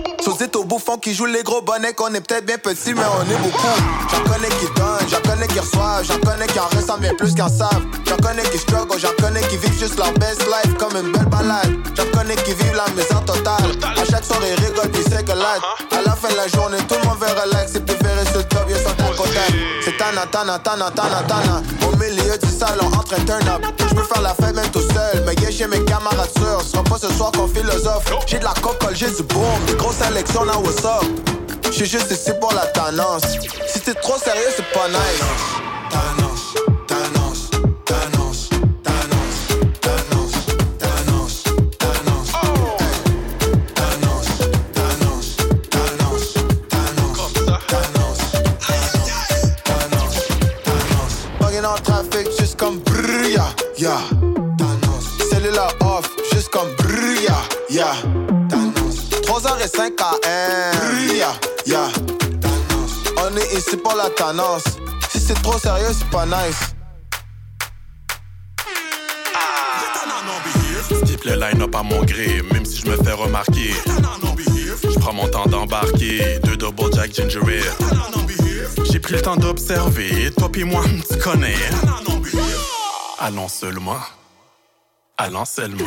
Qui 1.01 1.15
joue 1.15 1.27
les 1.27 1.43
gros 1.43 1.63
bonnets, 1.63 1.95
qu'on 1.95 2.13
est 2.15 2.21
peut-être 2.21 2.45
bien 2.45 2.59
petits, 2.59 2.93
mais 2.93 3.03
on 3.05 3.23
est 3.31 3.39
beaucoup. 3.39 3.67
J'en 4.11 4.21
connais 4.31 4.49
qui 4.49 4.67
donnent, 4.77 5.09
j'en 5.09 5.31
connais 5.31 5.47
qui 5.47 5.61
reçoivent, 5.61 6.05
j'en 6.05 6.19
connais 6.19 6.47
qui 6.47 6.59
en 6.59 6.67
ressentent 6.67 7.01
bien 7.01 7.15
plus 7.15 7.35
qu'en 7.35 7.49
savent. 7.49 7.87
J'en 8.07 8.17
connais 8.17 8.43
qui 8.43 8.59
struggle, 8.59 8.99
j'en 8.99 9.13
connais 9.19 9.41
qui 9.43 9.57
vivent 9.57 9.79
juste 9.79 9.97
leur 9.97 10.13
best 10.15 10.43
life 10.43 10.75
comme 10.79 10.97
une 10.97 11.13
belle 11.13 11.27
balade. 11.27 11.73
J'en 11.97 12.05
connais 12.19 12.37
qui 12.37 12.53
vivent 12.55 12.75
la 12.75 12.89
misère 12.93 13.25
totale. 13.25 13.73
À 13.85 14.05
chaque 14.11 14.25
soirée, 14.25 14.55
ils 14.57 14.65
rigolent 14.65 14.91
puis 14.91 15.03
c'est 15.09 15.25
que 15.25 15.33
là. 15.33 15.57
À 15.97 16.03
la 16.03 16.17
fin 16.17 16.29
de 16.29 16.37
la 16.37 16.49
journée, 16.49 16.79
tout 16.89 16.97
le 17.01 17.09
monde 17.09 17.19
veut 17.21 17.41
relax 17.41 17.73
et 17.75 17.97
sur 18.31 18.39
le 18.39 18.45
top, 18.45 18.69
y'a 18.69 18.77
à 18.77 19.17
côté. 19.17 19.41
C'est 19.85 19.97
tana, 19.97 20.27
tana, 20.27 20.59
tana, 20.59 20.91
tana, 20.91 21.23
tana. 21.23 21.63
Au 21.87 21.97
milieu 21.97 22.37
du 22.37 22.49
salon, 22.51 22.87
en 22.87 23.03
train 23.03 23.19
de 23.19 23.27
turn 23.27 23.49
up. 23.49 23.65
J'peux 23.89 24.03
faire 24.03 24.23
la 24.23 24.35
fête 24.35 24.55
même 24.55 24.71
tout 24.71 24.81
seul, 24.81 25.23
mais 25.25 25.35
yeah, 25.35 25.51
chez 25.51 25.67
mes 25.67 25.85
camarades 25.85 26.31
sûrs. 26.37 26.63
Ce 26.63 26.77
pas 26.77 26.99
ce 26.99 27.13
soir 27.15 27.31
qu'on 27.33 27.47
philosophe. 27.47 28.05
J'ai 28.27 28.39
de 28.39 28.45
la 28.45 28.55
coca, 28.61 28.89
j'ai 28.93 29.11
du 29.11 29.23
boom, 29.23 29.65
des 29.67 29.75
grosses 29.75 29.97
sélections, 29.97 30.45
up. 30.85 31.05
J'suis 31.71 31.87
juste 31.87 32.11
ici 32.11 32.33
pour 32.41 32.53
la 32.53 32.67
tendance. 32.67 33.23
Si 33.69 33.81
t'es 33.81 33.95
trop 33.95 34.19
sérieux, 34.19 34.51
c'est 34.57 34.73
pas 34.73 34.89
nice. 34.89 36.26
La 63.97 64.11
tendance. 64.11 64.65
Si 65.11 65.21
c'est 65.21 65.41
trop 65.43 65.59
sérieux, 65.59 65.93
c'est 65.93 66.09
pas 66.11 66.27
nice. 66.27 66.75
Skip 71.05 71.25
le 71.25 71.35
line-up 71.35 71.75
à 71.75 71.83
mon 71.83 72.05
gré, 72.05 72.43
même 72.53 72.65
si 72.65 72.81
je 72.83 72.87
me 72.87 72.97
fais 72.97 73.13
remarquer. 73.13 73.75
Je 74.85 74.99
prends 74.99 75.13
mon 75.13 75.29
temps 75.29 75.47
d'embarquer, 75.47 76.39
deux 76.45 76.57
double 76.57 76.93
jack 76.95 77.15
ginger 77.15 77.41
ale. 77.41 78.85
J'ai 78.91 79.01
pris 79.01 79.15
le 79.15 79.23
temps 79.23 79.37
d'observer, 79.37 80.31
toi 80.37 80.51
pis 80.51 80.65
moi, 80.65 80.85
tu 81.11 81.19
connais. 81.19 81.57
Allons 83.19 83.49
seulement, 83.49 84.01
allons 85.19 85.45
seulement. 85.45 85.85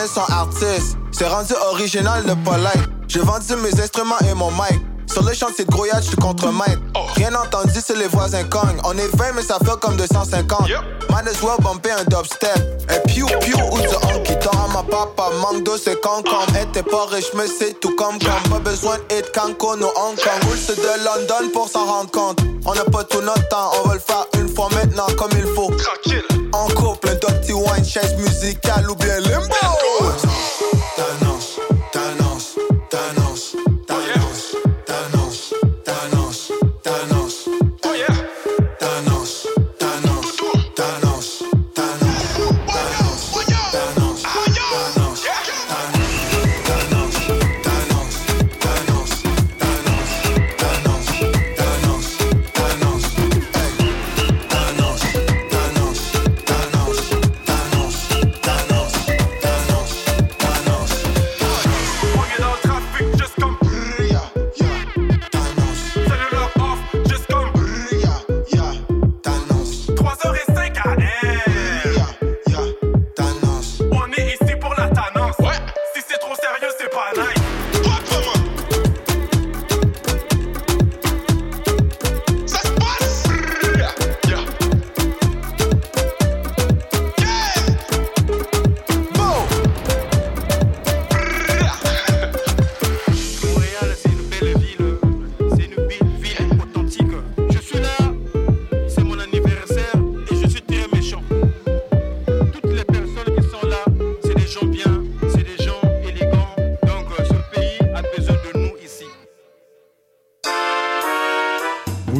Connais 0.00 0.08
sont 0.08 0.32
artistes. 0.32 0.96
C'est 1.12 1.26
rendu 1.26 1.52
original 1.70 2.24
de 2.24 2.34
pas 2.44 2.58
like. 2.58 2.80
J'ai 3.08 3.20
vendu 3.20 3.56
mes 3.56 3.80
instruments 3.80 4.18
et 4.30 4.34
mon 4.34 4.50
mic. 4.50 4.80
Sur 5.06 5.24
le 5.24 5.34
chantier 5.34 5.64
de 5.64 5.70
grouillage, 5.70 6.04
je 6.04 6.08
suis 6.08 6.16
contre 6.16 6.52
maître. 6.52 6.80
Rien 7.16 7.34
entendu, 7.34 7.80
c'est 7.84 7.96
les 7.96 8.06
voisins 8.06 8.44
cognent. 8.44 8.80
On 8.84 8.96
est 8.96 9.16
20, 9.16 9.32
mais 9.34 9.42
ça 9.42 9.58
fait 9.58 9.78
comme 9.80 9.96
250. 9.96 10.68
Might 11.10 11.26
as 11.26 11.42
well 11.42 11.56
bumper 11.60 11.90
un 11.90 12.04
dubstep. 12.04 12.56
Et 12.88 13.08
piou 13.08 13.26
piou 13.40 13.58
ou 13.72 13.78
the 13.78 13.96
honky. 14.04 14.38
T'auras 14.38 14.68
ma 14.68 14.84
papa, 14.84 15.30
manque 15.40 15.64
de 15.64 15.72
c'est 15.76 16.00
con 16.00 16.22
comme. 16.22 16.54
Et 16.56 16.66
t'es 16.72 16.84
pas 16.84 17.06
riche, 17.06 17.32
mais 17.34 17.48
c'est 17.48 17.80
tout 17.80 17.96
comme 17.96 18.20
comme. 18.20 18.50
Pas 18.50 18.60
besoin 18.60 18.96
d'être 19.08 19.32
canco, 19.32 19.74
no 19.76 19.86
Hong 19.86 20.14
Kong. 20.16 20.54
C'est 20.64 20.76
de 20.76 21.04
London 21.04 21.50
pour 21.52 21.68
s'en 21.68 21.84
rendre 21.86 22.10
compte. 22.12 22.38
On 22.64 22.74
n'a 22.74 22.84
pas 22.84 23.02
tout 23.02 23.20
notre 23.20 23.48
temps, 23.48 23.72
on 23.82 23.88
va 23.88 23.94
le 23.94 24.00
faire 24.00 24.26
une 24.38 24.48
fois 24.54 24.68
maintenant 24.72 25.06
comme 25.18 25.32
il 25.32 25.46
faut. 25.54 25.72
Tranquille. 25.72 26.29
En 26.52 26.66
couple, 26.68 27.08
un 27.10 27.14
dirty 27.14 27.52
wine, 27.52 27.84
chaise 27.84 28.16
musicale 28.16 28.90
ou 28.90 28.94
bien 28.96 29.20
limbo. 29.20 30.29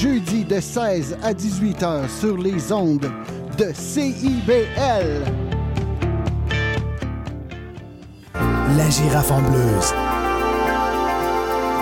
Jeudis 0.00 0.44
de 0.46 0.58
16 0.60 1.18
à 1.22 1.34
18 1.34 1.82
heures 1.82 2.08
sur 2.08 2.38
les 2.38 2.72
ondes 2.72 3.12
de 3.58 3.70
CIBL. 3.74 5.24
La 8.78 8.88
girafe 8.88 9.30
en 9.30 9.42
bleuse. 9.42 9.92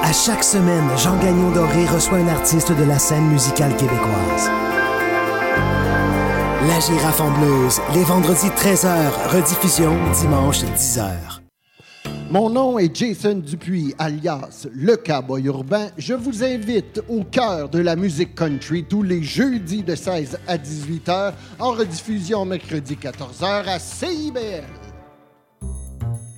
À 0.02 0.12
chaque 0.12 0.42
semaine, 0.42 0.88
Jean 0.96 1.16
Gagnon 1.18 1.52
Doré 1.52 1.86
reçoit 1.86 2.18
un 2.18 2.26
artiste 2.26 2.72
de 2.72 2.82
la 2.82 2.98
scène 2.98 3.28
musicale 3.28 3.76
québécoise. 3.76 4.50
La 6.66 6.80
girafe 6.80 7.20
en 7.20 7.30
bleuse, 7.38 7.80
les 7.94 8.02
vendredis 8.02 8.48
13h, 8.48 9.12
rediffusion 9.32 9.96
dimanche 10.20 10.64
10h. 10.64 11.37
Mon 12.30 12.50
nom 12.50 12.78
est 12.78 12.94
Jason 12.94 13.36
Dupuis, 13.36 13.94
alias 13.98 14.66
Le 14.74 14.98
Cowboy 14.98 15.46
Urbain. 15.46 15.88
Je 15.96 16.12
vous 16.12 16.44
invite 16.44 17.00
au 17.08 17.24
cœur 17.24 17.70
de 17.70 17.78
la 17.78 17.96
musique 17.96 18.34
country 18.34 18.84
tous 18.84 19.02
les 19.02 19.22
jeudis 19.22 19.82
de 19.82 19.94
16 19.94 20.38
à 20.46 20.58
18 20.58 21.08
heures, 21.08 21.34
en 21.58 21.70
rediffusion 21.70 22.44
mercredi 22.44 22.98
14 22.98 23.40
h 23.40 23.64
à 23.66 23.78
CIBL. 23.78 24.62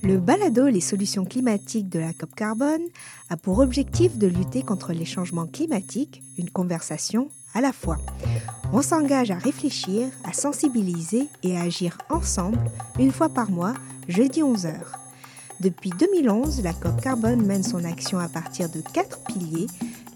Le 0.04 0.18
balado 0.18 0.68
Les 0.68 0.80
solutions 0.80 1.24
climatiques 1.24 1.88
de 1.88 1.98
la 1.98 2.12
COP 2.12 2.36
Carbone 2.36 2.86
a 3.28 3.36
pour 3.36 3.58
objectif 3.58 4.16
de 4.16 4.28
lutter 4.28 4.62
contre 4.62 4.92
les 4.92 5.04
changements 5.04 5.48
climatiques, 5.48 6.22
une 6.38 6.50
conversation 6.50 7.30
à 7.52 7.60
la 7.60 7.72
fois. 7.72 7.98
On 8.72 8.82
s'engage 8.82 9.32
à 9.32 9.38
réfléchir, 9.38 10.06
à 10.22 10.32
sensibiliser 10.34 11.26
et 11.42 11.58
à 11.58 11.62
agir 11.62 11.98
ensemble 12.10 12.60
une 13.00 13.10
fois 13.10 13.28
par 13.28 13.50
mois, 13.50 13.74
jeudi 14.06 14.40
11h. 14.40 14.76
Depuis 15.60 15.90
2011, 15.90 16.62
la 16.62 16.72
COP 16.72 17.02
Carbone 17.02 17.44
mène 17.44 17.62
son 17.62 17.84
action 17.84 18.18
à 18.18 18.28
partir 18.28 18.70
de 18.70 18.80
quatre 18.80 19.18
piliers 19.24 19.66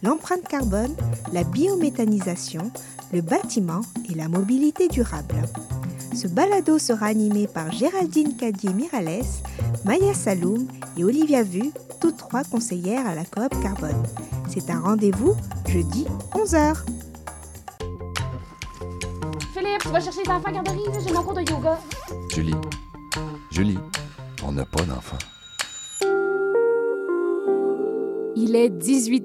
l'empreinte 0.02 0.46
carbone, 0.48 0.94
la 1.32 1.44
biométhanisation, 1.44 2.70
le 3.12 3.20
bâtiment 3.20 3.80
et 4.10 4.14
la 4.14 4.28
mobilité 4.28 4.88
durable. 4.88 5.34
Ce 6.14 6.28
balado 6.28 6.78
sera 6.78 7.06
animé 7.06 7.46
par 7.46 7.72
Géraldine 7.72 8.36
Cadier-Mirales, 8.36 9.24
Maya 9.84 10.14
Saloum 10.14 10.66
et 10.96 11.04
Olivia 11.04 11.42
Vu, 11.42 11.72
toutes 12.00 12.16
trois 12.16 12.44
conseillères 12.44 13.06
à 13.06 13.14
la 13.14 13.24
coop 13.24 13.50
Carbone. 13.62 14.02
C'est 14.48 14.70
un 14.70 14.80
rendez-vous 14.80 15.34
jeudi 15.66 16.06
11h. 16.32 16.76
Philippe, 19.52 19.82
tu 19.82 19.88
vas 19.88 20.00
chercher 20.00 20.22
les 20.24 20.30
enfants 20.30 20.48
à 20.48 20.52
garderie, 20.52 20.80
j'ai 21.04 21.12
mon 21.12 21.22
cours 21.22 21.34
de 21.34 21.40
yoga. 21.50 21.78
Julie, 22.30 22.54
Julie, 23.50 23.78
on 24.42 24.52
n'a 24.52 24.64
pas 24.64 24.82
d'enfant. 24.82 25.18
Il 28.36 28.56
est 28.56 28.68
18 28.68 29.20
h. 29.20 29.22